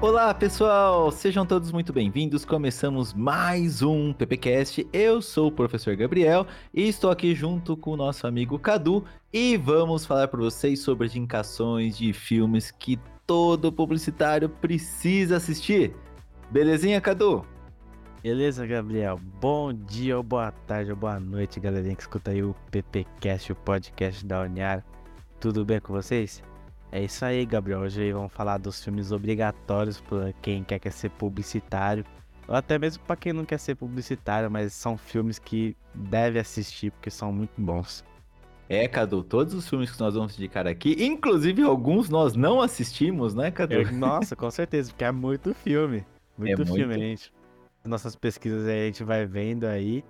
Olá 0.00 0.32
pessoal, 0.32 1.10
sejam 1.10 1.44
todos 1.44 1.72
muito 1.72 1.92
bem-vindos. 1.92 2.44
Começamos 2.44 3.12
mais 3.12 3.82
um 3.82 4.12
PPcast. 4.12 4.86
Eu 4.92 5.20
sou 5.20 5.48
o 5.48 5.52
professor 5.52 5.96
Gabriel 5.96 6.46
e 6.72 6.86
estou 6.86 7.10
aqui 7.10 7.34
junto 7.34 7.76
com 7.76 7.90
o 7.90 7.96
nosso 7.96 8.24
amigo 8.24 8.60
Cadu 8.60 9.04
e 9.32 9.56
vamos 9.56 10.06
falar 10.06 10.28
para 10.28 10.38
vocês 10.38 10.78
sobre 10.78 11.08
as 11.08 11.16
indicações 11.16 11.98
de 11.98 12.12
filmes 12.12 12.70
que 12.70 12.96
todo 13.26 13.72
publicitário 13.72 14.48
precisa 14.48 15.38
assistir. 15.38 15.96
Belezinha, 16.48 17.00
Cadu? 17.00 17.44
Beleza, 18.22 18.64
Gabriel? 18.68 19.18
Bom 19.40 19.72
dia, 19.72 20.16
ou 20.16 20.22
boa 20.22 20.52
tarde, 20.52 20.92
ou 20.92 20.96
boa 20.96 21.18
noite, 21.18 21.58
galerinha 21.58 21.96
que 21.96 22.02
escuta 22.02 22.30
aí 22.30 22.40
o 22.40 22.54
PPcast, 22.70 23.50
o 23.50 23.56
podcast 23.56 24.24
da 24.24 24.42
Uniara. 24.42 24.84
Tudo 25.40 25.64
bem 25.64 25.80
com 25.80 25.92
vocês? 25.92 26.40
É 26.90 27.04
isso 27.04 27.24
aí, 27.24 27.44
Gabriel. 27.44 27.80
Hoje 27.80 28.12
vamos 28.12 28.32
falar 28.32 28.58
dos 28.58 28.82
filmes 28.82 29.12
obrigatórios 29.12 30.00
para 30.00 30.32
quem 30.40 30.64
quer, 30.64 30.78
quer 30.78 30.92
ser 30.92 31.10
publicitário, 31.10 32.04
ou 32.46 32.54
até 32.54 32.78
mesmo 32.78 33.02
para 33.04 33.16
quem 33.16 33.32
não 33.32 33.44
quer 33.44 33.58
ser 33.58 33.74
publicitário, 33.74 34.50
mas 34.50 34.72
são 34.72 34.96
filmes 34.96 35.38
que 35.38 35.76
deve 35.94 36.38
assistir 36.38 36.90
porque 36.90 37.10
são 37.10 37.30
muito 37.30 37.52
bons. 37.58 38.02
É, 38.70 38.86
Cadu, 38.86 39.22
todos 39.22 39.54
os 39.54 39.68
filmes 39.68 39.90
que 39.90 40.00
nós 40.00 40.14
vamos 40.14 40.34
indicar 40.38 40.66
aqui, 40.66 40.96
inclusive 40.98 41.62
alguns 41.62 42.08
nós 42.08 42.34
não 42.34 42.60
assistimos, 42.60 43.34
né, 43.34 43.50
Cadu? 43.50 43.74
Eu, 43.74 43.92
nossa, 43.92 44.34
com 44.34 44.50
certeza, 44.50 44.90
porque 44.90 45.04
é 45.04 45.12
muito 45.12 45.54
filme. 45.54 46.04
Muito 46.36 46.62
é 46.62 46.66
filme, 46.66 46.86
muito... 46.86 47.00
gente. 47.00 47.32
Nossas 47.84 48.14
pesquisas 48.14 48.66
aí 48.66 48.82
a 48.82 48.86
gente 48.86 49.04
vai 49.04 49.24
vendo 49.24 49.64
aí 49.64 50.04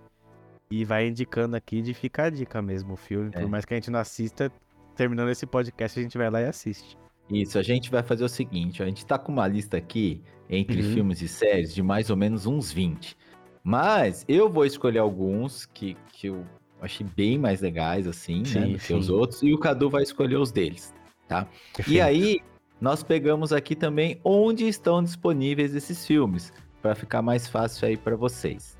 e 0.70 0.84
vai 0.84 1.06
indicando 1.06 1.56
aqui 1.56 1.80
de 1.80 1.94
ficar 1.94 2.24
a 2.24 2.30
dica 2.30 2.60
mesmo 2.60 2.94
o 2.94 2.96
filme. 2.96 3.30
É. 3.32 3.40
Por 3.40 3.48
mais 3.48 3.64
que 3.64 3.74
a 3.74 3.76
gente 3.76 3.90
não 3.90 4.00
assista, 4.00 4.50
terminando 4.98 5.30
esse 5.30 5.46
podcast, 5.46 5.98
a 5.98 6.02
gente 6.02 6.18
vai 6.18 6.28
lá 6.28 6.40
e 6.40 6.46
assiste. 6.46 6.98
Isso, 7.30 7.56
a 7.56 7.62
gente 7.62 7.88
vai 7.88 8.02
fazer 8.02 8.24
o 8.24 8.28
seguinte: 8.28 8.82
a 8.82 8.86
gente 8.86 9.06
tá 9.06 9.16
com 9.16 9.30
uma 9.30 9.46
lista 9.46 9.76
aqui 9.76 10.20
entre 10.50 10.82
uhum. 10.82 10.92
filmes 10.92 11.22
e 11.22 11.28
séries 11.28 11.72
de 11.72 11.82
mais 11.82 12.10
ou 12.10 12.16
menos 12.16 12.46
uns 12.46 12.72
20. 12.72 13.16
Mas 13.62 14.24
eu 14.26 14.50
vou 14.50 14.64
escolher 14.64 14.98
alguns 14.98 15.66
que, 15.66 15.96
que 16.12 16.28
eu 16.28 16.44
achei 16.80 17.06
bem 17.16 17.38
mais 17.38 17.60
legais, 17.60 18.06
assim, 18.08 18.44
sim, 18.44 18.58
né, 18.58 18.66
do 18.68 18.78
que 18.78 18.92
os 18.92 19.08
outros, 19.08 19.42
e 19.42 19.52
o 19.52 19.58
Cadu 19.58 19.88
vai 19.90 20.02
escolher 20.02 20.36
os 20.36 20.50
deles, 20.50 20.94
tá? 21.28 21.46
Perfeito. 21.76 21.96
E 21.96 22.00
aí, 22.00 22.40
nós 22.80 23.02
pegamos 23.02 23.52
aqui 23.52 23.76
também 23.76 24.18
onde 24.24 24.66
estão 24.66 25.02
disponíveis 25.02 25.74
esses 25.74 26.06
filmes, 26.06 26.52
para 26.80 26.94
ficar 26.94 27.20
mais 27.20 27.46
fácil 27.46 27.88
aí 27.88 27.96
para 27.96 28.16
vocês. 28.16 28.78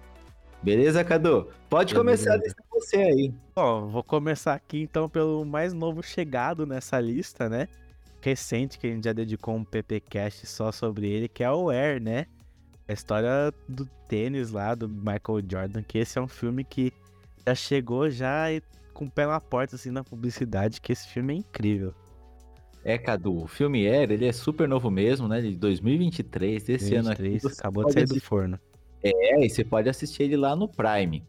Beleza, 0.62 1.04
Cadu? 1.04 1.48
Pode 1.68 1.92
Beleza. 1.92 1.96
começar 1.96 2.32
a 2.32 2.36
lista 2.36 2.57
você 2.80 2.96
aí. 2.96 3.34
Bom, 3.54 3.88
vou 3.88 4.02
começar 4.02 4.54
aqui 4.54 4.82
então 4.82 5.08
pelo 5.08 5.44
mais 5.44 5.72
novo 5.72 6.02
chegado 6.02 6.66
nessa 6.66 7.00
lista, 7.00 7.48
né? 7.48 7.68
Recente, 8.20 8.78
que 8.78 8.86
a 8.86 8.90
gente 8.90 9.04
já 9.04 9.12
dedicou 9.12 9.54
um 9.54 9.64
PPcast 9.64 10.46
só 10.46 10.72
sobre 10.72 11.08
ele, 11.08 11.28
que 11.28 11.44
é 11.44 11.50
o 11.50 11.70
Air, 11.70 12.02
né? 12.02 12.26
A 12.88 12.92
história 12.92 13.52
do 13.68 13.86
tênis 14.08 14.50
lá, 14.50 14.74
do 14.74 14.88
Michael 14.88 15.42
Jordan, 15.48 15.82
que 15.82 15.98
esse 15.98 16.18
é 16.18 16.22
um 16.22 16.28
filme 16.28 16.64
que 16.64 16.92
já 17.46 17.54
chegou 17.54 18.10
já 18.10 18.46
com 18.92 19.04
o 19.04 19.10
pé 19.10 19.26
na 19.26 19.40
porta, 19.40 19.76
assim, 19.76 19.90
na 19.90 20.02
publicidade, 20.02 20.80
que 20.80 20.92
esse 20.92 21.06
filme 21.08 21.34
é 21.34 21.36
incrível. 21.36 21.94
É, 22.84 22.96
Cadu, 22.96 23.44
o 23.44 23.46
filme 23.46 23.86
Air, 23.86 24.10
ele 24.10 24.26
é 24.26 24.32
super 24.32 24.66
novo 24.66 24.90
mesmo, 24.90 25.28
né? 25.28 25.40
De 25.40 25.54
2023, 25.56 26.62
desse 26.64 26.90
2023, 26.90 27.44
ano 27.44 27.52
aqui. 27.52 27.60
Acabou 27.60 27.84
de 27.84 27.92
sair 27.92 28.06
do 28.06 28.20
forno. 28.20 28.58
É, 29.02 29.44
e 29.44 29.48
você 29.48 29.64
pode 29.64 29.88
assistir 29.88 30.24
ele 30.24 30.36
lá 30.36 30.56
no 30.56 30.68
Prime. 30.68 31.22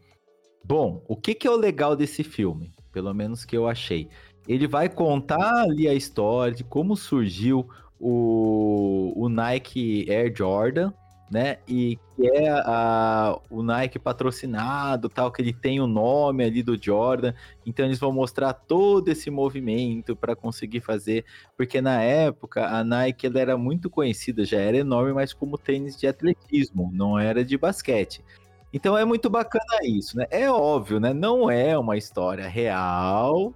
Bom, 0.63 1.03
o 1.07 1.15
que, 1.15 1.33
que 1.33 1.47
é 1.47 1.51
o 1.51 1.55
legal 1.55 1.95
desse 1.95 2.23
filme? 2.23 2.73
Pelo 2.91 3.13
menos 3.13 3.45
que 3.45 3.57
eu 3.57 3.67
achei. 3.67 4.09
Ele 4.47 4.67
vai 4.67 4.89
contar 4.89 5.63
ali 5.63 5.87
a 5.87 5.93
história 5.93 6.53
de 6.53 6.63
como 6.63 6.95
surgiu 6.95 7.67
o, 7.99 9.13
o 9.15 9.29
Nike 9.29 10.05
Air 10.09 10.33
Jordan, 10.35 10.91
né? 11.29 11.57
E 11.67 11.99
que 12.15 12.27
é 12.27 12.49
a, 12.49 13.39
o 13.49 13.61
Nike 13.61 13.99
patrocinado, 13.99 15.07
tal, 15.07 15.31
que 15.31 15.41
ele 15.41 15.53
tem 15.53 15.79
o 15.79 15.87
nome 15.87 16.43
ali 16.43 16.63
do 16.63 16.81
Jordan. 16.81 17.33
Então 17.65 17.85
eles 17.85 17.99
vão 17.99 18.11
mostrar 18.11 18.53
todo 18.53 19.09
esse 19.09 19.29
movimento 19.29 20.15
para 20.15 20.35
conseguir 20.35 20.81
fazer, 20.81 21.23
porque 21.55 21.81
na 21.81 22.01
época 22.01 22.67
a 22.67 22.83
Nike 22.83 23.27
ela 23.27 23.39
era 23.39 23.57
muito 23.57 23.89
conhecida, 23.89 24.43
já 24.43 24.59
era 24.59 24.77
enorme, 24.77 25.13
mas 25.13 25.33
como 25.33 25.57
tênis 25.57 25.95
de 25.95 26.07
atletismo, 26.07 26.89
não 26.93 27.17
era 27.17 27.45
de 27.45 27.57
basquete. 27.57 28.23
Então 28.71 28.97
é 28.97 29.03
muito 29.03 29.29
bacana 29.29 29.79
isso, 29.83 30.17
né? 30.17 30.25
É 30.29 30.49
óbvio, 30.49 30.99
né? 30.99 31.13
Não 31.13 31.49
é 31.49 31.77
uma 31.77 31.97
história 31.97 32.47
real, 32.47 33.53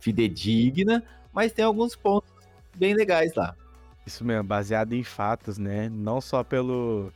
fidedigna, 0.00 1.02
mas 1.32 1.52
tem 1.52 1.64
alguns 1.64 1.94
pontos 1.94 2.32
bem 2.76 2.94
legais 2.94 3.34
lá. 3.34 3.54
Isso 4.04 4.24
mesmo, 4.24 4.44
baseado 4.44 4.92
em 4.92 5.02
fatos, 5.02 5.58
né? 5.58 5.88
Não 5.88 6.20
só 6.20 6.42
pelo 6.44 7.12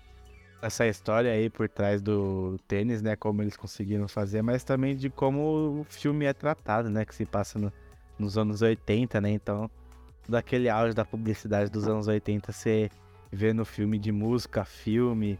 essa 0.62 0.87
história 0.87 1.33
aí 1.33 1.49
por 1.49 1.69
trás 1.69 2.03
do 2.03 2.59
tênis, 2.69 3.00
né? 3.00 3.16
Como 3.16 3.43
eles 3.43 3.56
conseguiram 3.56 4.06
fazer, 4.06 4.43
mas 4.43 4.62
também 4.62 4.94
de 4.94 5.09
como 5.09 5.81
o 5.81 5.87
filme 5.89 6.27
é 6.27 6.33
tratado, 6.33 6.91
né? 6.91 7.05
Que 7.05 7.15
se 7.15 7.25
passa 7.25 7.59
no, 7.59 7.72
nos 8.19 8.37
anos 8.37 8.62
80, 8.62 9.21
né? 9.21 9.31
Então, 9.31 9.71
daquele 10.28 10.69
auge 10.69 10.94
da 10.94 11.05
publicidade 11.05 11.71
dos 11.71 11.89
anos 11.89 12.06
80, 12.06 12.53
você 12.53 12.91
vê 13.33 13.53
no 13.53 13.65
filme 13.65 13.99
de 13.99 14.12
música, 14.12 14.65
filme, 14.65 15.39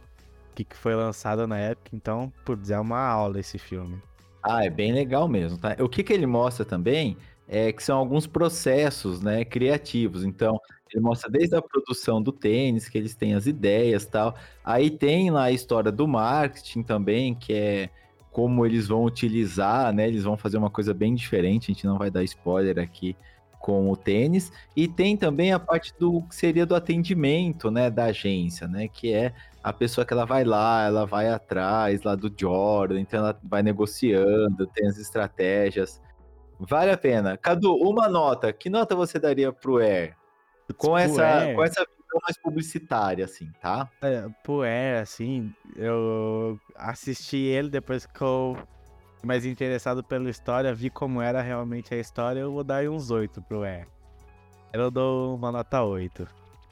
que, 0.51 0.63
que 0.63 0.75
foi 0.75 0.95
lançado 0.95 1.47
na 1.47 1.57
época, 1.57 1.91
então, 1.93 2.31
putz, 2.45 2.69
é 2.69 2.79
uma 2.79 2.99
aula 2.99 3.39
esse 3.39 3.57
filme. 3.57 4.01
Ah, 4.43 4.65
é 4.65 4.69
bem 4.69 4.91
legal 4.91 5.27
mesmo, 5.27 5.57
tá? 5.57 5.75
O 5.79 5.87
que, 5.87 6.03
que 6.03 6.11
ele 6.11 6.25
mostra 6.25 6.65
também 6.65 7.17
é 7.47 7.71
que 7.71 7.83
são 7.83 7.97
alguns 7.97 8.25
processos, 8.25 9.21
né, 9.21 9.45
criativos. 9.45 10.23
Então, 10.23 10.59
ele 10.91 11.01
mostra 11.01 11.29
desde 11.29 11.55
a 11.55 11.61
produção 11.61 12.21
do 12.21 12.31
tênis, 12.31 12.89
que 12.89 12.97
eles 12.97 13.15
têm 13.15 13.33
as 13.33 13.45
ideias 13.45 14.05
tal. 14.05 14.35
Aí 14.63 14.89
tem 14.89 15.29
lá 15.29 15.43
a 15.43 15.51
história 15.51 15.91
do 15.91 16.07
marketing 16.07 16.83
também, 16.83 17.35
que 17.35 17.53
é 17.53 17.89
como 18.31 18.65
eles 18.65 18.87
vão 18.87 19.03
utilizar, 19.03 19.93
né? 19.93 20.07
Eles 20.07 20.23
vão 20.23 20.37
fazer 20.37 20.57
uma 20.57 20.69
coisa 20.69 20.93
bem 20.93 21.13
diferente, 21.13 21.71
a 21.71 21.73
gente 21.73 21.85
não 21.85 21.97
vai 21.97 22.09
dar 22.09 22.23
spoiler 22.23 22.79
aqui 22.79 23.15
com 23.61 23.89
o 23.89 23.95
tênis. 23.95 24.51
E 24.75 24.87
tem 24.87 25.15
também 25.15 25.53
a 25.53 25.59
parte 25.59 25.93
do 25.97 26.21
que 26.23 26.35
seria 26.35 26.65
do 26.65 26.75
atendimento, 26.75 27.71
né, 27.71 27.89
da 27.89 28.05
agência, 28.05 28.67
né, 28.67 28.87
que 28.87 29.13
é 29.13 29.33
a 29.63 29.71
pessoa 29.71 30.03
que 30.03 30.13
ela 30.13 30.25
vai 30.25 30.43
lá, 30.43 30.85
ela 30.85 31.05
vai 31.05 31.29
atrás 31.29 32.01
lá 32.03 32.15
do 32.15 32.33
Jordan, 32.35 32.99
então 32.99 33.19
ela 33.19 33.39
vai 33.43 33.61
negociando, 33.61 34.67
tem 34.67 34.87
as 34.87 34.97
estratégias. 34.97 36.01
Vale 36.59 36.91
a 36.91 36.97
pena. 36.97 37.37
Cadu, 37.37 37.75
uma 37.75 38.07
nota. 38.07 38.51
Que 38.51 38.69
nota 38.69 38.95
você 38.95 39.19
daria 39.19 39.51
pro 39.51 39.77
Air? 39.77 40.15
Com 40.77 40.97
essa, 40.97 41.23
Air. 41.23 41.55
com 41.55 41.63
essa 41.63 41.81
visão 41.81 42.19
mais 42.23 42.37
publicitária, 42.37 43.25
assim, 43.25 43.51
tá? 43.59 43.89
É, 44.01 44.27
pro 44.43 44.61
Air, 44.61 45.01
assim, 45.01 45.53
eu 45.75 46.59
assisti 46.75 47.37
ele 47.37 47.69
depois 47.69 48.05
que 48.05 48.21
eu 48.21 48.57
mais 49.23 49.45
interessado 49.45 50.03
pela 50.03 50.29
história, 50.29 50.73
vi 50.73 50.89
como 50.89 51.21
era 51.21 51.41
realmente 51.41 51.93
a 51.93 51.97
história, 51.97 52.39
eu 52.39 52.51
vou 52.51 52.63
dar 52.63 52.87
uns 52.89 53.11
8 53.11 53.41
pro 53.41 53.63
Air. 53.63 53.87
Eu 54.73 54.89
dou 54.89 55.35
uma 55.35 55.51
nota 55.51 55.83
8. 55.83 56.27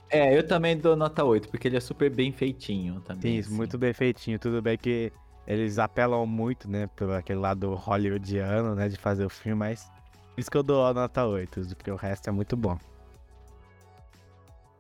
É, 0.10 0.36
eu 0.36 0.48
também 0.48 0.76
dou 0.78 0.96
nota 0.96 1.24
8, 1.24 1.50
porque 1.50 1.68
ele 1.68 1.78
é 1.78 1.80
super 1.80 2.10
bem 2.10 2.32
feitinho 2.32 3.00
também. 3.02 3.34
Sim, 3.34 3.40
assim. 3.40 3.56
muito 3.56 3.78
bem 3.78 3.94
feitinho. 3.94 4.40
Tudo 4.40 4.62
bem 4.62 4.78
que 4.78 5.12
eles 5.46 5.78
apelam 5.78 6.26
muito, 6.26 6.70
né, 6.70 6.88
pelo 6.96 7.14
aquele 7.14 7.40
lado 7.40 7.74
hollywoodiano, 7.76 8.74
né, 8.76 8.88
de 8.88 8.98
fazer 8.98 9.26
o 9.26 9.30
filme, 9.30 9.58
mas 9.58 9.90
por 10.34 10.40
isso 10.40 10.50
que 10.50 10.58
eu 10.58 10.64
dou 10.64 10.86
a 10.86 10.94
nota 10.94 11.26
8, 11.26 11.76
porque 11.76 11.92
o 11.92 11.96
resto 11.96 12.30
é 12.30 12.32
muito 12.32 12.56
bom. 12.56 12.78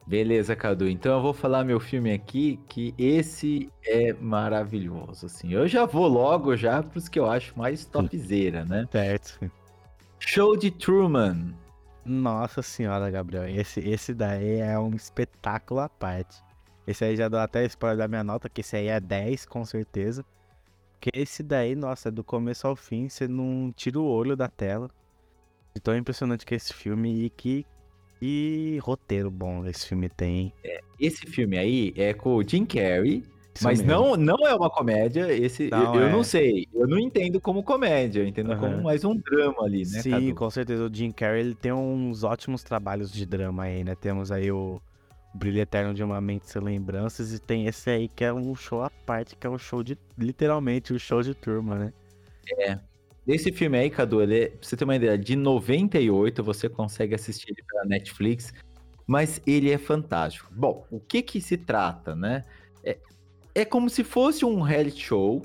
Beleza, 0.09 0.55
Cadu. 0.55 0.89
Então 0.89 1.17
eu 1.17 1.21
vou 1.21 1.33
falar 1.33 1.63
meu 1.63 1.79
filme 1.79 2.11
aqui, 2.11 2.59
que 2.67 2.95
esse 2.97 3.69
é 3.85 4.11
maravilhoso, 4.13 5.27
assim. 5.27 5.53
Eu 5.53 5.67
já 5.67 5.85
vou 5.85 6.07
logo 6.07 6.55
já 6.55 6.81
pros 6.81 7.07
que 7.07 7.19
eu 7.19 7.29
acho 7.29 7.55
mais 7.55 7.85
topzera, 7.85 8.65
né? 8.65 8.87
Certo. 8.91 9.51
Show 10.17 10.57
de 10.57 10.71
Truman. 10.71 11.53
Nossa 12.03 12.63
senhora, 12.63 13.11
Gabriel. 13.11 13.47
Esse, 13.47 13.81
esse 13.81 14.11
daí 14.15 14.57
é 14.57 14.79
um 14.79 14.95
espetáculo 14.95 15.79
à 15.79 15.87
parte. 15.87 16.41
Esse 16.87 17.05
aí 17.05 17.15
já 17.15 17.29
dou 17.29 17.39
até 17.39 17.63
spoiler 17.65 17.99
da 17.99 18.07
minha 18.07 18.23
nota, 18.23 18.49
que 18.49 18.61
esse 18.61 18.75
aí 18.75 18.87
é 18.87 18.99
10, 18.99 19.45
com 19.45 19.63
certeza. 19.63 20.25
Porque 20.93 21.11
esse 21.13 21.43
daí, 21.43 21.75
nossa, 21.75 22.09
do 22.09 22.23
começo 22.23 22.65
ao 22.65 22.75
fim, 22.75 23.07
você 23.07 23.27
não 23.27 23.71
tira 23.75 23.99
o 23.99 24.05
olho 24.05 24.35
da 24.35 24.47
tela. 24.47 24.89
De 25.75 25.79
tão 25.79 25.95
impressionante 25.95 26.47
que 26.47 26.55
é 26.55 26.57
esse 26.57 26.73
filme 26.73 27.25
e 27.25 27.29
que, 27.29 27.63
que 28.19 28.77
roteiro 28.81 29.31
bom 29.31 29.65
esse 29.65 29.87
filme 29.87 30.09
tem. 30.09 30.53
É, 30.63 30.79
esse 30.99 31.25
filme 31.25 31.57
aí 31.57 31.93
é 31.95 32.13
com 32.13 32.35
o 32.35 32.47
Jim 32.47 32.65
Carrey, 32.65 33.23
Isso 33.55 33.63
Mas 33.63 33.81
mesmo. 33.81 33.91
não, 33.91 34.15
não 34.15 34.47
é 34.47 34.53
uma 34.53 34.69
comédia, 34.69 35.33
esse 35.33 35.69
Não 35.69 35.95
eu, 35.95 36.01
eu 36.01 36.07
é. 36.07 36.11
não 36.11 36.23
sei. 36.23 36.67
Eu 36.73 36.87
não 36.87 36.97
entendo 36.99 37.41
como 37.41 37.63
comédia, 37.63 38.21
eu 38.21 38.27
entendo 38.27 38.55
como 38.57 38.73
Aham. 38.73 38.81
mais 38.83 39.03
um 39.03 39.15
drama 39.15 39.63
ali, 39.63 39.79
né, 39.79 40.01
Sim, 40.01 40.11
Cadu? 40.11 40.35
com 40.35 40.49
certeza. 40.49 40.85
O 40.85 40.93
Jim 40.93 41.11
Carrey 41.11 41.41
ele 41.41 41.55
tem 41.55 41.71
uns 41.73 42.23
ótimos 42.23 42.63
trabalhos 42.63 43.11
de 43.11 43.25
drama 43.25 43.63
aí, 43.63 43.83
né? 43.83 43.95
Temos 43.95 44.31
aí 44.31 44.51
o 44.51 44.81
Brilho 45.33 45.59
Eterno 45.59 45.93
de 45.93 46.03
uma 46.03 46.19
Mente 46.21 46.49
Sem 46.49 46.61
Lembranças 46.61 47.33
e 47.33 47.39
tem 47.39 47.65
esse 47.67 47.89
aí 47.89 48.07
que 48.07 48.23
é 48.23 48.33
um 48.33 48.55
show 48.55 48.81
à 48.81 48.89
parte, 48.89 49.35
que 49.35 49.45
é 49.45 49.49
um 49.49 49.57
show 49.57 49.83
de, 49.83 49.97
literalmente, 50.17 50.93
o 50.93 50.99
show 50.99 51.21
de 51.21 51.33
turma, 51.33 51.75
né? 51.75 51.93
Esse 53.29 53.51
filme 53.51 53.77
aí, 53.77 53.91
Cadu, 53.91 54.23
ele 54.23 54.39
é, 54.39 54.47
pra 54.47 54.57
você 54.59 54.75
ter 54.75 54.83
uma 54.83 54.95
ideia, 54.95 55.15
de 55.15 55.35
98, 55.35 56.43
você 56.43 56.67
consegue 56.67 57.13
assistir 57.13 57.51
ele 57.51 57.63
pela 57.63 57.85
Netflix, 57.85 58.51
mas 59.05 59.39
ele 59.45 59.69
é 59.69 59.77
fantástico. 59.77 60.51
Bom, 60.51 60.83
o 60.89 60.99
que 60.99 61.21
que 61.21 61.39
se 61.39 61.55
trata, 61.55 62.15
né? 62.15 62.43
É, 62.83 62.97
é 63.53 63.63
como 63.63 63.87
se 63.87 64.03
fosse 64.03 64.43
um 64.43 64.61
reality 64.61 65.03
show, 65.03 65.43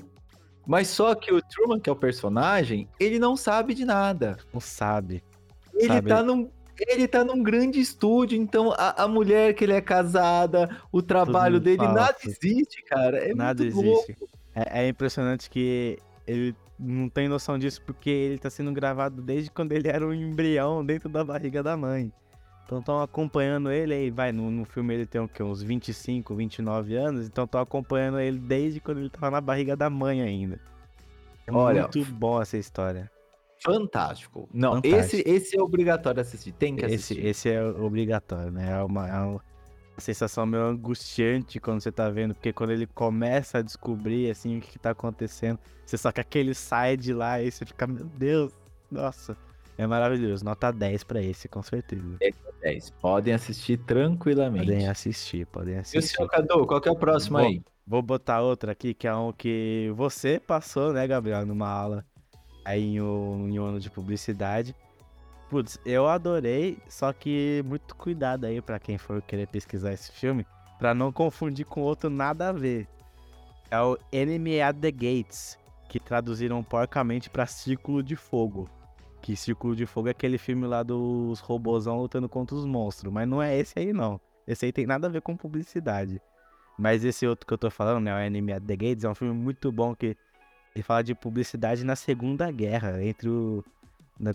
mas 0.65 0.87
só 0.87 1.13
que 1.13 1.31
o 1.31 1.39
Truman, 1.39 1.79
que 1.79 1.87
é 1.87 1.93
o 1.93 1.95
personagem, 1.95 2.89
ele 2.99 3.19
não 3.19 3.37
sabe 3.37 3.75
de 3.75 3.85
nada. 3.85 4.37
Não 4.51 4.59
sabe. 4.59 5.23
Ele 5.75 5.87
Sabe. 5.87 6.09
tá 6.09 6.23
num. 6.23 6.49
Ele 6.89 7.07
tá 7.07 7.23
num 7.23 7.41
grande 7.41 7.79
estúdio, 7.79 8.37
então 8.37 8.73
a, 8.73 9.03
a 9.03 9.07
mulher 9.07 9.53
que 9.53 9.63
ele 9.63 9.71
é 9.71 9.79
casada, 9.79 10.81
o 10.91 11.01
trabalho 11.01 11.57
dele, 11.57 11.83
nada 11.83 12.15
falso. 12.19 12.37
existe, 12.43 12.83
cara. 12.83 13.17
É 13.17 13.33
Nada 13.33 13.63
existe. 13.63 14.17
É, 14.53 14.83
é 14.83 14.87
impressionante 14.89 15.49
que 15.49 15.97
ele 16.27 16.55
não 16.77 17.07
tem 17.07 17.27
noção 17.27 17.57
disso 17.57 17.81
porque 17.81 18.09
ele 18.09 18.37
tá 18.37 18.49
sendo 18.49 18.71
gravado 18.71 19.21
desde 19.21 19.49
quando 19.49 19.71
ele 19.71 19.87
era 19.87 20.05
um 20.05 20.13
embrião 20.13 20.85
dentro 20.85 21.07
da 21.09 21.23
barriga 21.23 21.63
da 21.63 21.77
mãe. 21.77 22.11
Então 22.65 22.79
estão 22.79 23.01
acompanhando 23.01 23.71
ele 23.71 23.93
aí, 23.93 24.09
vai, 24.09 24.31
no, 24.31 24.49
no 24.49 24.65
filme 24.65 24.93
ele 24.93 25.05
tem 25.05 25.21
o 25.21 25.27
quê? 25.27 25.43
Uns 25.43 25.61
25, 25.61 26.33
29 26.33 26.95
anos, 26.95 27.27
então 27.27 27.43
estão 27.45 27.61
acompanhando 27.61 28.19
ele 28.19 28.39
desde 28.39 28.79
quando 28.79 28.99
ele 28.99 29.09
tava 29.09 29.29
na 29.29 29.41
barriga 29.41 29.75
da 29.75 29.89
mãe 29.89 30.21
ainda. 30.21 30.59
É 31.45 31.51
Olha, 31.51 31.81
muito 31.83 32.03
bom 32.11 32.41
essa 32.41 32.57
história. 32.57 33.09
Fantástico. 33.63 34.49
Não, 34.51 34.75
Fantástico. 34.75 34.97
Esse, 34.97 35.23
esse 35.29 35.57
é 35.57 35.61
obrigatório 35.61 36.21
assistir. 36.21 36.51
Tem 36.53 36.75
que 36.75 36.85
Esse, 36.85 36.95
assistir. 36.95 37.25
esse 37.25 37.49
é 37.49 37.63
obrigatório, 37.63 38.51
né? 38.51 38.71
É 38.71 38.83
uma, 38.83 39.07
é 39.07 39.19
uma 39.19 39.41
sensação 40.01 40.45
meio 40.45 40.63
angustiante 40.63 41.59
quando 41.59 41.81
você 41.81 41.91
tá 41.91 42.09
vendo, 42.09 42.33
porque 42.33 42.53
quando 42.53 42.71
ele 42.71 42.87
começa 42.87 43.59
a 43.59 43.61
descobrir, 43.61 44.29
assim, 44.29 44.57
o 44.57 44.61
que, 44.61 44.71
que 44.71 44.79
tá 44.79 44.91
acontecendo, 44.91 45.59
você 45.85 45.97
só 45.97 46.11
que 46.11 46.37
ele 46.37 46.53
saia 46.53 46.97
de 46.97 47.13
lá 47.13 47.41
e 47.41 47.51
você 47.51 47.65
fica, 47.65 47.87
meu 47.87 48.05
Deus, 48.05 48.53
nossa. 48.91 49.37
É 49.77 49.85
maravilhoso. 49.85 50.43
Nota 50.45 50.71
10 50.71 51.03
pra 51.03 51.21
esse, 51.21 51.49
com 51.49 51.61
certeza. 51.61 52.17
10. 52.61 52.89
Podem 53.01 53.33
assistir 53.33 53.77
tranquilamente. 53.77 54.65
Podem 54.65 54.87
assistir, 54.87 55.45
podem 55.47 55.75
E 55.75 55.77
o 55.77 55.81
assistir. 55.81 56.15
senhor 56.15 56.29
Cadu, 56.29 56.65
qual 56.65 56.79
que 56.79 56.87
é 56.87 56.91
o 56.91 56.95
próximo 56.95 57.37
aí? 57.37 57.61
Vou 57.85 58.01
botar 58.01 58.41
outra 58.41 58.71
aqui, 58.71 58.93
que 58.93 59.07
é 59.07 59.13
um 59.13 59.31
que 59.31 59.91
você 59.95 60.39
passou, 60.39 60.91
né, 60.91 61.05
Gabriel, 61.05 61.45
numa 61.45 61.69
aula 61.69 62.05
aí 62.63 62.81
em 62.81 63.01
um, 63.01 63.47
em 63.47 63.59
um 63.59 63.65
ano 63.65 63.79
de 63.79 63.91
publicidade. 63.91 64.75
Putz, 65.49 65.79
eu 65.85 66.07
adorei, 66.07 66.79
só 66.89 67.13
que 67.13 67.63
muito 67.65 67.95
cuidado 67.95 68.45
aí 68.45 68.61
pra 68.61 68.79
quem 68.79 68.97
for 68.97 69.21
querer 69.21 69.47
pesquisar 69.47 69.93
esse 69.93 70.11
filme, 70.11 70.45
pra 70.79 70.93
não 70.93 71.11
confundir 71.11 71.65
com 71.65 71.81
outro 71.81 72.09
nada 72.09 72.49
a 72.49 72.51
ver. 72.51 72.87
É 73.69 73.79
o 73.79 73.97
Enemy 74.11 74.61
at 74.61 74.77
the 74.77 74.91
Gates, 74.91 75.57
que 75.87 75.99
traduziram 75.99 76.63
porcamente 76.63 77.29
pra 77.29 77.45
Círculo 77.45 78.01
de 78.01 78.15
Fogo. 78.15 78.69
Que 79.21 79.35
Círculo 79.35 79.75
de 79.75 79.85
Fogo 79.85 80.07
é 80.07 80.11
aquele 80.11 80.37
filme 80.37 80.65
lá 80.65 80.83
dos 80.83 81.39
robôzão 81.39 81.99
lutando 81.99 82.27
contra 82.27 82.55
os 82.55 82.65
monstros, 82.65 83.11
mas 83.13 83.27
não 83.27 83.41
é 83.41 83.57
esse 83.57 83.77
aí 83.77 83.93
não. 83.93 84.19
Esse 84.47 84.65
aí 84.65 84.71
tem 84.71 84.85
nada 84.85 85.07
a 85.07 85.09
ver 85.09 85.21
com 85.21 85.37
publicidade. 85.37 86.21
Mas 86.77 87.03
esse 87.03 87.25
outro 87.25 87.45
que 87.47 87.53
eu 87.53 87.57
tô 87.57 87.69
falando, 87.69 88.03
né, 88.03 88.13
o 88.13 88.19
Enemy 88.19 88.53
at 88.53 88.63
the 88.63 88.75
Gates, 88.75 89.03
é 89.03 89.09
um 89.09 89.15
filme 89.15 89.33
muito 89.33 89.71
bom 89.71 89.95
que 89.95 90.17
ele 90.75 90.83
fala 90.83 91.03
de 91.03 91.15
publicidade 91.15 91.83
na 91.83 91.95
Segunda 91.95 92.51
Guerra, 92.51 93.01
entre 93.03 93.29
o 93.29 93.63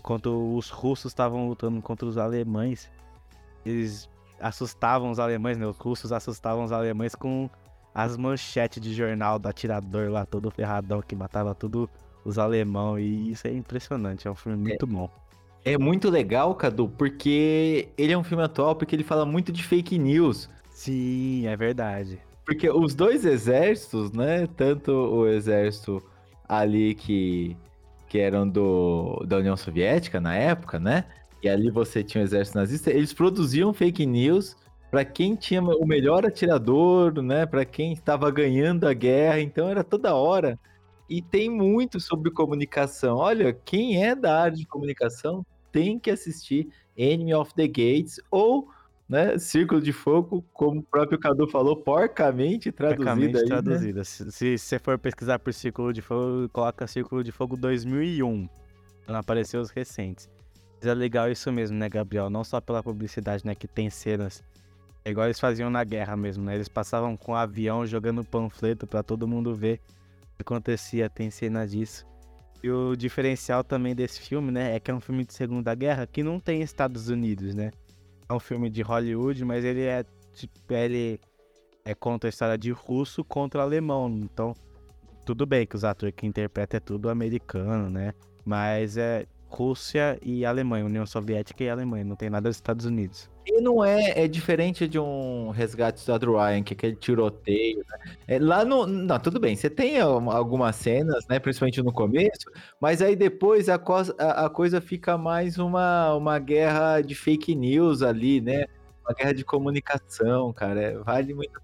quando 0.01 0.55
os 0.55 0.69
russos 0.69 1.11
estavam 1.11 1.47
lutando 1.47 1.81
contra 1.81 2.05
os 2.05 2.17
alemães. 2.17 2.89
Eles 3.65 4.09
assustavam 4.39 5.11
os 5.11 5.19
alemães, 5.19 5.57
né? 5.57 5.65
Os 5.65 5.77
russos 5.77 6.11
assustavam 6.11 6.63
os 6.63 6.71
alemães 6.71 7.15
com 7.15 7.49
as 7.93 8.17
manchetes 8.17 8.81
de 8.81 8.93
jornal 8.93 9.37
do 9.37 9.47
atirador 9.47 10.09
lá, 10.09 10.25
todo 10.25 10.49
ferradão 10.49 11.01
que 11.01 11.15
matava 11.15 11.53
tudo 11.53 11.89
os 12.23 12.37
alemão 12.37 12.99
e 12.99 13.31
isso 13.31 13.47
é 13.47 13.51
impressionante, 13.51 14.27
é 14.27 14.31
um 14.31 14.35
filme 14.35 14.57
muito 14.57 14.87
bom. 14.87 15.09
É 15.63 15.77
muito 15.77 16.09
legal, 16.09 16.55
Cadu, 16.55 16.89
porque 16.89 17.89
ele 17.97 18.13
é 18.13 18.17
um 18.17 18.23
filme 18.23 18.43
atual, 18.43 18.75
porque 18.75 18.95
ele 18.95 19.03
fala 19.03 19.25
muito 19.25 19.51
de 19.51 19.63
fake 19.63 19.97
news. 19.97 20.49
Sim, 20.71 21.45
é 21.45 21.55
verdade. 21.55 22.19
Porque 22.45 22.67
os 22.69 22.95
dois 22.95 23.25
exércitos, 23.25 24.11
né? 24.11 24.47
Tanto 24.57 24.91
o 24.91 25.27
exército 25.27 26.01
ali 26.49 26.95
que, 26.95 27.55
que 28.11 28.19
eram 28.19 28.45
do, 28.45 29.23
da 29.25 29.37
União 29.37 29.55
Soviética 29.55 30.19
na 30.19 30.35
época, 30.35 30.77
né? 30.77 31.05
E 31.41 31.47
ali 31.47 31.71
você 31.71 32.03
tinha 32.03 32.21
o 32.21 32.25
exército 32.25 32.57
nazista, 32.57 32.91
eles 32.91 33.13
produziam 33.13 33.73
fake 33.73 34.05
news 34.05 34.57
para 34.91 35.05
quem 35.05 35.33
tinha 35.33 35.61
o 35.61 35.87
melhor 35.87 36.25
atirador, 36.25 37.21
né? 37.21 37.45
Para 37.45 37.63
quem 37.63 37.93
estava 37.93 38.29
ganhando 38.29 38.85
a 38.85 38.91
guerra, 38.91 39.39
então 39.39 39.69
era 39.69 39.81
toda 39.81 40.13
hora. 40.13 40.59
E 41.09 41.21
tem 41.21 41.49
muito 41.49 42.01
sobre 42.01 42.29
comunicação. 42.31 43.15
Olha, 43.15 43.53
quem 43.53 44.03
é 44.03 44.13
da 44.13 44.41
área 44.41 44.57
de 44.57 44.67
comunicação 44.67 45.45
tem 45.71 45.97
que 45.97 46.11
assistir 46.11 46.67
Enemy 46.97 47.33
of 47.33 47.53
the 47.53 47.65
Gates 47.65 48.19
ou 48.29 48.67
né, 49.11 49.37
Círculo 49.37 49.81
de 49.81 49.91
Fogo, 49.91 50.41
como 50.53 50.79
o 50.79 50.83
próprio 50.83 51.19
Cadu 51.19 51.45
falou, 51.45 51.75
porcamente 51.75 52.71
traduzido 52.71 53.03
Porcamente 53.03 53.35
aí, 53.35 53.43
né? 53.43 53.47
traduzida. 53.49 54.03
Se, 54.05 54.31
se 54.31 54.57
você 54.57 54.79
for 54.79 54.97
pesquisar 54.97 55.37
por 55.37 55.53
Círculo 55.53 55.91
de 55.91 56.01
Fogo, 56.01 56.47
coloca 56.47 56.87
Círculo 56.87 57.21
de 57.21 57.29
Fogo 57.29 57.57
2001. 57.57 58.47
Não 59.05 59.15
apareceu 59.17 59.59
os 59.59 59.69
recentes. 59.69 60.29
Mas 60.77 60.87
é 60.87 60.93
legal 60.93 61.29
isso 61.29 61.51
mesmo, 61.51 61.77
né, 61.77 61.89
Gabriel? 61.89 62.29
Não 62.29 62.41
só 62.45 62.61
pela 62.61 62.81
publicidade, 62.81 63.45
né, 63.45 63.53
que 63.53 63.67
tem 63.67 63.89
cenas. 63.89 64.41
É 65.03 65.11
igual 65.11 65.27
eles 65.27 65.41
faziam 65.41 65.69
na 65.69 65.83
guerra 65.83 66.15
mesmo, 66.15 66.45
né? 66.45 66.55
Eles 66.55 66.69
passavam 66.69 67.17
com 67.17 67.33
o 67.33 67.35
avião 67.35 67.85
jogando 67.85 68.23
panfleto 68.23 68.87
pra 68.87 69.03
todo 69.03 69.27
mundo 69.27 69.53
ver 69.53 69.81
o 70.21 70.37
que 70.37 70.41
acontecia. 70.41 71.09
Tem 71.09 71.29
cena 71.29 71.67
disso. 71.67 72.05
E 72.63 72.71
o 72.71 72.95
diferencial 72.95 73.61
também 73.61 73.93
desse 73.93 74.21
filme, 74.21 74.51
né, 74.51 74.73
é 74.73 74.79
que 74.79 74.89
é 74.89 74.93
um 74.93 75.01
filme 75.01 75.25
de 75.25 75.33
Segunda 75.33 75.75
Guerra 75.75 76.07
que 76.07 76.23
não 76.23 76.39
tem 76.39 76.61
Estados 76.61 77.09
Unidos, 77.09 77.53
né? 77.53 77.71
É 78.31 78.33
um 78.33 78.39
filme 78.39 78.69
de 78.69 78.81
Hollywood, 78.81 79.43
mas 79.43 79.65
ele 79.65 79.81
é 79.81 80.05
tipo, 80.31 80.53
ele 80.73 81.19
é 81.83 81.93
conta 81.93 82.27
a 82.27 82.29
história 82.29 82.57
de 82.57 82.71
russo 82.71 83.25
contra 83.25 83.61
alemão. 83.61 84.09
Então, 84.09 84.55
tudo 85.25 85.45
bem 85.45 85.67
que 85.67 85.75
os 85.75 85.83
atores 85.83 86.15
que 86.15 86.25
interpretam 86.25 86.77
é 86.77 86.79
tudo 86.79 87.09
americano, 87.09 87.89
né? 87.89 88.13
Mas 88.45 88.95
é 88.95 89.25
Rússia 89.49 90.17
e 90.21 90.45
Alemanha, 90.45 90.85
União 90.85 91.05
Soviética 91.05 91.61
e 91.61 91.69
Alemanha, 91.69 92.05
não 92.05 92.15
tem 92.15 92.29
nada 92.29 92.47
dos 92.47 92.55
Estados 92.55 92.85
Unidos. 92.85 93.29
E 93.45 93.59
não 93.59 93.83
é, 93.83 94.23
é 94.23 94.27
diferente 94.27 94.87
de 94.87 94.99
um 94.99 95.49
resgate 95.49 95.97
do 95.97 95.99
Estado 96.01 96.31
Ryan, 96.31 96.61
que 96.63 96.73
é 96.73 96.75
aquele 96.77 96.95
tiroteio, 96.95 97.79
né? 97.89 98.15
É, 98.27 98.39
lá 98.39 98.63
no. 98.63 98.85
Não, 98.85 99.19
tudo 99.19 99.39
bem, 99.39 99.55
você 99.55 99.69
tem 99.69 99.99
al- 99.99 100.29
algumas 100.31 100.75
cenas, 100.75 101.25
né? 101.27 101.39
Principalmente 101.39 101.81
no 101.81 101.91
começo, 101.91 102.45
mas 102.79 103.01
aí 103.01 103.15
depois 103.15 103.67
a, 103.67 103.79
cos- 103.79 104.13
a, 104.19 104.45
a 104.45 104.49
coisa 104.49 104.79
fica 104.79 105.17
mais 105.17 105.57
uma, 105.57 106.13
uma 106.15 106.37
guerra 106.39 107.01
de 107.01 107.15
fake 107.15 107.55
news 107.55 108.03
ali, 108.03 108.39
né? 108.41 108.65
Uma 109.03 109.15
guerra 109.15 109.33
de 109.33 109.43
comunicação, 109.43 110.53
cara. 110.53 110.79
é- 110.81 110.97
vale 110.99 111.33
muito. 111.33 111.59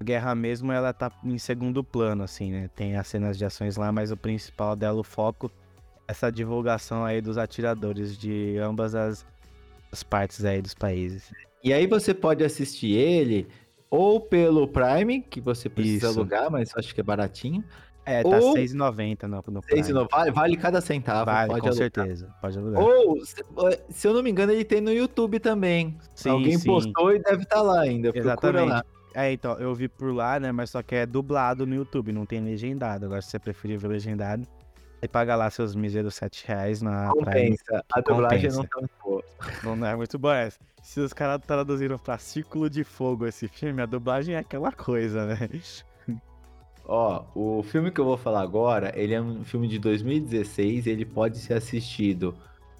A 0.00 0.04
guerra 0.04 0.34
mesmo, 0.34 0.72
ela 0.72 0.92
tá 0.92 1.10
em 1.24 1.38
segundo 1.38 1.82
plano, 1.84 2.22
assim, 2.22 2.50
né? 2.52 2.68
Tem 2.74 2.96
as 2.96 3.06
cenas 3.08 3.36
de 3.38 3.44
ações 3.44 3.76
lá, 3.76 3.90
mas 3.92 4.10
o 4.10 4.16
principal 4.16 4.76
dela, 4.76 5.00
o 5.00 5.04
foco, 5.04 5.50
essa 6.06 6.30
divulgação 6.30 7.04
aí 7.04 7.20
dos 7.20 7.38
atiradores 7.38 8.16
de 8.16 8.58
ambas 8.58 8.94
as, 8.94 9.26
as 9.96 10.02
partes 10.02 10.44
aí 10.44 10.60
dos 10.60 10.74
países. 10.74 11.32
E 11.64 11.72
aí 11.72 11.86
você 11.86 12.12
pode 12.12 12.44
assistir 12.44 12.92
ele 12.92 13.48
ou 13.90 14.20
pelo 14.20 14.68
Prime, 14.68 15.22
que 15.22 15.40
você 15.40 15.68
precisa 15.70 16.08
Isso. 16.10 16.18
alugar, 16.18 16.50
mas 16.50 16.70
acho 16.76 16.94
que 16.94 17.00
é 17.00 17.04
baratinho. 17.04 17.64
É, 18.04 18.22
tá 18.22 18.28
Ou- 18.28 18.54
R$6,90 18.54 19.22
no, 19.26 19.42
no 19.48 19.62
Prime. 19.62 19.88
no- 19.92 20.06
Vale, 20.08 20.30
vale 20.30 20.56
cada 20.56 20.80
centavo. 20.80 21.24
Vale, 21.30 21.48
pode 21.48 21.60
com 21.62 21.66
alugar. 21.68 21.82
certeza. 21.82 22.30
Pode 22.40 22.58
alugar. 22.58 22.82
Ou, 22.82 23.24
se, 23.24 23.42
se 23.88 24.06
eu 24.06 24.12
não 24.14 24.22
me 24.22 24.30
engano, 24.30 24.52
ele 24.52 24.64
tem 24.64 24.80
no 24.80 24.92
YouTube 24.92 25.40
também. 25.40 25.96
Sim, 26.14 26.28
Alguém 26.30 26.58
sim. 26.58 26.66
postou 26.68 27.12
e 27.12 27.18
deve 27.18 27.42
estar 27.42 27.62
lá 27.62 27.80
ainda. 27.80 28.12
Exatamente. 28.14 28.68
lá. 28.68 28.84
É, 29.14 29.32
então, 29.32 29.54
eu 29.58 29.74
vi 29.74 29.88
por 29.88 30.12
lá, 30.14 30.38
né? 30.38 30.52
Mas 30.52 30.70
só 30.70 30.82
que 30.82 30.94
é 30.94 31.06
dublado 31.06 31.66
no 31.66 31.74
YouTube, 31.74 32.12
não 32.12 32.26
tem 32.26 32.38
legendado. 32.44 33.06
Agora, 33.06 33.22
se 33.22 33.30
você 33.30 33.38
preferir 33.38 33.78
ver 33.78 33.88
legendado, 33.88 34.46
aí 35.06 35.08
paga 35.08 35.36
lá 35.36 35.48
seus 35.48 35.74
míseros 35.74 36.14
7 36.16 36.46
reais 36.46 36.82
na. 36.82 37.08
Compensa. 37.08 37.84
A 37.92 38.00
dublagem 38.00 38.50
não 38.50 38.64
tá 38.64 38.80
boa. 39.02 39.24
Não 39.62 39.86
é 39.86 39.96
muito 39.96 40.18
bom 40.18 40.32
essa. 40.32 40.58
Se 40.82 41.00
os 41.00 41.12
caras 41.12 41.40
traduziram 41.46 41.98
pra 41.98 42.18
Círculo 42.18 42.68
de 42.68 42.84
Fogo 42.84 43.26
esse 43.26 43.48
filme, 43.48 43.80
a 43.80 43.86
dublagem 43.86 44.34
é 44.34 44.38
aquela 44.38 44.70
coisa, 44.72 45.26
né? 45.26 45.48
Ó, 46.84 47.24
o 47.34 47.62
filme 47.64 47.90
que 47.90 48.00
eu 48.00 48.04
vou 48.04 48.16
falar 48.16 48.42
agora, 48.42 48.92
ele 48.94 49.12
é 49.12 49.20
um 49.20 49.44
filme 49.44 49.66
de 49.66 49.78
2016, 49.78 50.86
ele 50.86 51.04
pode 51.04 51.38
ser 51.38 51.54
assistido 51.54 52.36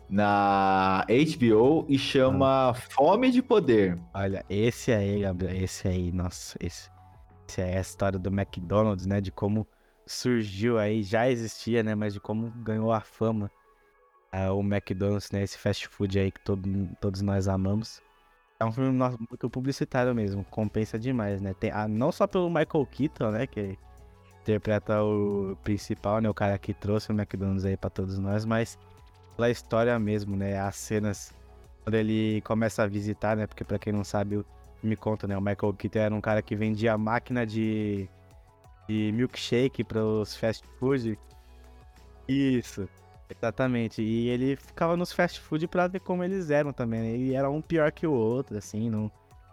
na 0.08 1.04
HBO 1.08 1.84
e 1.88 1.98
chama 1.98 2.72
Fome 2.74 3.32
de 3.32 3.42
Poder. 3.42 3.98
Olha, 4.14 4.44
esse 4.48 4.92
aí, 4.92 5.22
Gabriel, 5.22 5.56
esse 5.56 5.88
aí, 5.88 6.12
nossa, 6.12 6.56
esse. 6.60 6.88
Essa 7.48 7.62
é 7.62 7.78
a 7.78 7.80
história 7.80 8.18
do 8.18 8.28
McDonald's, 8.28 9.06
né? 9.06 9.20
De 9.20 9.30
como 9.30 9.66
surgiu 10.06 10.78
aí, 10.78 11.02
já 11.02 11.28
existia, 11.28 11.82
né? 11.82 11.94
Mas 11.94 12.14
de 12.14 12.20
como 12.20 12.50
ganhou 12.62 12.92
a 12.92 13.00
fama 13.00 13.50
é, 14.32 14.50
o 14.50 14.60
McDonald's, 14.60 15.30
né? 15.30 15.42
Esse 15.42 15.58
fast 15.58 15.88
food 15.88 16.18
aí 16.18 16.30
que 16.30 16.40
todo, 16.40 16.88
todos 17.00 17.22
nós 17.22 17.48
amamos. 17.48 18.00
É 18.58 18.64
um 18.64 18.72
filme 18.72 18.90
muito 18.90 19.50
publicitário 19.50 20.14
mesmo, 20.14 20.44
compensa 20.44 20.98
demais, 20.98 21.40
né? 21.40 21.54
Tem, 21.54 21.70
ah, 21.70 21.86
não 21.88 22.10
só 22.10 22.26
pelo 22.26 22.48
Michael 22.48 22.86
Keaton, 22.90 23.30
né? 23.30 23.46
Que 23.46 23.78
interpreta 24.42 25.02
o 25.02 25.56
principal, 25.62 26.20
né? 26.20 26.28
O 26.30 26.34
cara 26.34 26.58
que 26.58 26.72
trouxe 26.72 27.10
o 27.10 27.14
McDonald's 27.14 27.64
aí 27.64 27.76
pra 27.76 27.90
todos 27.90 28.18
nós, 28.18 28.44
mas 28.44 28.78
pela 29.36 29.50
história 29.50 29.98
mesmo, 29.98 30.36
né? 30.36 30.58
As 30.58 30.76
cenas 30.76 31.34
quando 31.84 31.94
ele 31.94 32.40
começa 32.42 32.82
a 32.82 32.86
visitar, 32.86 33.36
né? 33.36 33.46
Porque 33.46 33.62
pra 33.62 33.78
quem 33.78 33.92
não 33.92 34.02
sabe, 34.02 34.44
me 34.82 34.96
conta, 34.96 35.26
né? 35.26 35.36
O 35.36 35.40
Michael 35.40 35.72
Keaton 35.74 35.98
era 35.98 36.14
um 36.14 36.20
cara 36.20 36.42
que 36.42 36.56
vendia 36.56 36.96
máquina 36.98 37.46
de, 37.46 38.08
de 38.88 39.12
milkshake 39.12 39.84
para 39.84 40.04
os 40.04 40.36
fast 40.36 40.66
food. 40.78 41.18
Isso, 42.28 42.88
exatamente. 43.28 44.02
E 44.02 44.28
ele 44.28 44.56
ficava 44.56 44.96
nos 44.96 45.12
fast 45.12 45.40
food 45.40 45.66
pra 45.68 45.86
ver 45.86 46.00
como 46.00 46.24
eles 46.24 46.50
eram 46.50 46.72
também. 46.72 47.00
Né? 47.00 47.16
E 47.16 47.34
era 47.34 47.50
um 47.50 47.60
pior 47.60 47.90
que 47.92 48.06
o 48.06 48.12
outro, 48.12 48.56
assim, 48.56 48.90
não 48.90 49.10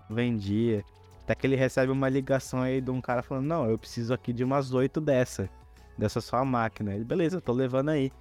vendia. 0.10 0.84
Até 1.24 1.36
que 1.36 1.48
ele 1.48 1.56
recebe 1.56 1.92
uma 1.92 2.10
ligação 2.10 2.62
aí 2.62 2.82
de 2.82 2.92
um 2.92 3.00
cara 3.00 3.24
falando: 3.24 3.46
Não, 3.46 3.70
eu 3.70 3.78
preciso 3.78 4.14
aqui 4.14 4.34
de 4.34 4.44
umas 4.44 4.74
oito 4.74 5.00
dessa, 5.00 5.50
dessa 5.98 6.20
sua 6.20 6.44
máquina. 6.44 6.94
Ele, 6.94 7.04
beleza, 7.04 7.40
tô 7.40 7.54
levando 7.54 7.90
aí. 7.90 8.12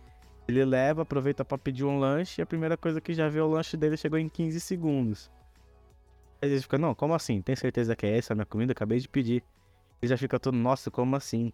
Ele 0.47 0.65
leva, 0.65 1.03
aproveita 1.03 1.45
para 1.45 1.59
pedir 1.59 1.85
um 1.85 1.99
lanche 1.99 2.41
e 2.41 2.43
a 2.43 2.47
primeira 2.47 2.77
coisa 2.77 3.01
que 3.01 3.15
já 3.15 3.29
vê 3.29 3.41
o 3.41 3.47
lanche 3.47 3.77
dele 3.77 3.97
chegou 3.97 4.19
em 4.19 4.29
15 4.29 4.61
segundos. 4.61 5.31
Aí 6.41 6.51
ele 6.51 6.61
fica, 6.61 6.77
não, 6.77 6.95
como 6.95 7.15
assim? 7.15 7.41
Tem 7.41 7.55
certeza 7.55 7.95
que 7.95 8.05
é 8.05 8.19
essa 8.19 8.33
a 8.33 8.37
minha 8.37 8.47
comida? 8.47 8.73
Acabei 8.73 8.99
de 8.99 9.09
pedir. 9.09 9.45
Ele 10.03 10.11
já 10.11 10.17
fica 10.17 10.39
todo, 10.41 10.57
nossa, 10.57 10.91
como 10.91 11.15
assim? 11.15 11.53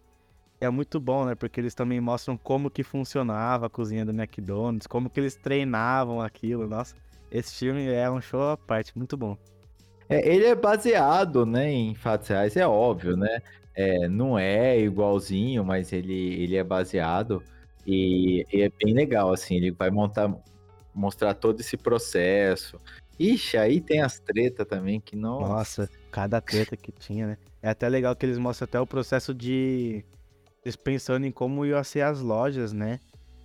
É 0.59 0.69
muito 0.71 0.99
bom, 0.99 1.23
né? 1.23 1.35
Porque 1.35 1.61
eles 1.61 1.75
também 1.75 2.01
mostram 2.01 2.35
como 2.35 2.69
que 2.69 2.83
funcionava 2.83 3.67
a 3.67 3.69
cozinha 3.69 4.03
do 4.03 4.11
McDonald's, 4.11 4.87
como 4.87 5.07
que 5.07 5.19
eles 5.19 5.35
treinavam 5.35 6.19
aquilo. 6.19 6.67
Nossa, 6.67 6.95
esse 7.31 7.53
filme 7.53 7.87
é 7.87 8.09
um 8.09 8.19
show 8.19 8.49
à 8.49 8.57
parte, 8.57 8.97
muito 8.97 9.15
bom. 9.15 9.37
É, 10.09 10.27
ele 10.27 10.45
é 10.45 10.55
baseado, 10.55 11.45
né, 11.45 11.71
em 11.71 11.93
fatos 11.93 12.27
reais, 12.27 12.57
é 12.57 12.67
óbvio, 12.67 13.15
né? 13.15 13.39
É, 13.75 14.09
não 14.09 14.37
é 14.37 14.79
igualzinho, 14.79 15.63
mas 15.63 15.93
ele, 15.93 16.33
ele 16.41 16.55
é 16.55 16.63
baseado. 16.63 17.43
E, 17.85 18.45
e, 18.51 18.63
é 18.63 18.69
bem 18.83 18.95
legal, 18.95 19.31
assim, 19.31 19.55
ele 19.57 19.69
vai 19.69 19.91
montar, 19.91 20.35
mostrar 20.93 21.35
todo 21.35 21.59
esse 21.59 21.77
processo. 21.77 22.79
Ixi, 23.19 23.57
aí 23.57 23.81
tem 23.81 24.01
as 24.01 24.19
tretas 24.19 24.65
também 24.65 25.01
que 25.01 25.15
não. 25.15 25.41
Nossa, 25.41 25.89
cada 26.09 26.39
treta 26.39 26.77
que 26.77 26.91
tinha, 26.91 27.27
né? 27.27 27.37
É 27.61 27.69
até 27.69 27.89
legal 27.89 28.15
que 28.15 28.25
eles 28.25 28.37
mostram 28.37 28.65
até 28.65 28.79
o 28.79 28.87
processo 28.87 29.33
de. 29.33 30.05
Eles 30.63 30.75
pensando 30.75 31.25
em 31.25 31.31
como 31.31 31.65
iam 31.65 31.83
ser 31.83 32.01
as 32.01 32.21
lojas, 32.21 32.71
né? 32.71 32.99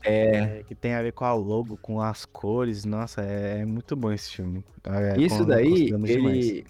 É. 0.05 0.37
é. 0.37 0.63
Que 0.69 0.75
tem 0.75 0.95
a 0.95 1.03
ver 1.03 1.13
com 1.13 1.25
a 1.25 1.35
logo, 1.35 1.77
com 1.79 2.01
as 2.01 2.25
cores. 2.25 2.85
Nossa, 2.85 3.23
é, 3.23 3.61
é 3.61 3.65
muito 3.65 3.97
bom 3.97 4.13
esse 4.13 4.31
filme. 4.31 4.65
É, 4.85 5.19
Isso 5.19 5.45
daí, 5.45 5.91
ele, 6.07 6.65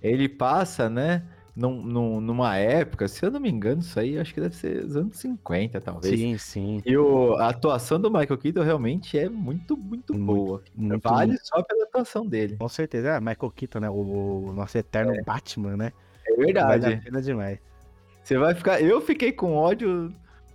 ele 0.00 0.28
passa, 0.28 0.88
né? 0.88 1.24
Num, 1.56 1.82
num, 1.82 2.20
numa 2.20 2.56
época, 2.56 3.06
se 3.06 3.24
eu 3.24 3.30
não 3.30 3.38
me 3.38 3.48
engano, 3.48 3.80
isso 3.80 3.98
aí 3.98 4.18
acho 4.18 4.34
que 4.34 4.40
deve 4.40 4.56
ser 4.56 4.84
os 4.84 4.96
anos 4.96 5.16
50, 5.18 5.80
talvez. 5.80 6.18
Sim, 6.18 6.36
sim. 6.36 6.82
E 6.84 6.96
o, 6.96 7.34
a 7.36 7.48
atuação 7.48 8.00
do 8.00 8.10
Michael 8.10 8.38
Keaton 8.38 8.62
realmente 8.62 9.16
é 9.16 9.28
muito, 9.28 9.76
muito, 9.76 10.12
muito 10.12 10.14
boa. 10.14 10.62
Muito, 10.74 11.08
vale 11.08 11.38
só 11.42 11.62
pela 11.62 11.84
atuação 11.84 12.26
dele. 12.26 12.56
Com 12.56 12.68
certeza. 12.68 13.08
É, 13.08 13.20
Michael 13.20 13.52
Keaton, 13.54 13.80
né? 13.80 13.90
O, 13.90 14.46
o 14.48 14.52
nosso 14.52 14.76
eterno 14.76 15.14
é. 15.14 15.22
Batman, 15.22 15.76
né? 15.76 15.92
É 16.26 16.36
verdade. 16.36 16.82
Vale 16.82 16.94
a 16.94 17.00
pena 17.00 17.22
demais. 17.22 17.58
Você 18.22 18.36
vai 18.36 18.54
ficar. 18.54 18.80
Eu 18.80 19.00
fiquei 19.00 19.30
com 19.30 19.54
ódio 19.54 20.12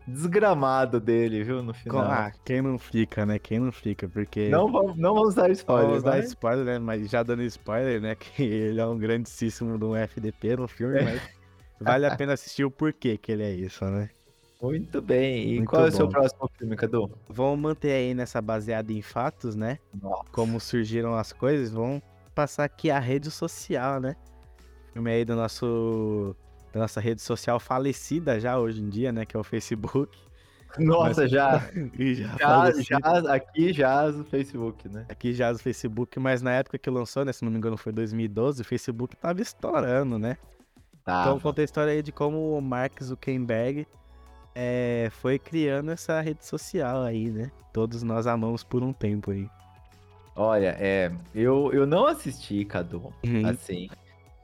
desgramado 0.10 1.00
dele, 1.00 1.44
viu, 1.44 1.64
no 1.64 1.74
final. 1.74 2.02
Ah, 2.02 2.32
quem 2.46 2.62
não 2.62 2.78
fica, 2.78 3.26
né? 3.26 3.40
Quem 3.40 3.60
não 3.60 3.72
fica, 3.72 4.08
porque... 4.08 4.50
Não 4.50 4.72
vamos, 4.72 4.98
não 4.98 5.14
vamos 5.14 5.36
dar 5.36 5.50
spoiler, 5.52 5.88
Vamos 5.88 6.04
dar 6.04 6.20
spoiler, 6.20 6.66
né? 6.66 6.80
Mas 6.80 7.10
já 7.10 7.24
dando 7.24 7.44
spoiler, 7.44 8.02
né? 8.02 8.16
Que 8.20 8.44
ele 8.44 8.80
é 8.80 8.86
um 8.86 8.98
grandíssimo 8.98 9.78
do 9.78 9.96
FDP 9.96 10.58
no 10.58 10.68
filme, 10.68 11.02
mas 11.02 11.22
vale 11.80 12.06
a 12.06 12.16
pena 12.16 12.34
assistir 12.34 12.66
o 12.66 12.72
porquê 12.72 13.18
que 13.18 13.32
ele 13.32 13.44
é 13.44 13.52
isso, 13.52 13.86
né? 13.86 14.10
Muito 14.62 15.02
bem. 15.02 15.54
E 15.54 15.56
Muito 15.58 15.70
qual 15.70 15.86
é 15.86 15.88
o 15.88 15.92
seu 15.92 16.10
próximo 16.10 16.50
filme, 16.58 16.76
Cadu? 16.76 17.10
Vamos 17.30 17.60
manter 17.60 17.94
aí 17.94 18.14
nessa 18.14 18.42
baseada 18.42 18.92
em 18.92 19.02
fatos, 19.02 19.56
né? 19.56 19.80
Nossa. 20.02 20.26
Como 20.32 20.60
surgiram 20.60 21.16
as 21.16 21.32
coisas. 21.32 21.72
Vamos 21.72 22.02
passar 22.36 22.66
aqui 22.66 22.92
a 22.92 23.00
rede 23.00 23.32
social, 23.32 24.02
né? 24.02 24.16
Filme 24.92 25.12
aí 25.12 25.24
do 25.24 25.36
nosso 25.36 26.36
da 26.72 26.80
nossa 26.80 27.00
rede 27.00 27.22
social 27.22 27.60
falecida 27.60 28.40
já 28.40 28.58
hoje 28.58 28.82
em 28.82 28.90
dia, 28.90 29.12
né? 29.12 29.26
Que 29.26 29.36
é 29.36 29.40
o 29.40 29.44
Facebook. 29.44 30.18
Nossa, 30.78 31.22
mas... 31.22 31.32
já. 31.32 31.58
já, 31.98 32.72
já, 32.72 32.82
já, 32.82 33.34
aqui 33.34 33.74
já 33.74 34.08
o 34.08 34.24
Facebook, 34.24 34.88
né? 34.88 35.06
Aqui 35.10 35.34
já 35.34 35.52
o 35.52 35.58
Facebook, 35.58 36.20
mas 36.20 36.42
na 36.42 36.52
época 36.52 36.78
que 36.78 36.90
lançou, 36.90 37.26
né? 37.26 37.34
Se 37.34 37.44
não 37.44 37.52
me 37.52 37.58
engano, 37.58 37.78
foi 37.78 37.92
2012, 37.92 38.62
o 38.62 38.66
Facebook 38.66 39.16
tava 39.16 39.42
estourando, 39.42 40.20
né? 40.20 40.38
Tava. 41.04 41.30
Então 41.30 41.40
conta 41.40 41.62
a 41.62 41.66
história 41.66 41.92
aí 41.92 42.04
de 42.04 42.12
como 42.12 42.58
o 42.58 42.62
Mark 42.62 43.02
Zuckerberg 43.02 43.88
é, 44.54 45.10
foi 45.12 45.40
criando 45.40 45.92
essa 45.92 46.20
rede 46.22 46.46
social 46.46 47.02
aí, 47.02 47.30
né? 47.30 47.52
Todos 47.74 48.04
nós 48.04 48.28
amamos 48.28 48.64
por 48.64 48.84
um 48.84 48.94
tempo 48.94 49.32
aí. 49.32 49.50
Olha, 50.36 50.76
é, 50.80 51.12
eu, 51.34 51.72
eu 51.74 51.86
não 51.86 52.06
assisti, 52.06 52.64
Cadu, 52.64 53.14
uhum. 53.26 53.48
assim. 53.48 53.90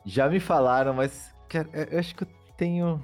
Já 0.05 0.27
me 0.29 0.39
falaram, 0.39 0.94
mas 0.94 1.34
Cara, 1.49 1.69
eu 1.91 1.99
acho 1.99 2.15
que 2.15 2.23
eu 2.23 2.27
tenho. 2.57 3.03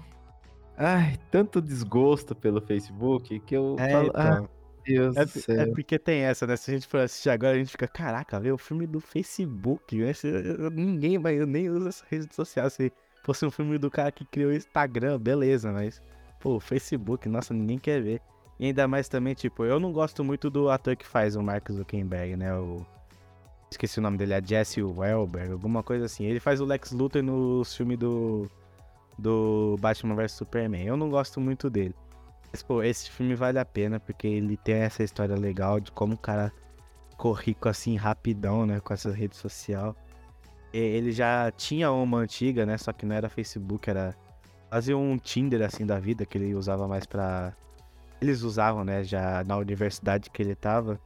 Ai, 0.78 1.18
tanto 1.30 1.62
desgosto 1.62 2.36
pelo 2.36 2.62
Facebook 2.62 3.40
que 3.42 3.56
eu 3.56 3.76
é, 3.80 3.92
falo. 3.92 4.08
Então. 4.08 4.22
Ah, 4.22 4.62
Deus 4.86 5.16
é, 5.16 5.26
do 5.26 5.30
céu. 5.32 5.62
É 5.62 5.66
porque 5.68 6.00
tem 6.00 6.22
essa, 6.22 6.48
né? 6.48 6.56
Se 6.56 6.72
a 6.72 6.74
gente 6.74 6.88
for 6.88 7.02
assistir 7.02 7.30
agora, 7.30 7.56
a 7.56 7.58
gente 7.58 7.72
fica, 7.72 7.88
caraca, 7.88 8.40
vê 8.40 8.52
o 8.52 8.58
filme 8.58 8.88
do 8.88 9.00
Facebook, 9.00 9.96
né? 9.96 10.12
Ninguém 10.74 11.20
vai, 11.20 11.40
eu 11.40 11.46
nem 11.46 11.70
uso 11.70 11.88
essa 11.88 12.06
rede 12.10 12.34
social. 12.34 12.70
Se 12.70 12.92
fosse 13.24 13.46
um 13.46 13.52
filme 13.52 13.78
do 13.78 13.92
cara 13.92 14.12
que 14.12 14.26
criou 14.26 14.52
o 14.52 14.56
Instagram, 14.56 15.20
beleza, 15.20 15.72
mas, 15.72 16.02
pô, 16.40 16.60
Facebook, 16.60 17.30
nossa, 17.30 17.54
ninguém 17.54 17.78
quer 17.78 18.02
ver. 18.02 18.22
E 18.60 18.68
ainda 18.68 18.88
mais 18.88 19.08
também, 19.08 19.34
tipo, 19.34 19.66
eu 19.66 19.80
não 19.80 19.92
gosto 19.92 20.24
muito 20.24 20.50
do 20.50 20.70
ator 20.70 20.96
que 20.96 21.06
faz 21.06 21.36
o 21.36 21.42
Mark 21.42 21.70
Zuckerberg, 21.72 22.36
né? 22.36 22.54
O 22.56 22.86
Esqueci 23.72 24.00
o 24.00 24.02
nome 24.02 24.18
dele, 24.18 24.34
é 24.34 24.42
Jesse 24.44 24.84
Welber, 24.84 25.50
alguma 25.50 25.82
coisa 25.82 26.06
assim. 26.06 26.26
Ele 26.26 26.42
faz 26.42 26.60
o 26.60 26.66
Lex 26.66 26.92
Luthor 26.92 27.24
no 27.24 27.64
filme 27.64 27.96
do, 27.96 28.52
do 29.18 29.78
Batman 29.80 30.14
vs 30.14 30.34
Superman. 30.34 30.86
Eu 30.86 30.98
não 30.98 31.10
gosto 31.10 31.40
muito 31.40 31.70
dele. 31.70 31.96
Mas, 32.52 32.62
pô, 32.62 32.84
esse 32.84 33.10
filme 33.10 33.34
vale 33.34 33.58
a 33.58 33.64
pena 33.64 33.98
porque 33.98 34.28
ele 34.28 34.58
tem 34.58 34.76
essa 34.76 35.04
história 35.04 35.36
legal 35.36 35.80
de 35.80 35.90
como 35.90 36.16
o 36.16 36.18
cara 36.18 36.52
ficou 37.12 37.32
rico 37.32 37.70
assim 37.70 37.96
rapidão, 37.96 38.66
né? 38.66 38.82
Com 38.82 38.94
essa 38.94 39.10
rede 39.10 39.38
social. 39.38 39.96
Ele 40.74 41.14
já 41.14 41.50
tinha 41.52 41.92
uma 41.94 42.18
antiga, 42.18 42.66
né? 42.66 42.78
Só 42.78 42.92
que 42.92 43.06
não 43.06 43.16
era 43.16 43.30
Facebook, 43.30 43.90
era 43.90 44.14
quase 44.70 44.94
um 44.94 45.18
Tinder 45.18 45.62
assim 45.62 45.86
da 45.86 45.98
vida 45.98 46.26
que 46.26 46.38
ele 46.38 46.54
usava 46.56 46.90
mais 46.90 47.06
pra. 47.06 47.54
Eles 48.20 48.42
usavam, 48.42 48.84
né? 48.84 49.02
Já 49.02 49.46
na 49.46 49.56
universidade 49.56 50.30
que 50.30 50.42
ele 50.42 50.56
tava 50.56 51.00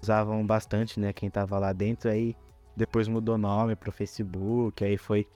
usavam 0.00 0.46
bastante, 0.46 0.98
né? 0.98 1.12
Quem 1.12 1.30
tava 1.30 1.58
lá 1.58 1.72
dentro, 1.72 2.10
aí 2.10 2.36
depois 2.76 3.08
mudou 3.08 3.36
nome 3.36 3.74
pro 3.74 3.90
Facebook, 3.90 4.84
aí 4.84 4.96
foi 4.96 5.26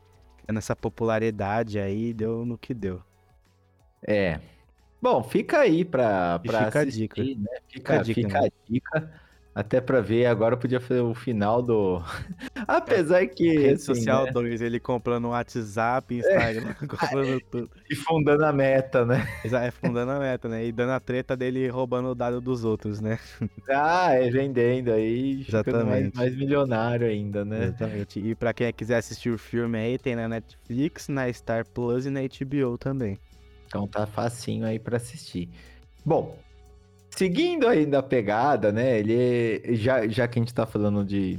nessa 0.50 0.76
popularidade 0.76 1.78
aí, 1.78 2.12
deu 2.12 2.44
no 2.44 2.56
que 2.58 2.72
deu. 2.74 3.02
É. 4.06 4.40
Bom, 5.00 5.22
fica 5.22 5.58
aí 5.60 5.84
pra, 5.84 6.38
pra 6.38 6.66
fica 6.66 6.80
assistir, 6.80 7.10
a 7.10 7.24
dica. 7.24 7.40
né? 7.40 7.58
Fica, 7.68 7.94
fica, 7.94 7.94
a 7.94 8.02
dica, 8.02 8.14
fica 8.14 8.40
né? 8.40 8.46
a 8.46 8.70
dica. 8.70 9.20
Até 9.54 9.82
pra 9.82 10.00
ver, 10.00 10.24
agora 10.24 10.56
podia 10.56 10.80
fazer 10.80 11.00
o 11.00 11.12
final 11.12 11.60
do. 11.60 12.02
Apesar 12.66 13.26
que. 13.26 13.48
Rede 13.48 13.74
assim, 13.74 13.84
social 13.84 14.24
né? 14.24 14.32
2, 14.32 14.62
ele 14.62 14.80
comprando 14.80 15.28
WhatsApp, 15.28 16.14
Instagram, 16.14 16.70
é. 16.70 16.74
comprando 16.86 17.40
tudo. 17.50 17.70
E 17.90 17.94
fundando 17.94 18.46
a 18.46 18.52
meta, 18.52 19.04
né? 19.04 19.28
É, 19.44 19.70
fundando 19.70 20.10
a 20.10 20.18
meta, 20.18 20.48
né? 20.48 20.64
E 20.64 20.72
dando 20.72 20.92
a 20.92 21.00
treta 21.00 21.36
dele 21.36 21.68
roubando 21.68 22.08
o 22.08 22.14
dado 22.14 22.40
dos 22.40 22.64
outros, 22.64 22.98
né? 23.00 23.18
Ah, 23.68 24.14
é 24.14 24.30
vendendo 24.30 24.90
aí, 24.90 25.44
Exatamente. 25.46 25.86
Mais, 25.86 26.12
mais 26.14 26.36
milionário 26.36 27.06
ainda, 27.06 27.44
né? 27.44 27.64
Exatamente. 27.64 28.20
E 28.20 28.34
pra 28.34 28.54
quem 28.54 28.72
quiser 28.72 28.96
assistir 28.96 29.28
o 29.28 29.36
filme 29.36 29.76
aí, 29.76 29.98
tem 29.98 30.16
na 30.16 30.28
Netflix, 30.28 31.08
na 31.08 31.30
Star 31.30 31.66
Plus 31.66 32.06
e 32.06 32.10
na 32.10 32.20
HBO 32.20 32.78
também. 32.78 33.18
Então 33.66 33.86
tá 33.86 34.06
facinho 34.06 34.64
aí 34.64 34.78
pra 34.78 34.96
assistir. 34.96 35.50
Bom, 36.04 36.38
Seguindo 37.16 37.68
ainda 37.68 37.98
a 37.98 38.02
pegada, 38.02 38.72
né? 38.72 38.98
Ele 38.98 39.76
já, 39.76 40.06
já 40.08 40.26
que 40.26 40.38
a 40.38 40.42
gente 40.42 40.54
tá 40.54 40.66
falando 40.66 41.04
de 41.04 41.38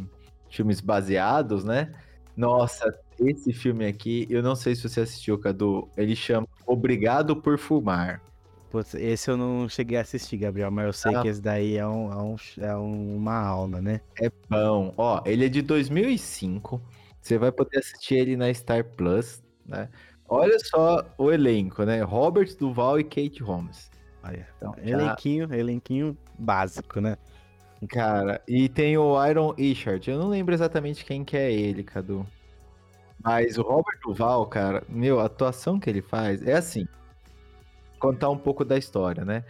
filmes 0.50 0.80
baseados, 0.80 1.64
né? 1.64 1.92
Nossa, 2.38 2.92
esse 3.20 3.52
filme 3.54 3.86
aqui, 3.86 4.28
eu 4.30 4.42
não 4.42 4.56
sei 4.56 4.76
se 4.76 4.88
você 4.88 5.02
assistiu, 5.02 5.38
Cadu. 5.38 5.90
Ele 5.98 6.16
chama 6.16 6.48
Obrigado 6.66 7.36
por 7.36 7.58
Fumar. 7.58 8.22
Putz, 8.70 8.96
esse 8.96 9.30
eu 9.30 9.38
não 9.38 9.70
cheguei 9.70 9.98
a 9.98 10.02
assistir, 10.02 10.38
Gabriel, 10.38 10.72
mas 10.72 10.86
eu 10.86 10.94
sei 10.94 11.16
ah. 11.16 11.22
que 11.22 11.28
esse 11.28 11.42
daí 11.42 11.78
é, 11.78 11.88
um, 11.88 12.12
é, 12.12 12.16
um, 12.16 12.36
é 12.58 12.76
uma 12.76 13.40
aula, 13.40 13.82
né? 13.82 14.02
É 14.20 14.32
bom. 14.50 14.94
Ó, 14.98 15.22
ele 15.26 15.46
é 15.46 15.50
de 15.50 15.62
2005. 15.62 16.82
Você 17.22 17.38
vai 17.38 17.52
poder 17.52 17.80
assistir 17.80 18.16
ele 18.16 18.36
na 18.36 18.52
Star 18.52 18.84
Plus, 18.84 19.44
né? 19.66 19.90
Olha 20.28 20.58
só 20.60 21.06
o 21.18 21.32
elenco, 21.32 21.84
né? 21.84 22.02
Robert 22.02 22.58
Duval 22.58 23.00
e 23.00 23.04
Kate 23.04 23.44
Holmes. 23.44 23.92
Então, 24.58 24.76
já- 24.84 24.90
elenquinho, 24.90 25.54
elenquinho 25.54 26.18
básico, 26.38 27.02
né? 27.02 27.18
Cara, 27.90 28.42
e 28.48 28.70
tem 28.70 28.98
o 28.98 29.26
Iron 29.26 29.54
Ishard. 29.58 30.10
Eu 30.10 30.18
não 30.18 30.30
lembro 30.30 30.54
exatamente 30.54 31.04
quem 31.04 31.24
que 31.24 31.36
é 31.36 31.52
ele, 31.52 31.84
Cadu. 31.84 32.26
Mas 33.22 33.58
o 33.58 33.62
Robert 33.62 34.00
Duval, 34.04 34.46
cara, 34.46 34.84
meu, 34.88 35.20
a 35.20 35.26
atuação 35.26 35.80
que 35.80 35.90
ele 35.90 36.02
faz 36.02 36.46
é 36.46 36.54
assim. 36.54 36.88
Contar 38.00 38.30
um 38.30 38.38
pouco 38.38 38.64
da 38.66 38.78
história, 38.78 39.24
né? 39.24 39.44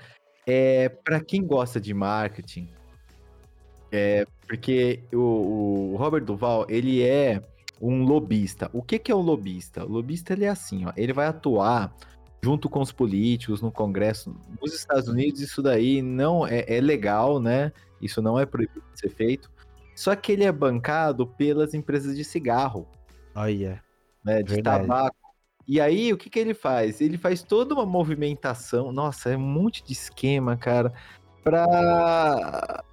É, 0.45 0.89
para 0.89 1.19
quem 1.19 1.45
gosta 1.45 1.79
de 1.79 1.93
marketing, 1.93 2.69
é 3.91 4.25
porque 4.47 5.03
o, 5.13 5.93
o 5.93 5.95
Robert 5.97 6.23
Duval, 6.23 6.65
ele 6.69 7.01
é 7.03 7.41
um 7.81 8.03
lobista. 8.03 8.69
O 8.73 8.81
que 8.81 8.99
que 8.99 9.11
é 9.11 9.15
um 9.15 9.21
lobista? 9.21 9.85
O 9.85 9.89
lobista 9.89 10.33
ele 10.33 10.45
é 10.45 10.49
assim, 10.49 10.85
ó, 10.85 10.93
ele 10.95 11.13
vai 11.13 11.27
atuar 11.27 11.95
junto 12.43 12.69
com 12.69 12.81
os 12.81 12.91
políticos 12.91 13.61
no 13.61 13.71
Congresso. 13.71 14.35
Nos 14.61 14.73
Estados 14.73 15.07
Unidos 15.07 15.39
isso 15.39 15.61
daí 15.61 16.01
não 16.01 16.45
é, 16.45 16.65
é 16.67 16.81
legal, 16.81 17.39
né? 17.39 17.71
Isso 18.01 18.21
não 18.21 18.37
é 18.37 18.45
proibido 18.45 18.83
de 18.93 18.99
ser 18.99 19.09
feito. 19.09 19.49
Só 19.95 20.13
que 20.13 20.33
ele 20.33 20.43
é 20.43 20.51
bancado 20.51 21.25
pelas 21.25 21.73
empresas 21.73 22.17
de 22.17 22.23
cigarro, 22.25 22.85
Olha, 23.33 23.81
né? 24.23 24.43
De 24.43 24.55
Verdade. 24.55 24.85
tabaco. 24.85 25.15
E 25.65 25.79
aí, 25.79 26.11
o 26.11 26.17
que, 26.17 26.29
que 26.29 26.39
ele 26.39 26.53
faz? 26.53 26.99
Ele 26.99 27.17
faz 27.17 27.41
toda 27.41 27.73
uma 27.73 27.85
movimentação. 27.85 28.91
Nossa, 28.91 29.29
é 29.29 29.37
um 29.37 29.39
monte 29.39 29.81
de 29.81 29.93
esquema, 29.93 30.57
cara, 30.57 30.93
pra, 31.41 32.83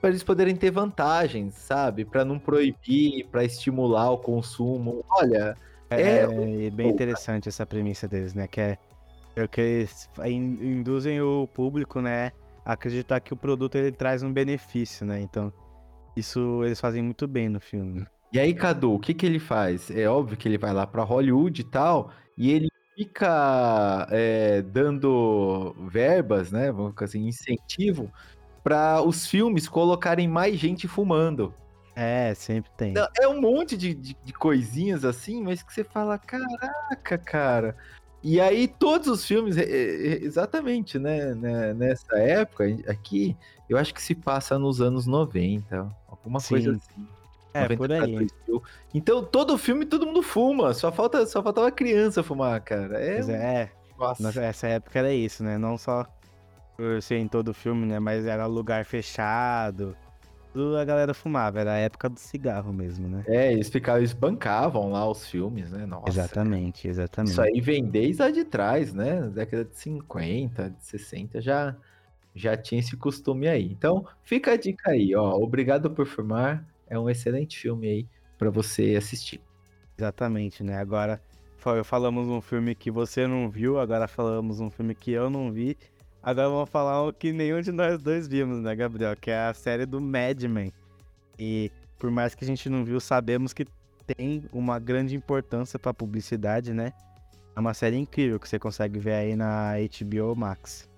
pra 0.00 0.10
eles 0.10 0.24
poderem 0.24 0.56
ter 0.56 0.72
vantagens, 0.72 1.54
sabe? 1.54 2.04
Pra 2.04 2.24
não 2.24 2.40
proibir, 2.40 3.28
pra 3.30 3.44
estimular 3.44 4.10
o 4.10 4.18
consumo. 4.18 5.04
Olha, 5.08 5.56
é, 5.90 6.00
É, 6.00 6.66
é 6.66 6.70
bem 6.70 6.88
interessante 6.88 7.48
essa 7.48 7.66
premissa 7.66 8.06
deles, 8.08 8.34
né? 8.34 8.46
Que 8.46 8.60
é, 8.60 8.78
é 9.36 9.46
que 9.48 9.60
eles 9.60 10.08
in- 10.26 10.58
induzem 10.78 11.20
o 11.20 11.46
público, 11.48 12.00
né, 12.00 12.32
a 12.64 12.72
acreditar 12.72 13.20
que 13.20 13.32
o 13.32 13.36
produto 13.36 13.76
ele 13.76 13.92
traz 13.92 14.22
um 14.22 14.32
benefício, 14.32 15.04
né? 15.06 15.20
Então, 15.20 15.52
isso 16.16 16.62
eles 16.64 16.80
fazem 16.80 17.02
muito 17.02 17.26
bem 17.26 17.48
no 17.48 17.60
filme. 17.60 18.06
E 18.32 18.38
aí, 18.38 18.54
Cadu, 18.54 18.94
o 18.94 18.98
que 19.00 19.12
que 19.12 19.26
ele 19.26 19.40
faz? 19.40 19.90
É 19.90 20.08
óbvio 20.08 20.36
que 20.36 20.46
ele 20.46 20.58
vai 20.58 20.72
lá 20.72 20.86
pra 20.86 21.02
Hollywood 21.02 21.60
e 21.60 21.64
tal, 21.64 22.12
e 22.36 22.50
ele 22.52 22.68
fica 22.94 24.06
é, 24.10 24.62
dando 24.62 25.74
verbas, 25.88 26.52
né? 26.52 26.70
Vamos 26.70 26.92
dizer 26.94 27.04
assim, 27.04 27.26
incentivo 27.26 28.10
para 28.62 29.02
os 29.02 29.26
filmes 29.26 29.68
colocarem 29.68 30.28
mais 30.28 30.58
gente 30.58 30.86
fumando. 30.86 31.54
É, 31.94 32.34
sempre 32.34 32.70
tem. 32.76 32.92
Não, 32.92 33.08
É 33.20 33.28
um 33.28 33.40
monte 33.40 33.76
de, 33.76 33.94
de, 33.94 34.16
de 34.24 34.32
coisinhas 34.32 35.04
assim, 35.04 35.42
mas 35.42 35.62
que 35.62 35.72
você 35.72 35.84
fala, 35.84 36.18
caraca, 36.18 37.18
cara. 37.18 37.76
E 38.22 38.40
aí, 38.40 38.68
todos 38.68 39.08
os 39.08 39.24
filmes, 39.24 39.56
é, 39.56 39.62
é, 39.62 40.24
exatamente, 40.24 40.98
né? 40.98 41.34
né, 41.34 41.72
Nessa 41.72 42.18
época, 42.18 42.64
aqui, 42.86 43.36
eu 43.68 43.78
acho 43.78 43.94
que 43.94 44.02
se 44.02 44.14
passa 44.14 44.58
nos 44.58 44.80
anos 44.80 45.06
90, 45.06 45.88
alguma 46.06 46.40
coisa 46.40 46.72
Sim. 46.72 46.78
assim. 46.78 47.08
É, 47.52 47.62
90 47.62 47.76
por 47.76 47.92
aí. 47.92 48.12
2000. 48.46 48.62
Então, 48.94 49.24
todo 49.24 49.58
filme 49.58 49.86
todo 49.86 50.06
mundo 50.06 50.22
fuma. 50.22 50.72
Só, 50.74 50.92
falta, 50.92 51.26
só 51.26 51.42
faltava 51.42 51.70
criança 51.70 52.22
fumar, 52.22 52.60
cara. 52.60 53.00
É, 53.00 53.14
Pois 53.14 53.28
é, 53.28 53.34
é, 53.34 53.70
nossa. 53.98 54.22
nessa 54.22 54.42
essa 54.42 54.68
época 54.68 54.98
era 54.98 55.12
isso, 55.12 55.42
né? 55.42 55.58
Não 55.58 55.76
só 55.76 56.06
por 56.76 57.02
ser 57.02 57.16
em 57.16 57.26
todo 57.26 57.52
filme, 57.52 57.86
né? 57.86 57.98
Mas 57.98 58.26
era 58.26 58.46
lugar 58.46 58.84
fechado. 58.84 59.96
Tudo 60.52 60.76
a 60.76 60.84
galera 60.84 61.14
fumava, 61.14 61.60
era 61.60 61.72
a 61.74 61.76
época 61.78 62.08
do 62.08 62.18
cigarro 62.18 62.72
mesmo, 62.72 63.08
né? 63.08 63.24
É, 63.28 63.52
eles 63.52 63.68
ficavam, 63.68 64.00
eles 64.00 64.12
bancavam 64.12 64.90
lá 64.90 65.08
os 65.08 65.26
filmes, 65.26 65.70
né? 65.70 65.86
Nossa. 65.86 66.08
exatamente, 66.10 66.88
exatamente. 66.88 67.30
Isso 67.32 67.40
aí 67.40 67.60
vem 67.60 67.84
desde 67.84 68.20
lá 68.22 68.30
de 68.30 68.44
trás, 68.44 68.92
né? 68.92 69.20
Na 69.20 69.26
década 69.28 69.64
de 69.64 69.76
50, 69.76 70.70
de 70.70 70.84
60, 70.84 71.40
já, 71.40 71.76
já 72.34 72.56
tinha 72.56 72.80
esse 72.80 72.96
costume 72.96 73.46
aí. 73.46 73.70
Então, 73.70 74.04
fica 74.24 74.52
a 74.52 74.56
dica 74.56 74.90
aí, 74.90 75.14
ó. 75.14 75.36
Obrigado 75.36 75.90
por 75.90 76.06
fumar. 76.06 76.66
É 76.88 76.98
um 76.98 77.08
excelente 77.08 77.56
filme 77.56 77.88
aí 77.88 78.06
pra 78.36 78.50
você 78.50 78.96
assistir. 78.96 79.40
Exatamente, 79.96 80.64
né? 80.64 80.76
Agora 80.78 81.20
fa- 81.58 81.84
falamos 81.84 82.26
um 82.28 82.40
filme 82.40 82.74
que 82.74 82.90
você 82.90 83.26
não 83.26 83.48
viu, 83.48 83.78
agora 83.78 84.08
falamos 84.08 84.58
um 84.58 84.70
filme 84.70 84.94
que 84.94 85.12
eu 85.12 85.30
não 85.30 85.52
vi. 85.52 85.76
Agora 86.22 86.48
vamos 86.48 86.68
falar 86.68 87.02
o 87.02 87.12
que 87.12 87.32
nenhum 87.32 87.60
de 87.60 87.72
nós 87.72 87.98
dois 87.98 88.28
vimos, 88.28 88.60
né, 88.60 88.74
Gabriel? 88.76 89.16
Que 89.16 89.30
é 89.30 89.38
a 89.38 89.54
série 89.54 89.86
do 89.86 90.00
Mad 90.00 90.42
Men. 90.44 90.72
E 91.38 91.70
por 91.98 92.10
mais 92.10 92.34
que 92.34 92.44
a 92.44 92.46
gente 92.46 92.68
não 92.68 92.84
viu, 92.84 93.00
sabemos 93.00 93.52
que 93.52 93.64
tem 94.06 94.42
uma 94.52 94.78
grande 94.78 95.16
importância 95.16 95.78
pra 95.78 95.94
publicidade, 95.94 96.74
né? 96.74 96.92
É 97.56 97.60
uma 97.60 97.72
série 97.72 97.96
incrível 97.96 98.38
que 98.38 98.48
você 98.48 98.58
consegue 98.58 98.98
ver 98.98 99.12
aí 99.12 99.36
na 99.36 99.74
HBO 99.76 100.36
Max. 100.36 100.88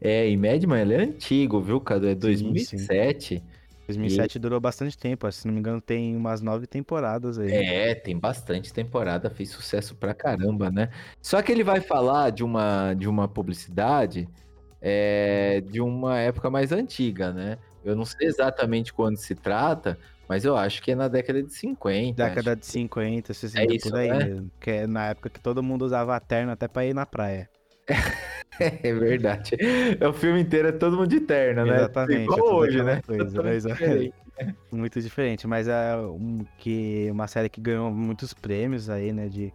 É, 0.00 0.28
e 0.28 0.36
Madman, 0.36 0.80
ele 0.80 0.94
é 0.94 1.00
antigo, 1.00 1.60
viu, 1.60 1.80
Cadu? 1.80 2.08
É 2.08 2.14
sim. 2.14 2.18
2007. 2.18 3.42
2007 3.86 4.38
durou 4.38 4.60
bastante 4.60 4.98
tempo, 4.98 5.30
se 5.32 5.46
não 5.46 5.54
me 5.54 5.60
engano 5.60 5.80
tem 5.80 6.14
umas 6.14 6.42
nove 6.42 6.66
temporadas 6.66 7.38
aí. 7.38 7.50
É, 7.50 7.94
tem 7.94 8.18
bastante 8.18 8.70
temporada, 8.72 9.30
fez 9.30 9.48
sucesso 9.48 9.94
pra 9.94 10.12
caramba, 10.12 10.70
né? 10.70 10.90
Só 11.22 11.40
que 11.40 11.50
ele 11.50 11.64
vai 11.64 11.80
falar 11.80 12.30
de 12.30 12.44
uma, 12.44 12.92
de 12.92 13.08
uma 13.08 13.26
publicidade 13.26 14.28
é, 14.80 15.60
de 15.60 15.80
uma 15.80 16.18
época 16.18 16.50
mais 16.50 16.72
antiga, 16.72 17.32
né? 17.32 17.58
Eu 17.84 17.96
não 17.96 18.04
sei 18.04 18.26
exatamente 18.28 18.92
quando 18.92 19.16
se 19.16 19.34
trata, 19.34 19.98
mas 20.28 20.44
eu 20.44 20.56
acho 20.56 20.82
que 20.82 20.90
é 20.92 20.94
na 20.94 21.08
década 21.08 21.42
de 21.42 21.52
50. 21.52 22.22
Década 22.24 22.54
de 22.56 22.66
50, 22.66 23.32
60, 23.32 23.72
É 23.72 23.76
isso, 23.76 23.90
por 23.90 23.98
aí 23.98 24.10
né? 24.10 24.24
mesmo. 24.24 24.50
Que 24.60 24.70
é 24.70 24.86
na 24.86 25.06
época 25.08 25.30
que 25.30 25.40
todo 25.40 25.62
mundo 25.62 25.82
usava 25.84 26.18
terno 26.20 26.52
até 26.52 26.68
pra 26.68 26.84
ir 26.84 26.94
na 26.94 27.06
praia. 27.06 27.48
É 28.60 28.92
verdade. 28.92 29.56
É 30.00 30.08
o 30.08 30.12
filme 30.12 30.40
inteiro, 30.40 30.66
é 30.66 30.72
todo 30.72 30.96
mundo 30.96 31.06
de 31.06 31.20
terno, 31.20 31.64
né? 31.64 31.76
Exatamente. 31.76 32.22
Igual 32.24 32.40
é 32.40 32.52
hoje, 32.54 32.82
né? 32.82 33.00
Coisa, 33.02 33.48
exa- 33.52 33.68
diferente. 33.74 34.14
Muito 34.72 35.00
diferente, 35.00 35.46
mas 35.46 35.68
é 35.68 35.96
um, 35.96 36.44
que, 36.58 37.08
uma 37.12 37.28
série 37.28 37.48
que 37.48 37.60
ganhou 37.60 37.88
muitos 37.92 38.34
prêmios 38.34 38.90
aí, 38.90 39.12
né? 39.12 39.28
De, 39.28 39.52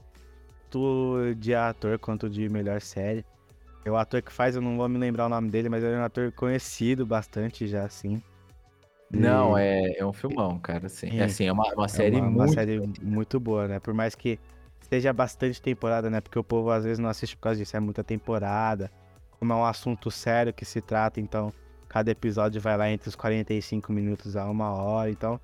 tanto 0.73 1.35
de 1.37 1.53
ator 1.53 1.99
quanto 1.99 2.29
de 2.29 2.49
melhor 2.49 2.81
série. 2.81 3.23
É 3.85 3.91
o 3.91 3.97
ator 3.97 4.21
que 4.21 4.31
faz, 4.31 4.55
eu 4.55 4.61
não 4.61 4.77
vou 4.77 4.87
me 4.87 4.97
lembrar 4.97 5.25
o 5.25 5.29
nome 5.29 5.49
dele, 5.49 5.67
mas 5.69 5.83
ele 5.83 5.93
é 5.95 5.99
um 5.99 6.03
ator 6.03 6.31
conhecido 6.31 7.05
bastante 7.05 7.67
já, 7.67 7.83
assim. 7.83 8.21
Não, 9.11 9.57
é, 9.57 9.93
é 9.97 10.05
um 10.05 10.13
filmão, 10.13 10.57
cara. 10.59 10.87
Assim. 10.87 11.07
É, 11.07 11.17
É. 11.17 11.23
assim, 11.25 11.45
é 11.45 11.51
uma, 11.51 11.71
uma 11.73 11.85
É 11.85 11.87
série 11.89 12.15
uma, 12.15 12.25
muito. 12.29 12.39
uma 12.39 12.47
série 12.47 12.81
muito 13.01 13.39
boa, 13.39 13.67
né? 13.67 13.79
Por 13.79 13.93
mais 13.93 14.15
que 14.15 14.39
seja 14.89 15.13
bastante 15.13 15.61
temporada, 15.61 16.09
né? 16.09 16.19
Porque 16.21 16.39
o 16.39 16.43
povo 16.43 16.71
às 16.71 16.83
vezes 16.83 16.99
não 16.99 17.09
assiste 17.09 17.35
por 17.35 17.43
causa 17.43 17.59
disso. 17.59 17.75
É 17.77 17.79
muita 17.79 18.03
temporada. 18.03 18.89
Como 19.39 19.51
é 19.53 19.55
um 19.55 19.65
assunto 19.65 20.09
sério 20.09 20.53
que 20.53 20.65
se 20.65 20.81
trata, 20.81 21.19
então 21.19 21.51
cada 21.89 22.09
episódio 22.09 22.59
vai 22.61 22.75
lá 22.77 22.89
entre 22.89 23.09
os 23.09 23.15
45 23.15 23.91
minutos 23.91 24.35
a 24.35 24.49
uma 24.49 24.71
hora. 24.71 25.11
Então 25.11 25.39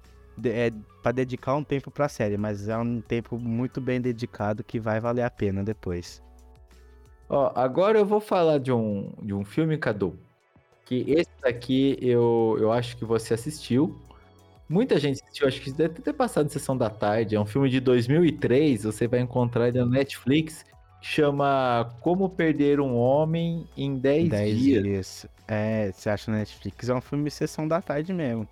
é 0.45 0.71
pra 1.03 1.11
dedicar 1.11 1.53
um 1.55 1.63
tempo 1.63 1.91
pra 1.91 2.07
série, 2.07 2.37
mas 2.37 2.67
é 2.69 2.77
um 2.77 3.01
tempo 3.01 3.37
muito 3.37 3.81
bem 3.81 3.99
dedicado 4.01 4.63
que 4.63 4.79
vai 4.79 4.99
valer 4.99 5.23
a 5.23 5.29
pena 5.29 5.63
depois. 5.63 6.23
Ó, 7.29 7.51
agora 7.53 7.99
eu 7.99 8.05
vou 8.05 8.19
falar 8.19 8.57
de 8.57 8.71
um, 8.71 9.11
de 9.21 9.33
um 9.33 9.45
filme, 9.45 9.77
Cadu. 9.77 10.17
Que 10.85 11.05
esse 11.07 11.29
daqui 11.41 11.97
eu, 12.01 12.57
eu 12.59 12.71
acho 12.71 12.97
que 12.97 13.05
você 13.05 13.35
assistiu. 13.35 13.95
Muita 14.67 14.99
gente 14.99 15.21
assistiu, 15.21 15.47
acho 15.47 15.61
que 15.61 15.71
deve 15.71 16.01
ter 16.01 16.13
passado 16.13 16.47
em 16.47 16.49
sessão 16.49 16.75
da 16.75 16.89
tarde. 16.89 17.35
É 17.35 17.39
um 17.39 17.45
filme 17.45 17.69
de 17.69 17.79
2003, 17.79 18.83
você 18.83 19.07
vai 19.07 19.19
encontrar 19.19 19.67
ele 19.67 19.79
no 19.79 19.89
Netflix. 19.89 20.65
Chama 21.01 21.95
Como 22.01 22.29
Perder 22.29 22.79
um 22.81 22.95
Homem 22.97 23.65
em 23.77 23.97
10, 23.97 24.29
10 24.29 24.57
Dias. 24.57 24.83
dias. 24.83 25.25
É, 25.47 25.91
você 25.91 26.09
acha 26.09 26.29
na 26.31 26.37
Netflix? 26.39 26.89
É 26.89 26.93
um 26.93 27.01
filme 27.01 27.29
sessão 27.31 27.67
da 27.67 27.81
tarde 27.81 28.11
mesmo. 28.11 28.47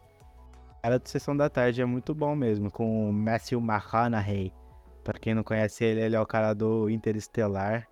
Cara 0.81 0.99
de 0.99 1.09
sessão 1.09 1.35
da 1.35 1.49
tarde 1.49 1.81
é 1.81 1.85
muito 1.85 2.15
bom 2.15 2.35
mesmo, 2.35 2.71
com 2.71 3.09
o 3.09 3.13
Matthew 3.13 3.59
McConaughey. 3.59 4.53
Pra 5.03 5.19
quem 5.19 5.33
não 5.33 5.43
conhece 5.43 5.83
ele, 5.83 6.01
ele 6.01 6.15
é 6.15 6.21
o 6.21 6.25
cara 6.25 6.53
do 6.53 6.89
Interestelar. 6.89 7.87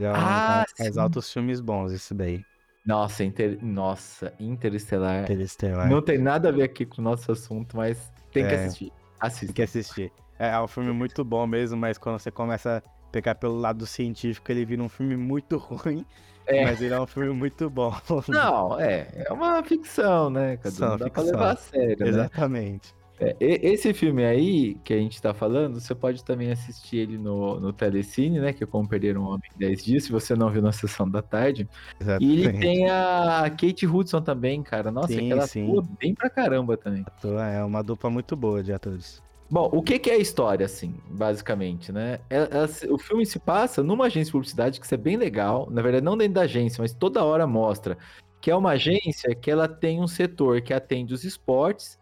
Um 0.00 0.12
Ah, 0.14 0.64
que 0.68 0.82
faz 0.82 0.96
altos 0.96 1.32
filmes 1.32 1.60
bons, 1.60 1.92
isso 1.92 2.14
daí. 2.14 2.44
Nossa, 2.86 3.22
Inter... 3.24 3.58
Nossa, 3.62 4.32
Interestelar. 4.40 5.24
Interestelar. 5.24 5.88
Não 5.90 6.00
tem 6.00 6.18
nada 6.18 6.48
a 6.48 6.52
ver 6.52 6.62
aqui 6.62 6.86
com 6.86 7.00
o 7.00 7.04
nosso 7.04 7.30
assunto, 7.32 7.76
mas 7.76 8.10
tem 8.32 8.46
que 8.46 8.54
É. 8.54 8.64
assistir. 8.64 8.90
Tem 8.90 8.94
Assista. 9.20 9.52
que 9.52 9.62
assistir. 9.62 10.12
É, 10.38 10.50
é 10.50 10.60
um 10.60 10.68
filme 10.68 10.92
muito 10.92 11.24
bom 11.24 11.46
mesmo, 11.46 11.76
mas 11.76 11.98
quando 11.98 12.18
você 12.18 12.30
começa 12.30 12.78
a 12.78 13.08
pegar 13.10 13.34
pelo 13.34 13.56
lado 13.58 13.84
científico, 13.86 14.50
ele 14.52 14.64
vira 14.64 14.82
um 14.82 14.88
filme 14.88 15.16
muito 15.16 15.56
ruim. 15.58 16.04
É. 16.46 16.64
Mas 16.64 16.80
ele 16.80 16.94
é 16.94 17.00
um 17.00 17.06
filme 17.06 17.30
muito 17.34 17.68
bom. 17.68 17.92
Não, 18.26 18.80
é, 18.80 19.06
é 19.26 19.32
uma 19.32 19.62
ficção, 19.62 20.30
né, 20.30 20.56
Cadu? 20.56 20.80
Não 20.80 20.96
dá 20.96 20.96
pra 20.96 21.06
ficção. 21.22 21.24
levar 21.26 21.52
a 21.52 21.56
sério, 21.56 22.12
né? 22.16 22.30
Exatamente. 23.20 23.36
É, 23.40 23.68
esse 23.70 23.92
filme 23.94 24.24
aí 24.24 24.74
que 24.84 24.92
a 24.94 24.96
gente 24.98 25.20
tá 25.20 25.34
falando, 25.34 25.80
você 25.80 25.94
pode 25.94 26.24
também 26.24 26.50
assistir 26.50 26.98
ele 26.98 27.18
no, 27.18 27.58
no 27.60 27.72
Telecine, 27.72 28.40
né? 28.40 28.52
Que 28.52 28.64
é 28.64 28.66
Como 28.66 28.88
Perder 28.88 29.18
um 29.18 29.24
Homem 29.24 29.50
em 29.54 29.58
10 29.58 29.84
Dias, 29.84 30.04
se 30.04 30.12
você 30.12 30.34
não 30.34 30.50
viu 30.50 30.62
na 30.62 30.72
sessão 30.72 31.08
da 31.08 31.20
tarde. 31.22 31.68
E 32.00 32.04
ele 32.04 32.40
Exatamente. 32.42 32.60
tem 32.60 32.88
a 32.90 33.42
Kate 33.50 33.86
Hudson 33.86 34.20
também, 34.22 34.62
cara. 34.62 34.90
Nossa, 34.90 35.08
Sim, 35.08 35.26
aquela 35.26 35.46
sim. 35.46 35.68
atua 35.68 35.84
bem 36.00 36.14
pra 36.14 36.30
caramba 36.30 36.76
também. 36.76 37.04
É 37.54 37.64
uma 37.64 37.82
dupla 37.82 38.08
muito 38.10 38.36
boa 38.36 38.62
de 38.62 38.72
atores. 38.72 39.22
Bom, 39.50 39.70
o 39.72 39.82
que, 39.82 39.98
que 39.98 40.10
é 40.10 40.14
a 40.14 40.18
história, 40.18 40.66
assim, 40.66 40.94
basicamente, 41.10 41.90
né? 41.90 42.20
Ela- 42.28 42.48
ela 42.50 42.68
se- 42.68 42.86
o 42.86 42.98
filme 42.98 43.24
se 43.24 43.38
passa 43.38 43.82
numa 43.82 44.04
agência 44.04 44.26
de 44.26 44.32
publicidade, 44.32 44.78
que 44.78 44.84
isso 44.84 44.94
é 44.94 44.98
bem 44.98 45.16
legal. 45.16 45.68
Na 45.70 45.80
verdade, 45.80 46.04
não 46.04 46.18
dentro 46.18 46.34
da 46.34 46.42
agência, 46.42 46.82
mas 46.82 46.92
toda 46.92 47.24
hora 47.24 47.46
mostra. 47.46 47.96
Que 48.40 48.50
é 48.50 48.54
uma 48.56 48.70
agência 48.72 49.34
que 49.34 49.50
ela 49.50 49.66
tem 49.66 50.00
um 50.00 50.06
setor 50.06 50.60
que 50.60 50.72
atende 50.72 51.12
os 51.14 51.24
esportes, 51.24 51.97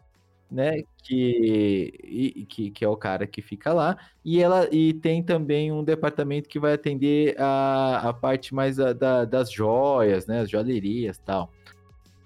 né? 0.51 0.83
Que, 1.03 1.93
e- 2.03 2.45
que, 2.47 2.71
que 2.71 2.85
é 2.85 2.89
o 2.89 2.97
cara 2.97 3.27
que 3.27 3.43
fica 3.43 3.73
lá. 3.73 3.97
E 4.25 4.41
ela 4.43 4.69
e 4.73 4.93
tem 4.95 5.23
também 5.23 5.73
um 5.73 5.83
departamento 5.85 6.49
que 6.49 6.59
vai 6.59 6.73
atender 6.73 7.35
a, 7.39 8.09
a 8.09 8.13
parte 8.13 8.55
mais 8.55 8.77
da- 8.77 8.93
da- 8.93 9.25
das 9.25 9.51
joias, 9.53 10.27
né? 10.27 10.41
As 10.41 10.51
joalherias 10.51 11.19
tal. 11.19 11.51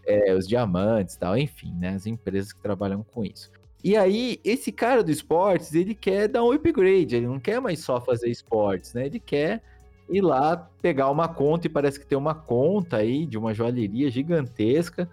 É, 0.07 0.35
os 0.35 0.47
diamantes 0.49 1.17
tal, 1.17 1.37
enfim, 1.37 1.73
né? 1.79 1.91
As 1.91 2.07
empresas 2.07 2.53
que 2.53 2.61
trabalham 2.61 3.03
com 3.03 3.25
isso. 3.25 3.51
E 3.83 3.97
aí, 3.97 4.39
esse 4.45 4.71
cara 4.71 5.03
do 5.03 5.11
esportes, 5.11 5.75
ele 5.75 5.95
quer 5.95 6.29
dar 6.29 6.45
um 6.45 6.53
upgrade, 6.53 7.17
ele 7.17 7.27
não 7.27 7.41
quer 7.41 7.61
mais 7.61 7.81
só 7.81 8.01
fazer 8.01 8.29
esportes, 8.29 8.93
né? 8.93 9.07
Ele 9.07 9.19
quer 9.19 9.63
ir 10.11 10.21
lá 10.21 10.69
pegar 10.83 11.11
uma 11.11 11.29
conta, 11.29 11.67
e 11.67 11.71
parece 11.71 11.99
que 11.99 12.07
tem 12.07 12.19
uma 12.19 12.35
conta 12.35 12.99
aí 12.99 13.25
de 13.25 13.39
uma 13.39 13.55
joalheria 13.55 14.11
gigantesca, 14.11 15.09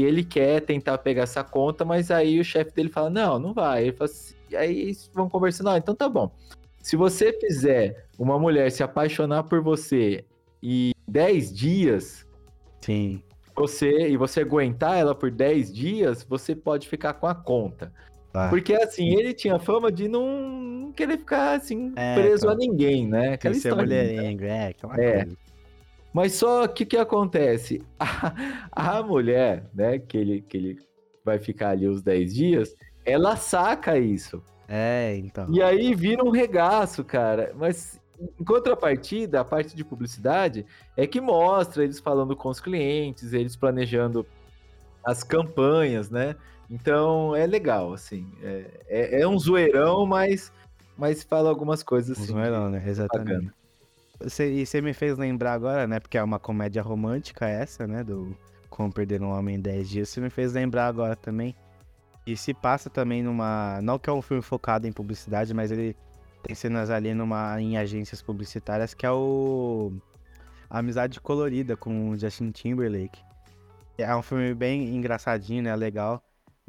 e 0.00 0.02
ele 0.04 0.24
quer 0.24 0.60
tentar 0.62 0.98
pegar 0.98 1.22
essa 1.22 1.44
conta, 1.44 1.84
mas 1.84 2.10
aí 2.10 2.40
o 2.40 2.44
chefe 2.44 2.72
dele 2.74 2.88
fala, 2.88 3.08
não, 3.08 3.38
não 3.38 3.52
vai. 3.54 3.84
Ele 3.84 3.92
fala 3.92 4.10
assim, 4.10 4.34
aí 4.56 4.80
eles 4.80 5.08
vão 5.14 5.28
conversando, 5.28 5.70
ah, 5.70 5.78
então 5.78 5.94
tá 5.94 6.08
bom. 6.08 6.30
Se 6.82 6.96
você 6.96 7.32
fizer 7.32 8.06
uma 8.18 8.38
mulher 8.38 8.70
se 8.72 8.82
apaixonar 8.82 9.44
por 9.44 9.60
você 9.62 10.24
em 10.62 10.92
10 11.06 11.54
dias, 11.54 12.26
Sim. 12.80 13.22
você 13.56 14.08
e 14.08 14.16
você 14.16 14.40
aguentar 14.40 14.98
ela 14.98 15.14
por 15.14 15.30
10 15.30 15.72
dias, 15.72 16.24
você 16.28 16.54
pode 16.56 16.88
ficar 16.88 17.14
com 17.14 17.26
a 17.26 17.34
conta. 17.34 17.92
Tá. 18.32 18.48
Porque 18.48 18.74
assim, 18.74 19.14
ele 19.14 19.32
tinha 19.32 19.60
fama 19.60 19.92
de 19.92 20.08
não 20.08 20.92
querer 20.96 21.18
ficar 21.18 21.56
assim 21.56 21.92
É, 21.94 22.16
preso 22.16 22.42
cara. 22.46 22.54
a 22.54 22.56
ninguém, 22.58 23.06
né? 23.06 23.36
Quer 23.36 23.52
ser 23.54 23.68
historinha. 23.68 24.02
mulherengo, 24.02 24.44
é, 24.44 24.66
aquela 24.68 25.00
É. 25.00 25.12
coisa. 25.24 25.36
Mas 26.14 26.34
só 26.34 26.68
que 26.68 26.84
o 26.84 26.86
que 26.86 26.96
acontece? 26.96 27.82
A, 28.70 28.98
a 28.98 29.02
mulher, 29.02 29.68
né, 29.74 29.98
que 29.98 30.16
ele, 30.16 30.40
que 30.42 30.56
ele 30.56 30.78
vai 31.24 31.40
ficar 31.40 31.70
ali 31.70 31.88
os 31.88 32.02
10 32.02 32.34
dias, 32.34 32.76
ela 33.04 33.34
saca 33.34 33.98
isso. 33.98 34.40
É, 34.68 35.16
então. 35.16 35.46
E 35.52 35.60
aí 35.60 35.94
vira 35.94 36.22
um 36.24 36.30
regaço, 36.30 37.04
cara. 37.04 37.52
Mas 37.56 38.00
em 38.38 38.44
contrapartida, 38.44 39.40
a 39.40 39.44
parte 39.44 39.74
de 39.74 39.84
publicidade 39.84 40.64
é 40.96 41.06
que 41.06 41.20
mostra 41.20 41.82
eles 41.82 41.98
falando 41.98 42.36
com 42.36 42.48
os 42.48 42.60
clientes, 42.60 43.32
eles 43.32 43.56
planejando 43.56 44.24
as 45.04 45.24
campanhas, 45.24 46.10
né? 46.10 46.36
Então 46.70 47.34
é 47.34 47.46
legal, 47.46 47.92
assim. 47.92 48.30
É, 48.40 48.66
é, 48.86 49.20
é 49.22 49.28
um 49.28 49.38
zoeirão, 49.38 50.06
mas, 50.06 50.52
mas 50.96 51.24
fala 51.24 51.48
algumas 51.48 51.82
coisas 51.82 52.16
assim. 52.16 52.32
Zoeirão, 52.32 52.70
né? 52.70 52.82
Exatamente. 52.86 53.32
bacana. 53.32 53.63
E 54.26 54.64
você 54.64 54.80
me 54.80 54.92
fez 54.92 55.18
lembrar 55.18 55.52
agora, 55.52 55.86
né? 55.86 56.00
Porque 56.00 56.16
é 56.16 56.22
uma 56.22 56.38
comédia 56.38 56.82
romântica 56.82 57.46
essa, 57.46 57.86
né? 57.86 58.02
Do 58.02 58.36
Como 58.70 58.92
Perder 58.92 59.22
um 59.22 59.30
Homem 59.30 59.56
em 59.56 59.60
10 59.60 59.88
Dias. 59.88 60.08
Você 60.08 60.20
me 60.20 60.30
fez 60.30 60.52
lembrar 60.52 60.86
agora 60.86 61.14
também. 61.14 61.54
E 62.26 62.36
se 62.36 62.54
passa 62.54 62.88
também 62.88 63.22
numa. 63.22 63.80
Não 63.82 63.98
que 63.98 64.08
é 64.08 64.12
um 64.12 64.22
filme 64.22 64.42
focado 64.42 64.86
em 64.86 64.92
publicidade, 64.92 65.52
mas 65.52 65.70
ele 65.70 65.94
tem 66.42 66.54
cenas 66.54 66.90
ali 66.90 67.12
numa, 67.14 67.60
em 67.60 67.76
agências 67.76 68.22
publicitárias 68.22 68.94
que 68.94 69.04
é 69.04 69.10
o. 69.10 69.92
Amizade 70.70 71.20
Colorida 71.20 71.76
com 71.76 72.10
o 72.10 72.18
Justin 72.18 72.50
Timberlake. 72.50 73.22
É 73.96 74.14
um 74.16 74.22
filme 74.22 74.54
bem 74.54 74.96
engraçadinho, 74.96 75.62
né? 75.62 75.76
Legal. 75.76 76.22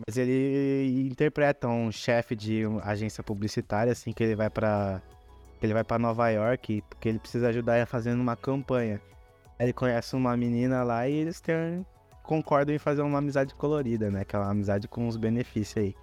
Mas 0.06 0.18
ele 0.18 1.08
interpreta 1.10 1.68
um 1.68 1.92
chefe 1.92 2.36
de 2.36 2.64
agência 2.84 3.24
publicitária, 3.24 3.92
assim, 3.92 4.12
que 4.12 4.24
ele 4.24 4.36
vai 4.36 4.50
pra. 4.50 5.02
Ele 5.66 5.74
vai 5.74 5.84
pra 5.84 6.00
Nova 6.00 6.30
York, 6.30 6.84
porque 6.90 7.10
ele 7.10 7.20
precisa 7.20 7.50
ajudar 7.50 7.82
a 7.82 7.86
fazendo 7.86 8.22
uma 8.22 8.36
campanha. 8.36 9.02
Aí 9.60 9.68
ele 9.68 9.74
conhece 9.74 10.16
uma 10.16 10.36
menina 10.36 10.84
lá 10.84 11.08
e 11.08 11.14
eles 11.14 11.42
têm, 11.42 11.86
concordam 12.24 12.76
em 12.76 12.80
fazer 12.80 13.02
uma 13.02 13.20
amizade 13.20 13.54
colorida, 13.56 14.10
né? 14.12 14.22
Aquela 14.22 14.50
amizade 14.50 14.88
com 14.88 15.08
os 15.08 15.18
benefícios 15.18 15.78
aí. 15.78 15.96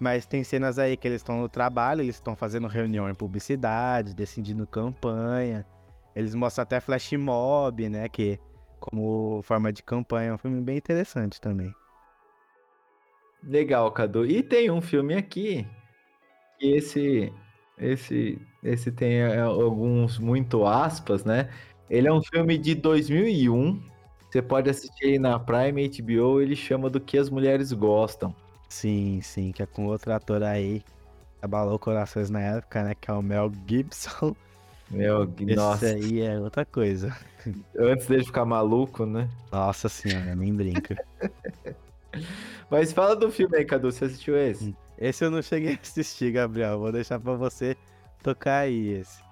Mas 0.00 0.26
tem 0.26 0.44
cenas 0.44 0.78
aí 0.78 0.96
que 0.96 1.08
eles 1.08 1.20
estão 1.20 1.40
no 1.40 1.48
trabalho, 1.48 2.02
eles 2.02 2.16
estão 2.16 2.36
fazendo 2.36 2.68
reunião 2.68 3.08
em 3.10 3.14
publicidade, 3.14 4.14
decidindo 4.14 4.66
campanha. 4.66 5.66
Eles 6.14 6.34
mostram 6.34 6.62
até 6.62 6.80
flash 6.80 7.12
mob, 7.12 7.88
né? 7.88 8.08
Que 8.08 8.38
como 8.78 9.42
forma 9.42 9.72
de 9.72 9.82
campanha. 9.82 10.30
É 10.30 10.34
um 10.34 10.38
filme 10.38 10.60
bem 10.60 10.76
interessante 10.76 11.40
também. 11.40 11.74
Legal, 13.42 13.90
Cadu. 13.92 14.24
E 14.24 14.42
tem 14.42 14.70
um 14.70 14.80
filme 14.80 15.14
aqui 15.14 15.66
que 16.58 16.76
esse 16.76 17.32
esse 17.80 18.38
esse 18.62 18.90
tem 18.90 19.18
é, 19.20 19.40
alguns 19.40 20.18
muito 20.18 20.66
aspas, 20.66 21.24
né? 21.24 21.48
Ele 21.88 22.08
é 22.08 22.12
um 22.12 22.22
filme 22.22 22.58
de 22.58 22.74
2001. 22.74 23.80
Você 24.28 24.42
pode 24.42 24.68
assistir 24.68 25.06
aí 25.06 25.18
na 25.18 25.38
Prime 25.38 25.88
HBO, 25.88 26.40
ele 26.40 26.54
chama 26.54 26.90
do 26.90 27.00
que 27.00 27.16
as 27.16 27.30
mulheres 27.30 27.72
gostam. 27.72 28.34
Sim, 28.68 29.20
sim, 29.22 29.52
que 29.52 29.62
é 29.62 29.66
com 29.66 29.86
outro 29.86 30.12
ator 30.12 30.42
aí. 30.42 30.82
Abalou 31.40 31.78
corações 31.78 32.28
na 32.28 32.40
época, 32.40 32.82
né? 32.82 32.94
Que 33.00 33.10
é 33.10 33.14
o 33.14 33.22
Mel 33.22 33.50
Gibson. 33.66 34.34
Meu, 34.90 35.24
Esse 35.24 35.54
nossa, 35.54 35.86
aí 35.86 36.20
é 36.20 36.38
outra 36.38 36.64
coisa. 36.64 37.16
antes 37.78 38.06
dele 38.06 38.24
ficar 38.24 38.44
maluco, 38.44 39.06
né? 39.06 39.28
Nossa 39.52 39.88
senhora, 39.88 40.34
nem 40.34 40.52
brinca. 40.52 40.96
Mas 42.70 42.92
fala 42.92 43.14
do 43.14 43.30
filme 43.30 43.56
aí, 43.56 43.64
Cadu, 43.64 43.90
você 43.90 44.06
assistiu 44.06 44.36
esse? 44.36 44.74
Esse 45.00 45.24
eu 45.24 45.30
não 45.30 45.40
cheguei 45.42 45.74
a 45.74 45.78
assistir, 45.80 46.32
Gabriel. 46.32 46.78
Vou 46.78 46.90
deixar 46.92 47.18
pra 47.20 47.34
você 47.34 47.76
tocar 48.22 48.60
aí 48.60 48.88
esse. 48.94 49.22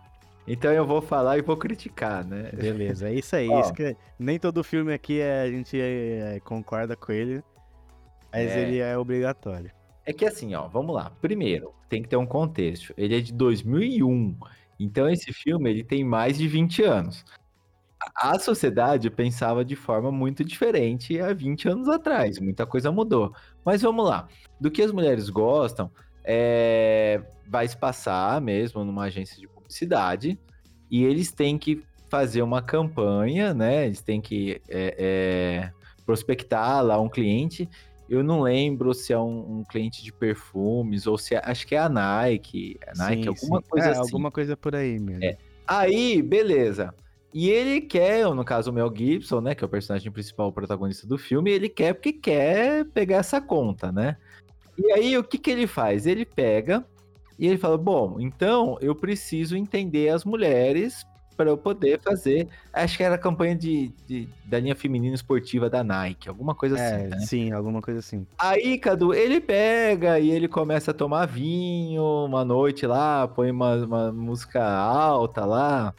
Então 0.47 0.73
eu 0.73 0.87
vou 0.87 1.03
falar 1.03 1.39
e 1.39 1.43
vou 1.43 1.57
criticar, 1.57 2.25
né? 2.25 2.51
Beleza, 2.53 3.09
é 3.09 3.15
isso 3.15 3.35
aí. 3.35 3.49
Ó. 3.51 3.61
isso 3.61 3.73
que- 3.75 3.97
nem 4.19 4.39
todo 4.39 4.63
filme 4.63 4.93
aqui 4.95 5.21
é- 5.21 5.43
a 5.43 5.51
gente 5.51 5.77
é, 5.81 6.41
concorda 6.45 6.95
com 6.95 7.11
ele, 7.11 7.43
mas 8.33 8.51
É. 8.53 8.63
ele 8.63 8.79
é 8.79 8.97
obrigatório. 8.97 9.71
É 10.05 10.13
que 10.13 10.25
assim, 10.25 10.55
ó, 10.55 10.69
vamos 10.69 10.95
lá. 10.95 11.11
Primeiro, 11.21 11.75
tem 11.89 12.01
que 12.01 12.09
ter 12.09 12.17
um 12.17 12.27
contexto. 12.27 12.95
Ele 12.97 13.17
é 13.17 13.21
de 13.21 13.33
2001. 13.33 14.37
Então 14.79 15.09
esse 15.09 15.33
filme, 15.33 15.69
ele 15.69 15.83
tem 15.83 16.05
mais 16.05 16.39
de 16.39 16.47
20 16.47 16.81
anos. 16.85 17.25
A 18.15 18.39
sociedade 18.39 19.11
pensava 19.11 19.65
de 19.65 19.75
forma 19.75 20.13
muito 20.13 20.45
diferente 20.45 21.21
há 21.21 21.33
20 21.33 21.69
anos 21.69 21.89
atrás. 21.89 22.39
Muita 22.39 22.67
coisa 22.67 22.93
mudou. 22.93 23.33
Mas 23.65 23.83
vamos 23.83 24.07
lá. 24.07 24.29
Do 24.61 24.71
que 24.71 24.83
as 24.83 24.93
mulheres 24.93 25.29
gostam, 25.29 25.91
é... 26.25 27.23
vai 27.49 27.67
se 27.67 27.77
passar 27.77 28.41
mesmo 28.41 28.85
numa 28.85 29.05
agência 29.05 29.39
de 29.39 29.49
publicidade 29.49 30.39
e 30.91 31.05
eles 31.05 31.33
têm 31.33 31.59
que 31.59 31.83
fazer 32.09 32.43
uma 32.43 32.63
campanha, 32.63 33.53
né? 33.53 33.87
Eles 33.87 34.01
têm 34.01 34.21
que 34.21 34.63
é, 34.69 34.95
é, 34.99 35.71
prospectar 36.05 36.83
lá 36.85 37.01
um 37.01 37.09
cliente 37.09 37.69
eu 38.09 38.23
não 38.23 38.41
lembro 38.43 38.95
se 38.95 39.13
é 39.13 39.19
um, 39.19 39.59
um 39.59 39.65
cliente 39.65 40.03
de 40.03 40.13
perfumes 40.13 41.07
ou 41.07 41.19
se 41.19 41.35
é, 41.35 41.43
acho 41.45 41.67
que 41.67 41.75
é 41.75 41.79
a 41.79 41.89
Nike, 41.89 42.79
a 42.87 42.93
Nike, 42.97 43.23
Sim, 43.23 43.29
alguma 43.29 43.61
sim. 43.61 43.69
coisa 43.69 43.87
É, 43.87 43.91
assim. 43.91 44.01
alguma 44.01 44.31
coisa 44.31 44.57
por 44.57 44.75
aí 44.77 44.99
mesmo. 44.99 45.25
É. 45.25 45.37
Aí, 45.67 46.23
beleza. 46.23 46.95
E 47.39 47.51
ele 47.51 47.83
quer, 47.83 48.27
ou 48.27 48.35
no 48.35 48.43
caso 48.43 48.71
o 48.71 48.73
Mel 48.73 48.91
Gibson, 48.97 49.43
né, 49.43 49.55
que 49.55 49.63
é 49.63 49.67
o 49.67 49.69
personagem 49.69 50.11
principal, 50.11 50.49
o 50.49 50.53
protagonista 50.53 51.07
do 51.07 51.19
filme, 51.19 51.51
ele 51.51 51.69
quer 51.69 51.93
porque 51.93 52.11
quer 52.15 52.87
pegar 52.87 53.19
essa 53.19 53.43
conta, 53.43 53.93
né? 53.93 54.17
E 54.79 54.91
aí 54.91 55.19
o 55.19 55.23
que 55.23 55.37
que 55.37 55.51
ele 55.51 55.67
faz? 55.67 56.07
Ele 56.07 56.25
pega 56.25 56.83
e 57.39 57.47
ele 57.47 57.59
fala: 57.59 57.77
"Bom, 57.77 58.19
então 58.19 58.79
eu 58.81 58.95
preciso 58.95 59.55
entender 59.55 60.09
as 60.09 60.25
mulheres 60.25 61.05
para 61.37 61.51
eu 61.51 61.59
poder 61.59 62.01
fazer, 62.01 62.49
acho 62.73 62.97
que 62.97 63.03
era 63.03 63.17
a 63.17 63.19
campanha 63.19 63.55
de, 63.55 63.93
de- 64.07 64.27
da 64.47 64.59
linha 64.59 64.75
feminina 64.75 65.15
esportiva 65.15 65.69
da 65.69 65.85
Nike, 65.85 66.31
alguma 66.31 66.55
coisa 66.55 66.79
É, 66.79 66.81
assim, 66.81 67.09
né? 67.09 67.19
sim, 67.19 67.53
alguma 67.53 67.83
coisa 67.83 68.01
assim. 68.01 68.27
Aí, 68.39 68.79
Cadu, 68.79 69.13
ele 69.13 69.43
pega 69.43 70.19
e 70.19 70.31
ele 70.31 70.49
começa 70.49 70.91
a 70.93 70.95
tomar 70.95 71.27
vinho 71.27 72.03
uma 72.25 72.47
noite 72.47 72.87
lá, 72.87 73.29
põe 73.29 73.51
uma, 73.51 73.75
uma 73.77 74.11
música 74.11 74.65
alta 74.67 75.45
lá, 75.45 75.93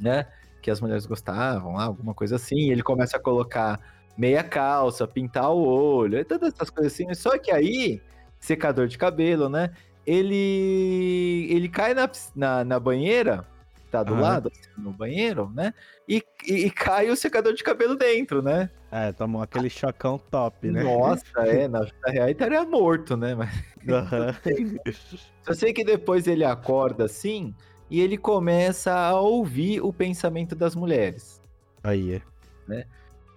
né? 0.00 0.24
Que 0.60 0.70
as 0.70 0.80
mulheres 0.80 1.06
gostavam 1.06 1.74
lá, 1.74 1.84
alguma 1.84 2.14
coisa 2.14 2.36
assim. 2.36 2.70
ele 2.70 2.82
começa 2.82 3.16
a 3.16 3.20
colocar 3.20 3.78
meia 4.18 4.42
calça, 4.42 5.06
pintar 5.06 5.50
o 5.52 5.62
olho, 5.62 6.18
e 6.18 6.24
todas 6.24 6.52
essas 6.52 6.68
coisas 6.70 6.92
assim. 6.92 7.12
Só 7.14 7.38
que 7.38 7.52
aí, 7.52 8.02
secador 8.40 8.88
de 8.88 8.98
cabelo, 8.98 9.48
né? 9.48 9.70
Ele 10.04 11.46
ele 11.50 11.68
cai 11.68 11.94
na, 11.94 12.10
na, 12.34 12.64
na 12.64 12.80
banheira, 12.80 13.46
tá 13.90 14.02
do 14.02 14.14
Aham. 14.14 14.22
lado, 14.22 14.50
assim, 14.52 14.82
no 14.82 14.92
banheiro, 14.92 15.50
né? 15.54 15.72
E, 16.08 16.22
e, 16.46 16.66
e 16.66 16.70
cai 16.70 17.10
o 17.10 17.16
secador 17.16 17.52
de 17.54 17.62
cabelo 17.62 17.94
dentro, 17.94 18.42
né? 18.42 18.70
É, 18.90 19.12
tomou 19.12 19.42
aquele 19.42 19.68
chocão 19.68 20.18
top, 20.18 20.70
né? 20.70 20.82
Nossa, 20.82 21.22
é, 21.38 21.68
na 21.68 21.80
vida 21.80 22.10
real 22.10 22.24
ele 22.24 22.32
estaria 22.32 22.64
morto, 22.64 23.16
né? 23.16 23.34
Mas 23.34 23.50
Aham. 23.88 24.34
eu 25.46 25.54
sei 25.54 25.72
que 25.72 25.84
depois 25.84 26.26
ele 26.26 26.44
acorda 26.44 27.04
assim 27.04 27.54
e 27.90 28.00
ele 28.00 28.16
começa 28.16 28.94
a 28.94 29.18
ouvir 29.20 29.80
o 29.80 29.92
pensamento 29.92 30.54
das 30.54 30.74
mulheres. 30.74 31.40
Aí. 31.82 32.22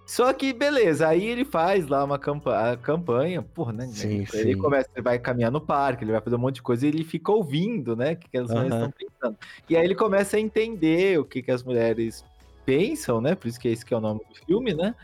Só 0.06 0.32
que, 0.32 0.52
beleza, 0.52 1.08
aí 1.08 1.24
ele 1.24 1.44
faz 1.44 1.86
lá 1.86 2.04
uma 2.04 2.18
campa 2.18 2.76
campanha, 2.82 3.40
porra, 3.40 3.72
né? 3.72 3.86
Sim, 3.86 4.26
ele 4.34 4.52
sim. 4.52 4.58
começa, 4.58 4.88
ele 4.94 5.02
vai 5.02 5.18
caminhar 5.18 5.50
no 5.50 5.60
parque, 5.60 6.04
ele 6.04 6.12
vai 6.12 6.20
fazer 6.20 6.36
um 6.36 6.40
monte 6.40 6.56
de 6.56 6.62
coisa 6.62 6.84
e 6.84 6.88
ele 6.88 7.04
fica 7.04 7.32
ouvindo, 7.32 7.96
né? 7.96 8.12
O 8.12 8.16
que, 8.16 8.28
que 8.28 8.36
as 8.36 8.50
mulheres 8.50 8.74
estão 8.74 8.90
pensando. 8.90 9.38
E 9.70 9.76
aí 9.76 9.84
ele 9.84 9.94
começa 9.94 10.36
a 10.36 10.40
entender 10.40 11.18
o 11.18 11.24
que, 11.24 11.42
que 11.42 11.50
as 11.50 11.62
mulheres 11.62 12.24
pensam, 12.66 13.20
né? 13.20 13.34
Por 13.34 13.48
isso 13.48 13.58
que 13.58 13.68
esse 13.68 13.86
que 13.86 13.94
é 13.94 13.96
o 13.96 14.00
nome 14.00 14.20
do 14.28 14.34
filme, 14.44 14.74
né? 14.74 14.94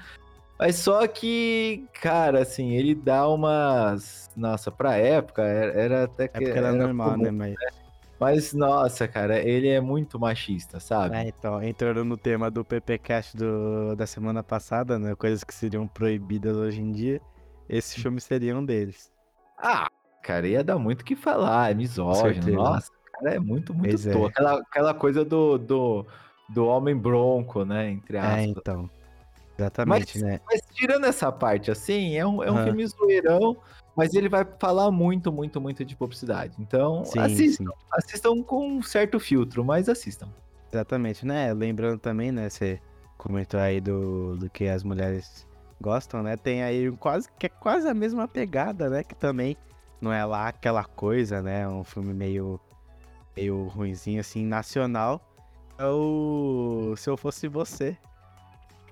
Mas 0.58 0.76
só 0.76 1.06
que, 1.06 1.84
cara, 2.02 2.42
assim, 2.42 2.74
ele 2.74 2.94
dá 2.94 3.28
umas. 3.28 4.28
Nossa, 4.37 4.72
pra 4.72 4.96
época 4.96 5.42
era, 5.42 5.72
era 5.72 6.04
até 6.04 6.26
que. 6.26 6.37
É 6.37 6.40
porque 6.40 6.58
era 6.58 6.72
normal, 6.72 7.12
comum. 7.12 7.22
né? 7.22 7.30
Mas, 7.30 7.54
Mas, 8.18 8.52
nossa, 8.52 9.07
cara, 9.07 9.38
ele 9.38 9.68
é 9.68 9.81
muito 9.81 10.18
machista, 10.18 10.81
sabe? 10.81 11.16
é, 11.16 11.28
então, 11.28 11.62
entrando 11.62 12.04
no 12.04 12.16
tema 12.16 12.50
do 12.50 12.64
PPcast 12.64 13.37
do, 13.37 13.94
da 13.94 14.07
semana 14.07 14.42
passada, 14.42 14.98
né? 14.98 15.14
Coisas 15.14 15.44
que 15.44 15.54
seriam 15.54 15.87
proibidas 15.87 16.57
hoje 16.57 16.81
em 16.81 16.90
dia, 16.90 17.20
esse 17.68 18.00
filme 18.00 18.20
seria 18.20 18.57
um 18.57 18.64
deles. 18.64 19.12
Ah, 19.57 19.88
cara, 20.22 20.48
ia 20.48 20.64
dar 20.64 20.78
muito 20.78 21.02
o 21.02 21.04
que 21.04 21.14
falar, 21.14 21.70
é 21.70 21.74
misógino. 21.74 22.52
Nossa, 22.54 22.90
cara, 23.12 23.37
é 23.37 23.38
muito, 23.38 23.72
muito 23.72 23.90
Pois 23.90 24.07
é. 24.07 24.26
Aquela, 24.26 24.54
aquela 24.61 24.94
coisa 24.94 25.24
do, 25.24 25.57
do, 25.57 26.07
do 26.48 26.66
homem 26.66 26.96
bronco, 26.96 27.64
né? 27.64 27.90
Entre 27.90 28.16
É, 28.16 28.20
aspas. 28.20 28.46
então. 28.46 28.90
Exatamente, 29.57 30.20
né? 30.20 30.40
Mas 30.46 30.61
tirando 30.72 31.04
essa 31.04 31.33
parte 31.33 31.70
assim, 31.70 32.16
é 32.16 32.24
um, 32.24 32.42
é 32.42 32.50
um 32.50 32.62
filme 32.62 32.87
zoeirão, 32.87 33.57
mas 33.98 34.14
ele 34.14 34.28
vai 34.28 34.46
falar 34.61 34.92
muito, 34.92 35.32
muito, 35.32 35.61
muito 35.61 35.84
de 35.84 35.96
publicidade. 35.96 36.54
Então, 36.61 37.04
Sim, 37.04 37.18
assistam. 37.18 37.64
sim. 37.64 37.70
Assistam 37.90 38.42
com 38.44 38.76
um 38.76 38.80
certo 38.80 39.18
filtro, 39.18 39.64
mas 39.64 39.88
assistam. 39.88 40.28
Exatamente, 40.72 41.26
né? 41.26 41.52
Lembrando 41.52 41.98
também, 41.98 42.30
né? 42.30 42.48
Você 42.48 42.80
comentou 43.16 43.58
aí 43.58 43.80
do, 43.80 44.37
do 44.37 44.48
que 44.48 44.68
as 44.68 44.84
mulheres 44.84 45.44
gostam, 45.80 46.22
né? 46.22 46.37
Tem 46.37 46.62
aí 46.62 46.92
quase 46.92 47.28
que 47.40 47.46
é 47.46 47.48
quase 47.48 47.88
a 47.88 47.94
mesma 47.94 48.28
pegada, 48.28 48.88
né? 48.88 49.02
Que 49.02 49.16
também 49.16 49.56
não 50.00 50.12
é 50.12 50.24
lá 50.24 50.46
aquela 50.46 50.84
coisa, 50.84 51.42
né? 51.42 51.66
Um 51.68 51.82
filme 51.82 52.14
meio 52.14 52.61
meio 53.37 53.64
ruinzinho 53.64 54.20
assim, 54.20 54.46
nacional. 54.46 55.20
É 55.76 55.87
o 55.87 56.94
Se 56.96 57.11
eu 57.11 57.16
fosse 57.16 57.48
você. 57.48 57.98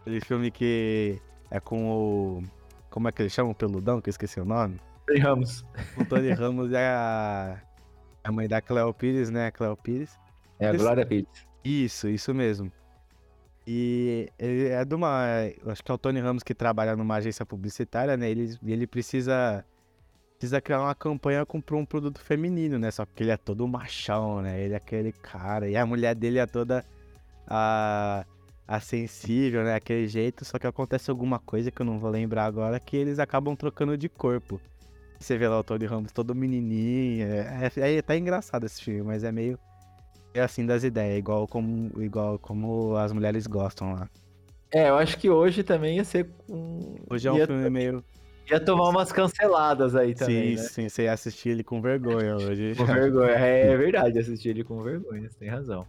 Aquele 0.01 0.21
filme 0.21 0.51
que 0.51 1.23
é 1.49 1.61
com 1.61 1.89
o 1.89 2.43
como 2.91 3.07
é 3.07 3.13
que 3.13 3.23
eles 3.23 3.33
chamam? 3.33 3.53
O 3.53 3.55
Peludão, 3.55 4.01
que 4.01 4.09
eu 4.09 4.11
esqueci 4.11 4.41
o 4.41 4.45
nome. 4.45 4.81
Ramos. 5.19 5.65
O 5.97 6.05
Tony 6.05 6.33
Ramos 6.33 6.73
é 6.73 6.89
a 6.89 7.63
a 8.27 8.33
mãe 8.33 8.49
da 8.49 8.61
Cleo 8.61 8.93
Pires, 8.93 9.31
né? 9.31 9.47
A 9.47 9.53
Cleo 9.53 9.77
Pires. 9.77 10.19
É 10.59 10.69
a 10.69 10.73
Glória 10.73 11.07
Pires. 11.07 11.47
Isso, 11.65 12.09
isso 12.09 12.35
mesmo. 12.35 12.73
E 13.65 14.29
ele 14.39 14.69
é 14.69 14.85
de 14.85 14.95
uma. 14.95 15.25
Acho 15.67 15.83
que 15.83 15.91
é 15.91 15.95
o 15.95 15.99
Tony 15.99 16.21
Ramos 16.21 16.43
que 16.43 16.55
trabalha 16.55 16.97
numa 16.97 17.17
agência 17.17 17.47
publicitária, 17.47 18.17
né? 18.17 18.29
Ele, 18.29 18.57
ele 18.65 18.87
precisa, 18.87 19.65
precisa 20.39 20.61
criar 20.61 20.81
uma 20.81 20.95
campanha 20.95 21.47
com 21.47 21.59
um 21.59 21.85
produto 21.85 22.21
feminino, 22.21 22.79
né? 22.79 22.91
Só 22.91 23.07
que 23.07 23.23
ele 23.23 23.31
é 23.31 23.37
todo 23.37 23.67
machão, 23.67 24.43
né? 24.43 24.61
Ele 24.61 24.75
é 24.75 24.77
aquele 24.77 25.13
cara. 25.13 25.69
E 25.69 25.77
a 25.77 25.87
mulher 25.87 26.15
dele 26.15 26.39
é 26.39 26.47
toda 26.47 26.85
a, 27.47 28.25
a 28.67 28.81
sensível, 28.81 29.63
né? 29.63 29.75
Aquele 29.77 30.09
jeito. 30.09 30.45
Só 30.45 30.59
que 30.59 30.67
acontece 30.67 31.11
alguma 31.13 31.39
coisa 31.39 31.71
que 31.71 31.81
eu 31.81 31.87
não 31.87 31.99
vou 31.99 32.11
lembrar 32.11 32.45
agora 32.45 32.81
que 32.81 32.97
eles 32.97 33.21
acabam 33.21 33.55
trocando 33.55 33.97
de 33.97 34.09
corpo. 34.09 34.61
Você 35.19 35.39
vê 35.39 35.49
lá 35.49 35.59
o 35.59 35.65
Tony 35.65 35.87
Ramos 35.87 36.13
todo 36.13 36.35
menininho. 36.35 37.27
É, 37.27 37.71
é, 37.77 37.95
é 37.95 37.99
até 37.99 38.17
engraçado 38.17 38.67
esse 38.67 38.83
filme, 38.83 39.03
mas 39.03 39.25
é 39.25 39.33
meio 39.33 39.59
é 40.35 40.43
assim 40.43 40.67
das 40.67 40.85
ideias, 40.85 41.19
igual 41.19 41.47
como, 41.47 41.91
igual 42.03 42.39
como 42.39 42.95
as 42.97 43.13
mulheres 43.13 43.47
gostam 43.47 43.95
lá. 43.95 44.09
É, 44.73 44.91
eu 44.91 44.97
acho 44.97 45.19
que 45.19 45.31
hoje 45.31 45.63
também 45.63 45.97
ia 45.97 46.05
ser 46.05 46.29
um. 46.49 46.97
Hoje 47.09 47.29
é 47.29 47.33
um 47.33 47.39
ia, 47.39 47.47
filme 47.47 47.71
meio. 47.71 48.05
ia 48.51 48.61
tomar 48.61 48.91
umas 48.91 49.11
canceladas 49.11 49.95
aí 49.95 50.15
também. 50.15 50.57
sim, 50.57 50.63
né? 50.63 50.69
sim, 50.69 50.89
você 50.89 51.05
ia 51.05 51.13
assistir 51.13 51.51
ele 51.51 51.65
com 51.65 51.81
vergonha 51.81 52.37
hoje. 52.37 52.75
Com 52.77 52.85
vergonha. 52.85 53.31
É, 53.31 53.69
é 53.69 53.77
verdade, 53.79 54.19
assistir 54.19 54.51
ele 54.51 54.65
com 54.65 54.83
vergonha, 54.83 55.29
você 55.29 55.39
tem 55.39 55.49
razão. 55.49 55.87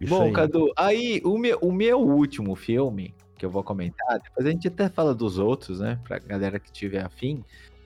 Isso 0.00 0.14
Bom, 0.14 0.24
aí. 0.24 0.32
Cadu, 0.32 0.72
aí 0.76 1.20
o 1.24 1.38
meu, 1.38 1.58
o 1.60 1.72
meu 1.72 1.98
último 1.98 2.54
filme 2.54 3.14
que 3.36 3.44
eu 3.44 3.50
vou 3.50 3.64
comentar, 3.64 4.20
depois 4.20 4.46
a 4.46 4.50
gente 4.50 4.68
até 4.68 4.88
fala 4.88 5.14
dos 5.14 5.38
outros, 5.38 5.80
né? 5.80 5.98
Pra 6.04 6.18
galera 6.18 6.60
que 6.60 6.70
tiver 6.70 7.04
afim. 7.04 7.42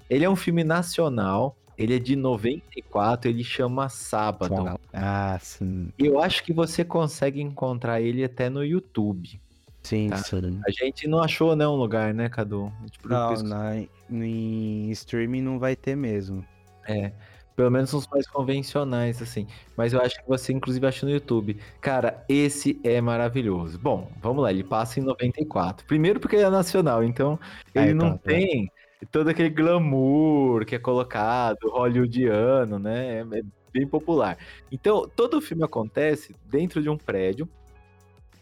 Ele 0.09 0.25
é 0.25 0.31
um 0.31 0.37
filme 0.37 0.65
nacional, 0.65 1.57
ele 1.77 1.95
é 1.95 1.99
de 1.99 2.17
94, 2.17 3.31
ele 3.31 3.45
chama 3.45 3.89
Sábado. 3.89 4.81
Ah, 4.93 5.39
sim. 5.41 5.91
Eu 5.99 6.21
acho 6.21 6.43
que 6.43 6.53
você 6.53 6.85
consegue 6.85 7.41
encontrar 7.41 8.01
ele 8.01 8.25
até 8.25 8.49
no 8.49 8.65
YouTube. 8.65 9.41
Sim, 9.83 10.09
Tá. 10.09 10.17
sim. 10.19 10.61
A 10.67 10.71
gente 10.71 11.07
não 11.07 11.21
achou, 11.23 11.55
né, 11.55 11.67
um 11.67 11.77
lugar, 11.77 12.13
né, 12.13 12.29
Cadu? 12.29 12.73
Não, 13.05 13.35
na, 13.43 13.77
em 14.11 14.91
streaming 14.91 15.41
não 15.41 15.59
vai 15.59 15.77
ter 15.77 15.95
mesmo. 15.97 16.45
É, 16.87 17.13
pelo 17.55 17.71
menos 17.71 17.93
uns 17.95 18.07
mais 18.09 18.27
convencionais, 18.27 19.21
assim. 19.23 19.47
Mas 19.77 19.93
eu 19.93 20.01
acho 20.01 20.17
que 20.23 20.29
você, 20.29 20.53
inclusive, 20.53 20.87
acha 20.87 21.07
no 21.07 21.13
YouTube. 21.13 21.57
Cara, 21.81 22.25
esse 22.29 22.79
é 22.85 23.01
maravilhoso. 23.01 23.79
Bom, 23.79 24.11
vamos 24.21 24.43
lá, 24.43 24.51
ele 24.51 24.65
passa 24.65 25.01
em 25.01 25.03
94. 25.03 25.87
Primeiro 25.87 26.19
porque 26.21 26.37
ele 26.37 26.45
é 26.45 26.51
nacional, 26.51 27.03
então 27.05 27.39
Ah, 27.75 27.83
ele 27.83 27.93
então, 27.93 28.09
não 28.11 28.15
é. 28.15 28.19
tem 28.19 28.71
todo 29.07 29.29
aquele 29.29 29.51
glamour 29.51 30.65
que 30.65 30.75
é 30.75 30.79
colocado, 30.79 31.71
hollywoodiano, 31.71 32.79
né? 32.79 33.21
É 33.21 33.25
bem 33.73 33.87
popular. 33.87 34.39
Então, 34.71 35.09
todo 35.09 35.39
o 35.39 35.41
filme 35.41 35.65
acontece 35.65 36.35
dentro 36.47 36.83
de 36.83 36.89
um 36.89 36.97
prédio, 36.97 37.49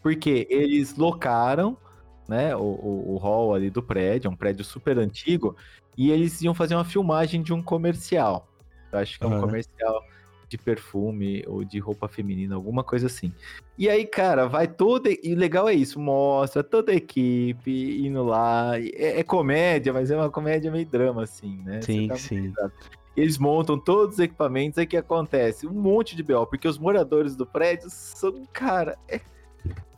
porque 0.01 0.47
eles 0.49 0.95
locaram, 0.95 1.77
né, 2.27 2.55
o, 2.55 2.61
o, 2.61 3.13
o 3.13 3.17
hall 3.17 3.53
ali 3.53 3.69
do 3.69 3.83
prédio, 3.83 4.27
é 4.27 4.31
um 4.31 4.35
prédio 4.35 4.63
super 4.63 4.97
antigo, 4.97 5.55
e 5.97 6.11
eles 6.11 6.41
iam 6.41 6.53
fazer 6.53 6.75
uma 6.75 6.85
filmagem 6.85 7.41
de 7.41 7.53
um 7.53 7.61
comercial. 7.61 8.47
Eu 8.91 8.99
acho 8.99 9.19
que 9.19 9.25
é 9.25 9.27
um 9.27 9.33
Aham. 9.33 9.41
comercial 9.41 10.03
de 10.49 10.57
perfume 10.57 11.43
ou 11.47 11.63
de 11.63 11.79
roupa 11.79 12.07
feminina, 12.07 12.55
alguma 12.55 12.83
coisa 12.83 13.07
assim. 13.07 13.33
E 13.77 13.89
aí, 13.89 14.05
cara, 14.05 14.47
vai 14.47 14.67
toda. 14.67 15.09
E 15.09 15.33
o 15.33 15.37
legal 15.37 15.67
é 15.67 15.73
isso, 15.73 15.99
mostra 15.99 16.63
toda 16.63 16.91
a 16.91 16.95
equipe 16.95 18.05
indo 18.05 18.23
lá. 18.23 18.79
É, 18.79 19.19
é 19.19 19.23
comédia, 19.23 19.91
mas 19.91 20.09
é 20.09 20.15
uma 20.15 20.29
comédia 20.29 20.71
meio 20.71 20.85
drama, 20.85 21.23
assim, 21.23 21.61
né? 21.63 21.81
Sim, 21.81 22.07
tá 22.07 22.15
sim. 22.15 22.53
eles 23.15 23.37
montam 23.37 23.77
todos 23.77 24.15
os 24.15 24.19
equipamentos, 24.19 24.77
aí 24.77 24.85
o 24.85 24.87
que 24.87 24.97
acontece? 24.97 25.67
Um 25.67 25.73
monte 25.73 26.15
de 26.15 26.23
BO, 26.23 26.45
porque 26.47 26.67
os 26.67 26.77
moradores 26.77 27.35
do 27.35 27.45
prédio 27.45 27.89
são, 27.89 28.45
cara, 28.53 28.97
é, 29.07 29.19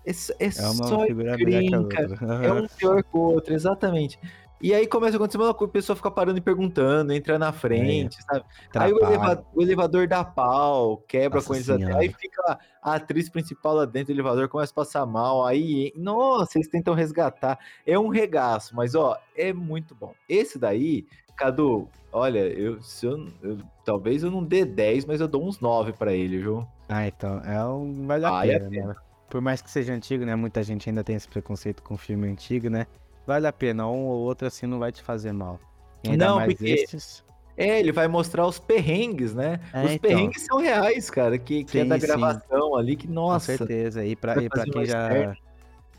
é, 0.06 0.12
é 0.40 0.46
É 0.46 0.70
uma 0.70 0.88
só 0.88 1.06
encrenca, 1.06 2.02
é 2.44 2.52
um 2.54 2.68
pior 2.78 3.04
que 3.04 3.18
o 3.18 3.20
outro, 3.20 3.54
exatamente. 3.54 4.20
E 4.62 4.74
aí 4.74 4.86
começa 4.86 5.16
a 5.16 5.18
acontecer 5.18 5.38
uma 5.38 5.54
coisa, 5.54 5.70
o 5.70 5.74
pessoal 5.74 5.96
fica 5.96 6.12
parando 6.12 6.38
e 6.38 6.42
perguntando, 6.42 7.14
entra 7.14 7.40
na 7.40 7.52
frente, 7.54 8.22
sabe? 8.24 8.44
Aí 8.76 8.92
o, 8.92 8.98
Atrapalha. 8.98 9.16
eleva- 9.32 9.46
o 9.54 9.62
elevador 9.62 10.08
dá 10.08 10.24
pau, 10.24 10.98
quebra 11.08 11.38
Nossa 11.38 11.48
com 11.48 11.56
eles 11.56 11.70
até. 11.70 11.94
Aí 11.94 12.10
fica 12.10 12.60
a 12.82 12.96
atriz 12.96 13.30
principal 13.30 13.74
lá 13.76 13.86
dentro 13.86 14.08
do 14.14 14.18
elevador, 14.18 14.50
começa 14.50 14.72
a 14.74 14.76
passar 14.76 15.06
mal. 15.06 15.46
Aí, 15.46 15.94
nossa, 15.96 16.58
eles 16.58 16.68
tentam 16.68 16.94
resgatar. 16.94 17.58
É 17.86 17.98
um 17.98 18.10
regaço, 18.10 18.76
mas 18.76 18.96
ó, 18.96 19.18
é 19.36 19.54
muito 19.54 19.96
bom. 19.96 20.14
Esse 20.28 20.60
daí, 20.60 21.06
Cadu, 21.38 21.88
olha, 22.12 22.40
eu, 22.40 22.80
eu, 23.04 23.28
eu- 23.42 23.58
talvez 23.86 24.24
eu 24.24 24.32
não 24.32 24.44
dê 24.44 24.66
10, 24.66 25.06
mas 25.06 25.22
eu 25.22 25.28
dou 25.28 25.48
uns 25.48 25.62
9 25.62 25.94
pra 25.94 26.14
ele, 26.14 26.38
viu? 26.38 26.68
Ah, 26.90 27.08
então, 27.08 27.40
é 27.46 27.64
um. 27.64 28.06
Vale 28.06 28.26
a 28.26 28.30
Vale 28.30 28.56
a 28.56 28.60
pena, 28.60 28.88
né? 28.88 28.96
Por 29.30 29.40
mais 29.40 29.62
que 29.62 29.70
seja 29.70 29.94
antigo, 29.94 30.26
né? 30.26 30.36
Muita 30.36 30.62
gente 30.64 30.90
ainda 30.90 31.04
tem 31.04 31.16
esse 31.16 31.28
preconceito 31.30 31.82
com 31.84 31.96
filme 31.96 32.28
antigo, 32.28 32.68
né? 32.70 32.88
Vale 33.30 33.46
a 33.46 33.54
pena, 33.54 33.88
um 33.88 34.08
ou 34.08 34.22
outro 34.22 34.48
assim 34.48 34.66
não 34.66 34.80
vai 34.80 34.92
te 34.92 35.04
fazer 35.04 35.32
mal. 35.32 35.60
E 36.04 36.10
ainda 36.10 36.26
Não, 36.30 36.36
mais 36.38 36.52
porque- 36.52 36.72
estes. 36.72 37.24
É, 37.56 37.80
ele 37.80 37.92
vai 37.92 38.08
mostrar 38.08 38.48
os 38.48 38.58
perrengues, 38.58 39.36
né? 39.36 39.60
É, 39.72 39.84
os 39.86 39.92
então. 39.92 40.10
perrengues 40.10 40.42
são 40.46 40.58
reais, 40.58 41.12
cara, 41.12 41.38
que, 41.38 41.64
que 41.64 41.78
é 41.78 41.84
Sim, 41.84 41.90
da 41.90 42.00
sim. 42.00 42.08
gravação 42.08 42.76
ali, 42.76 42.96
que 42.96 43.06
Com 43.06 43.14
nossa. 43.14 43.56
certeza. 43.56 44.04
E 44.04 44.16
pra, 44.16 44.42
e 44.42 44.50
pra 44.50 44.64
quem 44.64 44.84
já, 44.84 45.36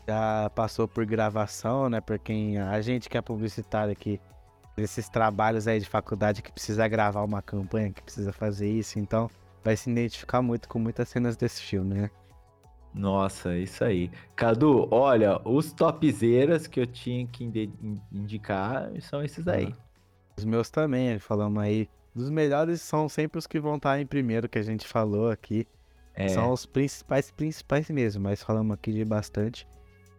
já 0.05 0.51
passou 0.53 0.89
por 0.89 1.05
gravação, 1.05 1.89
né? 1.89 2.01
Por 2.01 2.19
quem. 2.19 2.57
A 2.57 2.81
gente 2.81 3.07
que 3.07 3.17
é 3.17 3.21
publicitário 3.21 3.93
aqui, 3.93 4.19
esses 4.75 5.07
trabalhos 5.07 5.69
aí 5.69 5.79
de 5.79 5.87
faculdade 5.87 6.41
que 6.41 6.51
precisa 6.51 6.85
gravar 6.89 7.23
uma 7.23 7.41
campanha, 7.41 7.93
que 7.93 8.01
precisa 8.01 8.33
fazer 8.33 8.69
isso, 8.69 8.99
então 8.99 9.29
vai 9.63 9.77
se 9.77 9.89
identificar 9.89 10.41
muito 10.41 10.67
com 10.67 10.79
muitas 10.79 11.07
cenas 11.07 11.37
desse 11.37 11.61
filme, 11.61 11.93
né? 11.93 12.09
Nossa, 12.93 13.57
isso 13.57 13.83
aí. 13.83 14.11
Cadu, 14.35 14.87
olha, 14.91 15.39
os 15.45 15.71
topzeiras 15.71 16.67
que 16.67 16.79
eu 16.79 16.85
tinha 16.87 17.25
que 17.27 17.43
indicar 18.11 18.89
são 19.01 19.23
esses 19.23 19.47
aí. 19.47 19.73
Os 20.37 20.43
meus 20.45 20.69
também, 20.69 21.17
falamos 21.19 21.61
aí. 21.63 21.87
Os 22.13 22.29
melhores 22.29 22.81
são 22.81 23.07
sempre 23.07 23.39
os 23.39 23.47
que 23.47 23.59
vão 23.59 23.77
estar 23.77 23.99
em 23.99 24.05
primeiro, 24.05 24.49
que 24.49 24.59
a 24.59 24.63
gente 24.63 24.85
falou 24.87 25.29
aqui. 25.29 25.65
É, 26.13 26.27
São 26.27 26.51
os 26.51 26.65
principais, 26.65 27.31
principais 27.31 27.89
mesmo, 27.89 28.21
mas 28.23 28.43
falamos 28.43 28.73
aqui 28.73 28.91
de 28.91 29.05
bastante. 29.05 29.65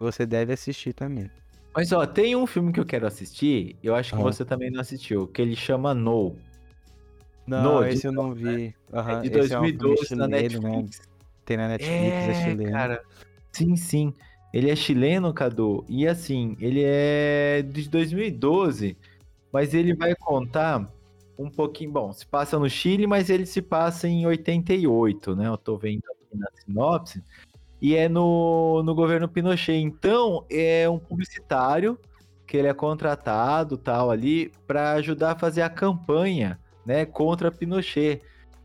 Você 0.00 0.24
deve 0.24 0.54
assistir 0.54 0.94
também. 0.94 1.30
Mas 1.74 1.92
ó, 1.92 2.06
tem 2.06 2.34
um 2.34 2.46
filme 2.46 2.72
que 2.72 2.80
eu 2.80 2.86
quero 2.86 3.06
assistir, 3.06 3.76
eu 3.82 3.94
acho 3.94 4.14
que 4.14 4.18
Ah. 4.20 4.22
você 4.24 4.42
também 4.44 4.70
não 4.70 4.80
assistiu, 4.80 5.26
que 5.26 5.40
ele 5.42 5.54
chama 5.54 5.92
No. 5.94 6.36
Não, 7.46 7.80
No, 7.80 7.84
esse 7.84 8.06
eu 8.06 8.12
não 8.12 8.32
vi. 8.32 8.74
Aham, 8.92 9.18
é 9.18 9.20
de 9.20 9.38
esse 9.38 9.52
é 9.52 9.58
um 9.58 9.62
2012 9.62 10.14
na 10.14 10.24
chileno, 10.26 10.60
né? 10.60 10.84
Tem 11.44 11.56
na 11.56 11.68
Netflix, 11.68 12.14
é, 12.14 12.30
É, 12.30 12.34
chileno. 12.34 12.72
cara. 12.72 13.02
Sim, 13.52 13.76
sim. 13.76 14.14
Ele 14.52 14.70
é 14.70 14.76
chileno, 14.76 15.32
Cadu, 15.32 15.84
e 15.88 16.06
assim, 16.06 16.56
ele 16.60 16.82
é 16.84 17.62
de 17.62 17.88
2012, 17.88 18.96
mas 19.50 19.72
ele 19.72 19.94
vai 19.94 20.14
contar 20.14 20.86
um 21.38 21.48
pouquinho. 21.48 21.90
Bom, 21.90 22.12
se 22.12 22.26
passa 22.26 22.58
no 22.58 22.68
Chile, 22.68 23.06
mas 23.06 23.30
ele 23.30 23.46
se 23.46 23.62
passa 23.62 24.06
em 24.06 24.26
88, 24.26 25.34
né? 25.34 25.48
Eu 25.48 25.56
tô 25.56 25.78
vendo 25.78 26.02
aqui 26.10 26.38
na 26.38 26.46
sinopse. 26.54 27.22
E 27.80 27.96
é 27.96 28.08
no, 28.08 28.82
no 28.84 28.94
governo 28.94 29.26
Pinochet. 29.28 29.80
Então, 29.80 30.44
é 30.50 30.88
um 30.88 30.98
publicitário 30.98 31.98
que 32.46 32.56
ele 32.56 32.68
é 32.68 32.74
contratado 32.74 33.76
tal 33.76 34.10
ali 34.10 34.52
para 34.66 34.92
ajudar 34.92 35.32
a 35.32 35.38
fazer 35.38 35.62
a 35.62 35.70
campanha, 35.70 36.60
né, 36.84 37.04
contra 37.06 37.50
Pinochet. 37.50 38.20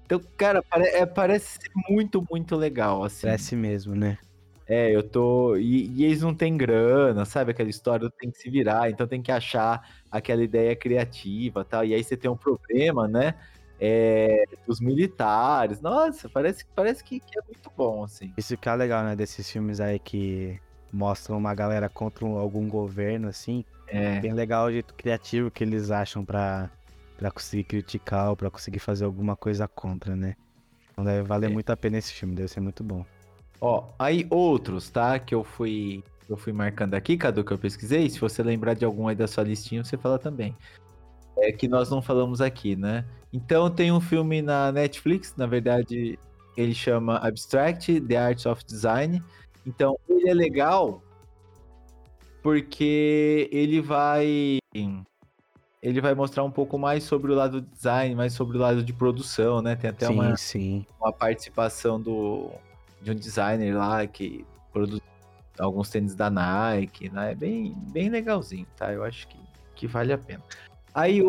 Então, 0.08 0.22
cara, 0.38 0.64
é, 0.94 1.06
parece 1.06 1.60
ser 1.60 1.70
muito, 1.90 2.26
muito 2.32 2.56
legal, 2.56 3.04
assim. 3.04 3.28
Parece 3.28 3.58
mesmo, 3.58 3.94
né? 3.94 4.18
É, 4.66 4.90
eu 4.90 5.04
tô. 5.04 5.58
E, 5.58 5.88
e, 5.90 6.06
eles 6.06 6.22
não 6.22 6.34
têm 6.34 6.56
grana, 6.56 7.26
sabe? 7.26 7.52
Aquela 7.52 7.70
história 7.70 8.10
tem 8.18 8.32
que 8.32 8.38
se 8.38 8.50
virar, 8.50 8.90
então 8.90 9.06
tem 9.06 9.22
que 9.22 9.32
achar 9.32 9.86
aquela 10.10 10.42
ideia 10.42 10.74
criativa 10.78 11.64
tal. 11.66 11.84
E 11.84 11.94
aí 11.94 12.02
você 12.02 12.16
tem 12.16 12.32
um 12.32 12.38
problema, 12.38 13.06
né? 13.06 13.36
É, 13.80 14.46
dos 14.66 14.80
militares. 14.80 15.82
Nossa, 15.82 16.30
parece, 16.30 16.66
parece 16.74 17.04
que, 17.04 17.20
que, 17.20 17.38
é 17.38 17.42
muito 17.44 17.70
bom, 17.76 18.06
assim. 18.06 18.34
Isso 18.38 18.56
que 18.58 18.70
é 18.70 18.76
legal, 18.76 19.04
né? 19.04 19.14
Desses 19.14 19.50
filmes 19.52 19.82
aí 19.82 20.00
que 20.00 20.58
mostram 20.92 21.38
uma 21.38 21.54
galera 21.54 21.90
contra 21.90 22.26
algum 22.26 22.68
governo, 22.70 23.28
assim. 23.28 23.66
É. 23.88 24.22
Bem 24.22 24.34
legal 24.34 24.68
o 24.68 24.72
jeito 24.72 24.94
criativo 24.94 25.52
que 25.52 25.66
eles 25.66 25.92
acham 25.92 26.24
pra, 26.24 26.70
pra 27.18 27.32
conseguir 27.32 27.64
criticar 27.64 28.30
ou 28.30 28.36
pra 28.38 28.50
conseguir 28.50 28.80
fazer 28.80 29.06
alguma 29.06 29.36
coisa 29.36 29.68
contra, 29.68 30.16
né? 30.16 30.36
Então 30.92 31.04
deve 31.04 31.24
valer 31.28 31.50
é. 31.50 31.54
muito 31.54 31.70
a 31.70 31.78
pena 31.78 31.98
esse 31.98 32.14
filme, 32.14 32.36
deve 32.36 32.48
ser 32.48 32.60
muito 32.60 32.84
bom. 32.84 33.06
Ó, 33.60 33.90
aí 33.98 34.28
outros, 34.30 34.90
tá? 34.90 35.18
Que 35.20 35.34
eu 35.34 35.44
fui 35.44 36.04
eu 36.30 36.36
fui 36.36 36.52
marcando 36.52 36.94
aqui, 36.94 37.18
Cadu, 37.18 37.44
que 37.44 37.54
eu 37.54 37.58
pesquisei. 37.58 38.10
Se 38.10 38.20
você 38.20 38.44
lembrar 38.44 38.74
de 38.74 38.84
algum 38.84 39.08
aí 39.08 39.16
da 39.16 39.28
sua 39.28 39.44
listinha, 39.44 39.84
você 39.84 39.98
fala 39.98 40.20
também. 40.20 40.56
É 41.38 41.52
que 41.52 41.68
nós 41.68 41.90
não 41.90 42.02
falamos 42.02 42.42
aqui, 42.42 42.76
né? 42.76 43.06
Então 43.32 43.70
tem 43.70 43.92
um 43.92 44.02
filme 44.02 44.42
na 44.42 44.72
Netflix, 44.72 45.34
na 45.38 45.46
verdade, 45.46 46.20
ele 46.58 46.74
chama 46.74 47.18
Abstract, 47.18 48.02
The 48.02 48.18
Art 48.18 48.46
of 48.46 48.66
Design. 48.66 49.24
Então, 49.66 49.98
ele 50.10 50.30
é 50.30 50.34
legal 50.34 51.02
porque 52.42 53.50
ele 53.52 53.82
vai 53.82 54.60
ele 55.88 56.02
vai 56.02 56.14
mostrar 56.14 56.44
um 56.44 56.52
pouco 56.52 56.78
mais 56.78 57.04
sobre 57.04 57.32
o 57.32 57.36
lado 57.36 57.62
do 57.62 57.68
design, 57.68 58.14
mais 58.14 58.34
sobre 58.34 58.58
o 58.58 58.60
lado 58.60 58.84
de 58.84 58.92
produção, 58.92 59.62
né? 59.62 59.76
Tem 59.76 59.90
até 59.90 60.08
sim, 60.08 60.14
uma, 60.14 60.36
sim. 60.36 60.86
uma 61.00 61.14
participação 61.14 62.00
do 62.00 62.52
de 63.02 63.12
um 63.12 63.16
designer 63.16 63.74
lá 63.74 64.06
que 64.06 64.46
produz 64.74 65.02
alguns 65.58 65.90
tênis 65.90 66.14
da 66.14 66.30
Nike, 66.30 67.10
né? 67.10 67.32
É 67.32 67.36
bem, 67.36 67.74
bem 67.92 68.10
legalzinho, 68.10 68.68
tá? 68.76 68.92
Eu 68.92 69.04
acho 69.04 69.30
que, 69.30 69.38
que 69.76 69.88
vale 69.88 70.12
a 70.12 70.18
pena. 70.18 70.44
Aí 70.94 71.22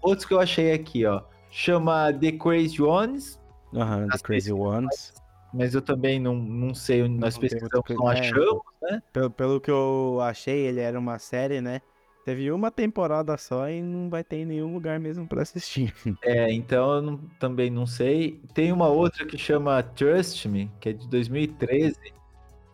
outros 0.00 0.24
que 0.24 0.32
eu 0.32 0.38
achei 0.38 0.72
aqui, 0.72 1.04
ó, 1.04 1.22
chama 1.50 2.12
The 2.12 2.32
Crazy 2.32 2.80
Ones. 2.80 3.40
Aham, 3.74 4.02
uhum, 4.02 4.08
The 4.08 4.18
Crazy 4.18 4.52
Ones. 4.52 5.12
Mas 5.52 5.74
eu 5.74 5.82
também 5.82 6.20
não, 6.20 6.36
não 6.36 6.72
sei 6.72 7.02
onde 7.02 7.16
nós 7.16 7.36
pesquisamos, 7.36 7.84
não 7.90 8.12
é, 8.12 8.20
achamos, 8.20 8.62
né? 8.82 9.02
Pelo, 9.12 9.30
pelo 9.30 9.60
que 9.60 9.70
eu 9.70 10.18
achei, 10.20 10.66
ele 10.66 10.80
era 10.80 10.98
uma 10.98 11.18
série, 11.18 11.60
né? 11.60 11.80
Teve 12.24 12.50
uma 12.50 12.70
temporada 12.70 13.36
só 13.36 13.68
e 13.68 13.82
não 13.82 14.08
vai 14.08 14.24
ter 14.24 14.36
em 14.36 14.46
nenhum 14.46 14.72
lugar 14.72 14.98
mesmo 14.98 15.26
para 15.26 15.42
assistir. 15.42 15.94
É, 16.22 16.50
então 16.50 16.94
eu 16.94 17.02
não, 17.02 17.18
também 17.38 17.68
não 17.70 17.86
sei. 17.86 18.40
Tem 18.54 18.72
uma 18.72 18.88
outra 18.88 19.26
que 19.26 19.36
chama 19.36 19.82
Trust 19.82 20.48
Me, 20.48 20.70
que 20.80 20.88
é 20.88 20.92
de 20.92 21.06
2013. 21.08 21.96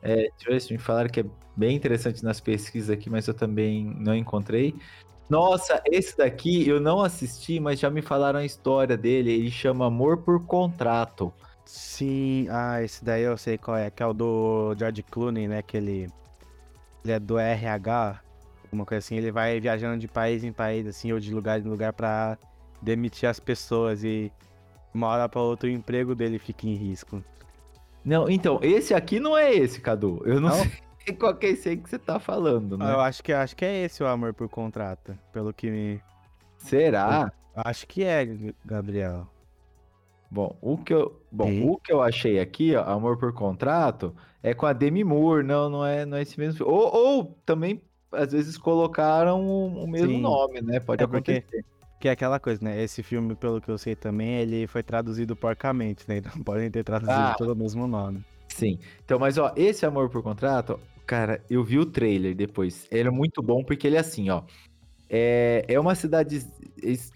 É, 0.02 0.30
Trust 0.38 0.72
Me, 0.72 0.78
falaram 0.78 1.10
que 1.10 1.20
é 1.20 1.24
bem 1.56 1.74
interessante 1.74 2.22
nas 2.22 2.40
pesquisas 2.40 2.90
aqui, 2.90 3.10
mas 3.10 3.26
eu 3.26 3.34
também 3.34 3.92
não 3.98 4.14
encontrei. 4.14 4.74
Nossa, 5.28 5.82
esse 5.86 6.16
daqui 6.16 6.68
eu 6.68 6.80
não 6.80 7.02
assisti, 7.02 7.58
mas 7.58 7.80
já 7.80 7.90
me 7.90 8.02
falaram 8.02 8.38
a 8.38 8.44
história 8.44 8.96
dele. 8.96 9.32
Ele 9.32 9.50
chama 9.50 9.86
Amor 9.86 10.18
por 10.18 10.44
Contrato. 10.46 11.32
Sim, 11.64 12.46
ah, 12.50 12.82
esse 12.82 13.04
daí 13.04 13.22
eu 13.22 13.36
sei 13.36 13.58
qual 13.58 13.76
é, 13.76 13.90
que 13.90 14.02
é 14.02 14.06
o 14.06 14.12
do 14.12 14.74
George 14.78 15.02
Clooney, 15.04 15.48
né? 15.48 15.62
Que 15.62 15.76
ele, 15.76 16.08
ele 17.04 17.12
é 17.12 17.18
do 17.18 17.38
RH, 17.38 18.20
uma 18.72 18.85
coisa 18.85 18.98
assim, 18.98 19.16
ele 19.16 19.33
vai 19.33 19.61
viajando 19.61 19.98
de 19.98 20.09
país 20.09 20.44
em 20.44 20.52
país, 20.52 20.87
assim, 20.87 21.12
ou 21.12 21.20
de 21.20 21.33
lugar 21.35 21.61
em 21.61 21.68
lugar 21.68 21.92
para 21.92 22.38
demitir 22.80 23.28
as 23.28 23.40
pessoas 23.40 24.04
e 24.04 24.33
uma 24.92 25.09
hora 25.09 25.28
para 25.28 25.40
outra 25.40 25.68
o 25.68 25.72
emprego 25.72 26.14
dele 26.14 26.38
fica 26.38 26.66
em 26.66 26.74
risco. 26.74 27.22
Não, 28.04 28.28
então, 28.28 28.59
esse 28.62 28.94
aqui 28.94 29.20
não 29.20 29.37
é 29.37 29.52
esse, 29.52 29.80
Cadu. 29.80 30.22
Eu 30.24 30.40
não, 30.40 30.48
não? 30.48 30.56
sei 31.04 31.14
qual 31.18 31.35
que 31.35 31.46
é 31.46 31.50
esse 31.50 31.68
aí 31.68 31.76
que 31.76 31.88
você 31.88 31.98
tá 31.98 32.18
falando, 32.18 32.78
né? 32.78 32.90
Eu 32.90 33.00
acho 33.00 33.22
que, 33.22 33.33
acho 33.33 33.54
que 33.56 33.64
é 33.64 33.85
esse 33.85 34.02
o 34.02 34.06
amor 34.06 34.33
por 34.33 34.48
contrato, 34.48 35.16
pelo 35.33 35.52
que 35.52 35.70
me... 35.70 36.00
Será? 36.56 37.33
Eu 37.54 37.62
acho 37.64 37.87
que 37.87 38.04
é, 38.04 38.26
Gabriel. 38.64 39.26
Bom, 40.30 40.56
o 40.61 40.78
que 40.78 40.94
eu, 40.94 41.20
bom, 41.30 41.72
o 41.72 41.76
que 41.76 41.92
eu 41.92 42.00
achei 42.00 42.38
aqui, 42.38 42.76
ó, 42.76 42.85
Amor 42.85 43.18
por 43.18 43.33
Contrato, 43.33 44.14
é 44.40 44.54
com 44.54 44.64
a 44.64 44.72
Demi 44.72 45.02
Moore, 45.02 45.42
não, 45.42 45.68
não 45.68 45.85
é, 45.85 46.06
não 46.06 46.16
é 46.16 46.22
esse 46.22 46.38
mesmo. 46.38 46.64
Ou, 46.64 46.94
ou 46.94 47.24
também 47.44 47.83
às 48.12 48.33
vezes 48.33 48.57
colocaram 48.57 49.46
o, 49.46 49.87
mesmo 49.87 50.09
Sim. 50.09 50.20
nome, 50.20 50.61
né? 50.61 50.81
Pode 50.81 51.03
é 51.03 51.05
acontecer. 51.05 51.42
Porque, 51.42 51.64
que 52.01 52.09
é 52.09 52.12
aquela 52.12 52.40
coisa, 52.40 52.64
né? 52.64 52.83
Esse 52.83 53.03
filme, 53.03 53.35
pelo 53.35 53.61
que 53.61 53.70
eu 53.70 53.79
sei 53.79 53.94
também, 53.94 54.37
ele 54.37 54.66
foi 54.66 54.83
traduzido 54.83 55.37
porcamente, 55.37 56.05
né? 56.09 56.16
Então 56.16 56.33
podem 56.42 56.70
ter 56.70 56.83
traduzido 56.83 57.18
ah, 57.18 57.35
todo 57.37 57.53
o 57.53 57.57
mesmo 57.57 57.87
nome. 57.87 58.25
Sim. 58.49 58.79
Então, 59.05 59.18
mas 59.18 59.38
ó, 59.38 59.53
esse 59.55 59.85
Amor 59.87 60.09
por 60.09 60.23
Contrato, 60.23 60.81
cara, 61.07 61.42
eu 61.49 61.62
vi 61.62 61.79
o 61.79 61.87
trailer 61.87 62.35
depois. 62.35 62.87
Ele 62.90 63.09
é 63.09 63.12
muito 63.12 63.42
bom 63.42 63.62
porque 63.62 63.87
ele 63.87 63.96
é 63.96 64.01
assim, 64.01 64.31
ó. 64.31 64.42
É, 65.12 65.64
é 65.66 65.81
uma 65.81 65.96
cidade. 65.96 66.46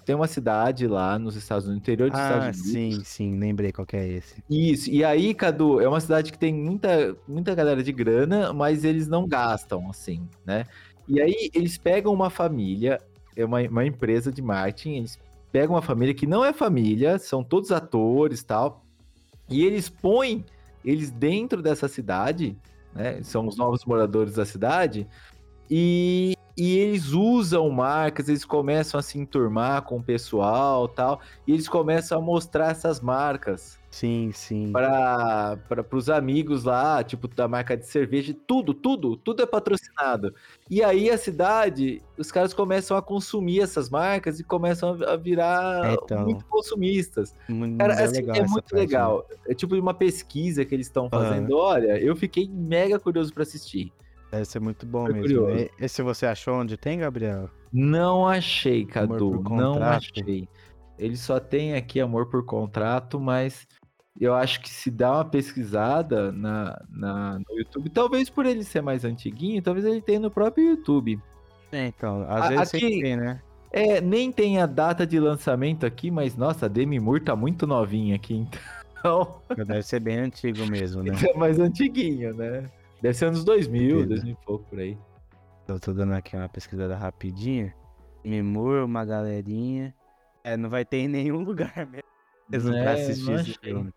Tem 0.05 0.17
uma 0.17 0.27
cidade 0.27 0.89
lá 0.89 1.17
nos 1.17 1.37
Estados 1.37 1.67
Unidos, 1.67 1.77
no 1.77 1.93
interior 1.93 2.11
dos 2.11 2.19
ah, 2.19 2.25
Estados 2.25 2.61
Unidos. 2.61 2.73
Sim, 2.73 3.05
sim, 3.05 3.39
lembrei 3.39 3.71
qual 3.71 3.87
é 3.93 4.09
esse. 4.09 4.43
Isso. 4.51 4.91
E 4.91 5.05
aí, 5.05 5.33
Cadu, 5.33 5.81
é 5.81 5.89
uma 5.89 6.01
cidade 6.01 6.33
que 6.33 6.39
tem 6.39 6.53
muita, 6.53 7.17
muita 7.27 7.55
galera 7.55 7.83
de 7.83 7.93
grana, 7.93 8.53
mas 8.53 8.85
eles 8.85 9.07
não 9.07 9.29
gastam, 9.29 9.89
assim, 9.89 10.29
né? 10.45 10.67
E 11.07 11.21
aí 11.21 11.51
eles 11.55 11.79
pegam 11.79 12.13
uma 12.13 12.31
família, 12.31 13.01
é 13.37 13.45
uma, 13.45 13.61
uma 13.61 13.87
empresa 13.87 14.33
de 14.33 14.43
marketing, 14.43 14.97
eles 14.97 15.19
pegam 15.53 15.77
uma 15.77 15.83
família 15.83 16.13
que 16.13 16.27
não 16.27 16.45
é 16.45 16.53
família, 16.53 17.19
são 17.19 17.45
todos 17.45 17.71
atores 17.71 18.43
tal, 18.43 18.85
e 19.49 19.65
eles 19.65 19.89
põem 19.89 20.45
eles 20.85 21.11
dentro 21.11 21.63
dessa 21.63 21.87
cidade, 21.87 22.57
né? 22.93 23.23
São 23.23 23.47
os 23.47 23.57
novos 23.57 23.85
moradores 23.85 24.35
da 24.35 24.45
cidade, 24.45 25.07
e 25.71 26.34
e 26.57 26.79
eles 26.79 27.13
usam 27.13 27.69
marcas, 27.71 28.29
eles 28.29 28.45
começam 28.45 28.99
a 28.99 29.03
se 29.03 29.19
enturmar 29.19 29.83
com 29.83 29.97
o 29.97 30.03
pessoal 30.03 30.87
tal, 30.87 31.21
e 31.47 31.53
eles 31.53 31.69
começam 31.69 32.19
a 32.19 32.21
mostrar 32.21 32.71
essas 32.71 33.01
marcas. 33.01 33.79
Sim, 33.95 34.33
sim. 34.33 34.73
Para 34.73 35.57
os 35.93 36.11
amigos 36.11 36.65
lá, 36.65 37.05
tipo, 37.05 37.29
da 37.29 37.47
marca 37.47 37.77
de 37.77 37.87
cerveja, 37.87 38.35
tudo, 38.45 38.75
tudo, 38.75 39.17
tudo 39.17 39.41
é 39.41 39.47
patrocinado. 39.47 40.35
E 40.69 40.83
aí 40.83 41.09
a 41.09 41.17
cidade, 41.17 42.03
os 42.19 42.33
caras 42.33 42.53
começam 42.53 42.97
a 42.97 43.03
consumir 43.03 43.61
essas 43.61 43.89
marcas 43.89 44.41
e 44.41 44.45
começam 44.45 44.99
a 45.07 45.15
virar 45.15 45.93
então, 45.93 46.25
muito 46.25 46.45
consumistas. 46.47 47.37
Muito 47.49 47.79
Cara, 47.79 47.95
é, 47.95 48.03
assim, 48.03 48.29
é 48.31 48.45
muito 48.45 48.75
legal. 48.75 49.29
É 49.47 49.55
tipo 49.55 49.77
uma 49.77 49.95
pesquisa 49.95 50.65
que 50.65 50.75
eles 50.75 50.89
estão 50.89 51.09
fazendo. 51.09 51.53
Uhum. 51.53 51.61
Olha, 51.61 51.97
eu 52.01 52.17
fiquei 52.17 52.49
mega 52.49 52.99
curioso 52.99 53.33
para 53.33 53.45
assistir. 53.45 53.93
Deve 54.35 54.45
ser 54.47 54.61
muito 54.61 54.85
bom 54.85 55.05
Foi 55.05 55.13
mesmo. 55.13 55.43
Curioso. 55.43 55.71
Esse 55.79 56.03
você 56.03 56.27
achou 56.27 56.55
onde 56.55 56.77
tem, 56.77 56.99
Gabriel? 56.99 57.49
Não 57.73 58.27
achei, 58.27 58.85
Cadu. 58.85 59.41
Não 59.49 59.81
achei. 59.81 60.49
Ele 60.99 61.17
só 61.17 61.39
tem 61.39 61.75
aqui 61.75 62.01
amor 62.01 62.27
por 62.27 62.45
contrato, 62.45 63.21
mas 63.21 63.65
eu 64.21 64.35
acho 64.35 64.61
que 64.61 64.69
se 64.69 64.91
dá 64.91 65.13
uma 65.13 65.25
pesquisada 65.25 66.33
na, 66.33 66.81
na, 66.91 67.39
no 67.39 67.59
YouTube, 67.59 67.91
talvez 67.91 68.29
por 68.29 68.45
ele 68.45 68.65
ser 68.65 68.81
mais 68.81 69.05
antiguinho, 69.05 69.63
talvez 69.63 69.87
ele 69.87 70.01
tenha 70.01 70.21
no 70.21 70.31
próprio 70.31 70.71
YouTube. 70.71 71.21
É, 71.71 71.87
então, 71.87 72.23
às 72.29 72.43
a, 72.43 72.49
vezes 72.49 72.75
aqui, 72.75 73.01
tem, 73.03 73.17
né? 73.17 73.41
É, 73.71 74.01
nem 74.01 74.33
tem 74.33 74.61
a 74.61 74.67
data 74.67 75.07
de 75.07 75.19
lançamento 75.19 75.87
aqui, 75.87 76.11
mas 76.11 76.37
nossa, 76.37 76.67
a 76.67 76.69
Demi 76.69 76.99
Moore 76.99 77.21
tá 77.21 77.37
muito 77.37 77.69
novinha 77.69 78.17
aqui, 78.17 78.35
então. 78.99 79.41
Deve 79.57 79.83
ser 79.83 80.01
bem 80.01 80.19
antigo 80.19 80.67
mesmo, 80.67 81.05
né? 81.05 81.13
é 81.23 81.39
mais 81.39 81.61
antiguinho, 81.61 82.35
né? 82.35 82.69
Deve 83.05 83.19
ser 83.19 83.27
anos 83.27 83.45
2000, 83.45 84.07
2000 84.07 84.33
e 84.33 84.47
pouco 84.47 84.65
por 84.65 84.79
aí. 84.79 84.97
Eu 85.69 85.79
tô 85.79 85.93
dando 85.93 86.15
aqui 86.15 86.35
uma 86.35 86.49
pesquisada 86.49 86.97
rapidinha. 86.97 87.75
Mimur, 88.25 88.83
uma 88.83 89.05
galerinha. 89.05 89.95
É, 90.43 90.57
não 90.57 90.71
vai 90.71 90.87
ter 90.87 90.97
em 91.01 91.09
nenhum 91.09 91.41
lugar 91.45 91.87
mesmo 92.51 92.75
é, 92.75 92.83
pra 92.83 92.93
assistir 92.93 93.33
esse 93.33 93.59
filme. 93.59 93.93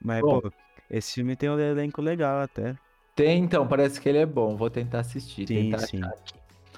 Mas, 0.00 0.20
bom, 0.20 0.40
pô, 0.40 0.52
esse 0.88 1.14
filme 1.14 1.34
tem 1.34 1.50
um 1.50 1.58
elenco 1.58 2.00
legal 2.00 2.42
até. 2.42 2.76
Tem, 3.16 3.42
então, 3.42 3.66
parece 3.66 4.00
que 4.00 4.08
ele 4.08 4.18
é 4.18 4.26
bom. 4.26 4.56
Vou 4.56 4.70
tentar 4.70 5.00
assistir. 5.00 5.44
Sim, 5.48 5.70
tentar 5.70 5.78
sim. 5.78 6.00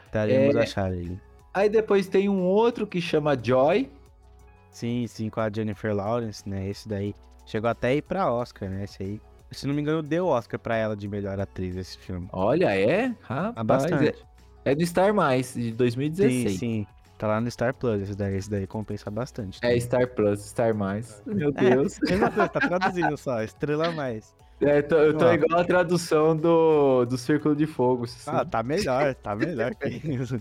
Tentaremos 0.07 0.57
é... 0.57 0.61
achar 0.61 0.95
ele. 0.95 1.21
Aí 1.53 1.69
depois 1.69 2.09
tem 2.09 2.27
um 2.27 2.41
outro 2.43 2.87
que 2.87 3.03
chama 3.03 3.37
Joy. 3.39 3.93
Sim, 4.71 5.07
sim, 5.07 5.29
com 5.29 5.41
a 5.41 5.51
Jennifer 5.51 5.95
Lawrence, 5.95 6.49
né? 6.49 6.67
Esse 6.71 6.89
daí. 6.89 7.15
Chegou 7.45 7.69
até 7.69 7.89
a 7.89 7.95
ir 7.97 8.03
pra 8.03 8.33
Oscar, 8.33 8.71
né? 8.71 8.85
Esse 8.85 9.03
aí. 9.03 9.21
Se 9.51 9.67
não 9.67 9.75
me 9.75 9.81
engano, 9.83 10.03
deu 10.03 10.27
Oscar 10.27 10.59
pra 10.59 10.77
ela 10.77 10.97
de 10.97 11.07
melhor 11.09 11.39
atriz 11.41 11.77
esse 11.77 11.97
filme. 11.99 12.29
Olha, 12.33 12.77
é? 12.77 13.15
Rapaz, 13.23 13.65
bastante. 13.67 14.15
É, 14.65 14.73
é 14.73 14.75
do 14.75 14.85
Star 14.87 15.15
Mais, 15.15 15.55
de 15.55 15.71
2016. 15.73 16.53
Sim, 16.53 16.59
sim. 16.59 16.87
Tá 17.17 17.29
lá 17.29 17.41
no 17.41 17.49
Star 17.51 17.73
Plus, 17.75 18.03
esse 18.03 18.15
daí, 18.17 18.35
esse 18.37 18.51
daí 18.51 18.67
compensa 18.67 19.11
bastante. 19.11 19.59
É 19.63 19.79
Star 19.79 20.09
Plus, 20.09 20.41
Star 20.47 20.75
Mais. 20.75 21.23
Meu 21.27 21.51
É, 21.57 21.71
Deus. 21.71 21.99
mesma 22.03 22.31
coisa, 22.31 22.49
tá 22.49 22.61
traduzindo 22.61 23.17
só, 23.17 23.43
estrela 23.43 23.93
mais. 23.93 24.35
É, 24.61 24.83
tô- 24.83 24.97
eu 24.97 25.17
tô 25.17 25.31
igual 25.33 25.61
a 25.61 25.65
tradução 25.65 26.37
do, 26.37 27.05
do 27.05 27.19
Círculo 27.19 27.55
de 27.55 27.67
Fogo. 27.67 28.05
assim. 28.05 28.31
Ah, 28.31 28.45
tá 28.45 28.63
melhor, 28.63 29.15
tá 29.15 29.35
melhor 29.37 29.75
que 29.75 29.89
isso. 30.11 30.41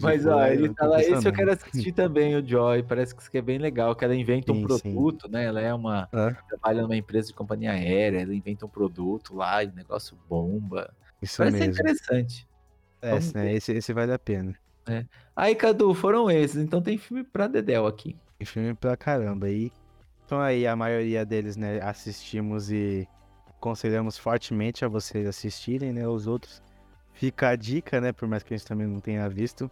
Mas 0.00 0.26
ó, 0.26 0.42
é 0.42 0.54
ele 0.54 0.72
fala, 0.74 1.00
esse 1.00 1.26
eu 1.26 1.32
quero 1.32 1.52
assistir 1.52 1.92
também, 1.92 2.36
o 2.36 2.46
Joy. 2.46 2.82
Parece 2.82 3.14
que 3.14 3.20
isso 3.20 3.28
aqui 3.28 3.38
é 3.38 3.42
bem 3.42 3.58
legal, 3.58 3.94
que 3.94 4.04
ela 4.04 4.14
inventa 4.14 4.52
um 4.52 4.56
Sim, 4.68 4.78
sim. 4.78 4.92
produto, 4.94 5.30
né? 5.30 5.44
Ela 5.44 5.60
é 5.60 5.72
uma. 5.72 6.08
É. 6.12 6.34
trabalha 6.48 6.82
numa 6.82 6.96
empresa 6.96 7.28
de 7.28 7.34
companhia 7.34 7.72
aérea, 7.72 8.22
ela 8.22 8.34
inventa 8.34 8.66
um 8.66 8.68
produto 8.68 9.34
lá, 9.34 9.62
e 9.62 9.70
negócio 9.72 10.16
bomba. 10.28 10.92
Isso 11.20 11.38
Parece 11.38 11.58
mesmo. 11.58 11.72
interessante. 11.72 12.48
É, 13.00 13.18
né, 13.34 13.54
esse, 13.54 13.72
esse 13.72 13.92
vale 13.92 14.12
a 14.12 14.18
pena. 14.18 14.54
Aí, 15.34 15.54
Cadu, 15.54 15.94
foram 15.94 16.30
esses. 16.30 16.56
Então 16.56 16.82
tem 16.82 16.98
filme 16.98 17.22
pra 17.22 17.46
Dedéu 17.46 17.86
aqui. 17.86 18.16
Tem 18.38 18.46
filme 18.46 18.74
pra 18.74 18.96
caramba. 18.96 19.48
E 19.48 19.72
então 20.24 20.40
aí 20.40 20.66
a 20.66 20.74
maioria 20.74 21.24
deles, 21.26 21.56
né, 21.56 21.80
assistimos 21.82 22.70
e 22.70 23.06
aconselhamos 23.50 24.16
fortemente 24.16 24.84
a 24.84 24.88
vocês 24.88 25.26
assistirem, 25.26 25.92
né? 25.92 26.08
Os 26.08 26.26
outros 26.26 26.62
fica 27.12 27.48
a 27.48 27.56
dica, 27.56 28.00
né? 28.00 28.12
Por 28.12 28.28
mais 28.28 28.42
que 28.42 28.54
a 28.54 28.56
gente 28.56 28.66
também 28.66 28.86
não 28.86 29.00
tenha 29.00 29.28
visto. 29.28 29.70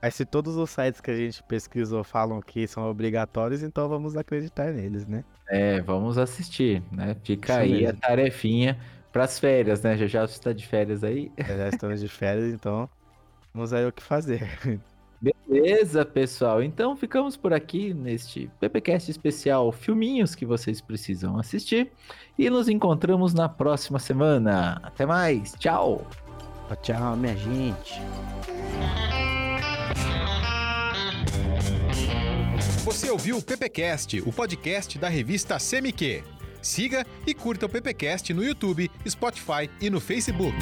Mas 0.00 0.14
se 0.14 0.24
todos 0.24 0.56
os 0.56 0.70
sites 0.70 1.00
que 1.00 1.10
a 1.10 1.16
gente 1.16 1.42
pesquisou 1.42 2.04
falam 2.04 2.40
que 2.40 2.66
são 2.68 2.88
obrigatórios, 2.88 3.62
então 3.62 3.88
vamos 3.88 4.16
acreditar 4.16 4.72
neles, 4.72 5.06
né? 5.06 5.24
É, 5.48 5.80
vamos 5.80 6.18
assistir, 6.18 6.82
né? 6.92 7.16
Fica 7.24 7.52
Isso 7.52 7.60
aí 7.60 7.84
a 7.84 7.88
mesmo. 7.88 8.00
tarefinha 8.00 8.78
pras 9.12 9.38
férias, 9.38 9.82
né? 9.82 9.96
Já 9.96 10.06
já 10.06 10.26
você 10.26 10.40
tá 10.40 10.52
de 10.52 10.66
férias 10.66 11.02
aí. 11.02 11.32
Já 11.38 11.68
estamos 11.68 12.00
de 12.00 12.08
férias, 12.08 12.52
então 12.52 12.88
vamos 13.52 13.72
aí 13.72 13.86
o 13.86 13.92
que 13.92 14.02
fazer. 14.02 14.46
Beleza, 15.20 16.04
pessoal. 16.04 16.62
Então 16.62 16.94
ficamos 16.94 17.36
por 17.36 17.52
aqui 17.52 17.92
neste 17.92 18.48
PPcast 18.60 19.10
especial 19.10 19.72
Filminhos 19.72 20.36
que 20.36 20.46
vocês 20.46 20.80
precisam 20.80 21.36
assistir. 21.36 21.90
E 22.38 22.48
nos 22.48 22.68
encontramos 22.68 23.34
na 23.34 23.48
próxima 23.48 23.98
semana. 23.98 24.80
Até 24.84 25.04
mais. 25.04 25.54
Tchau. 25.54 26.06
Tchau, 26.76 27.16
minha 27.16 27.36
gente. 27.36 28.00
Você 32.84 33.10
ouviu 33.10 33.36
o 33.36 33.42
PPcast, 33.42 34.20
o 34.24 34.32
podcast 34.32 34.98
da 34.98 35.08
revista 35.08 35.58
CMQ. 35.58 36.22
Siga 36.62 37.06
e 37.26 37.34
curta 37.34 37.66
o 37.66 37.68
PPcast 37.68 38.32
no 38.32 38.42
YouTube, 38.42 38.90
Spotify 39.06 39.70
e 39.80 39.90
no 39.90 40.00
Facebook. 40.00 40.56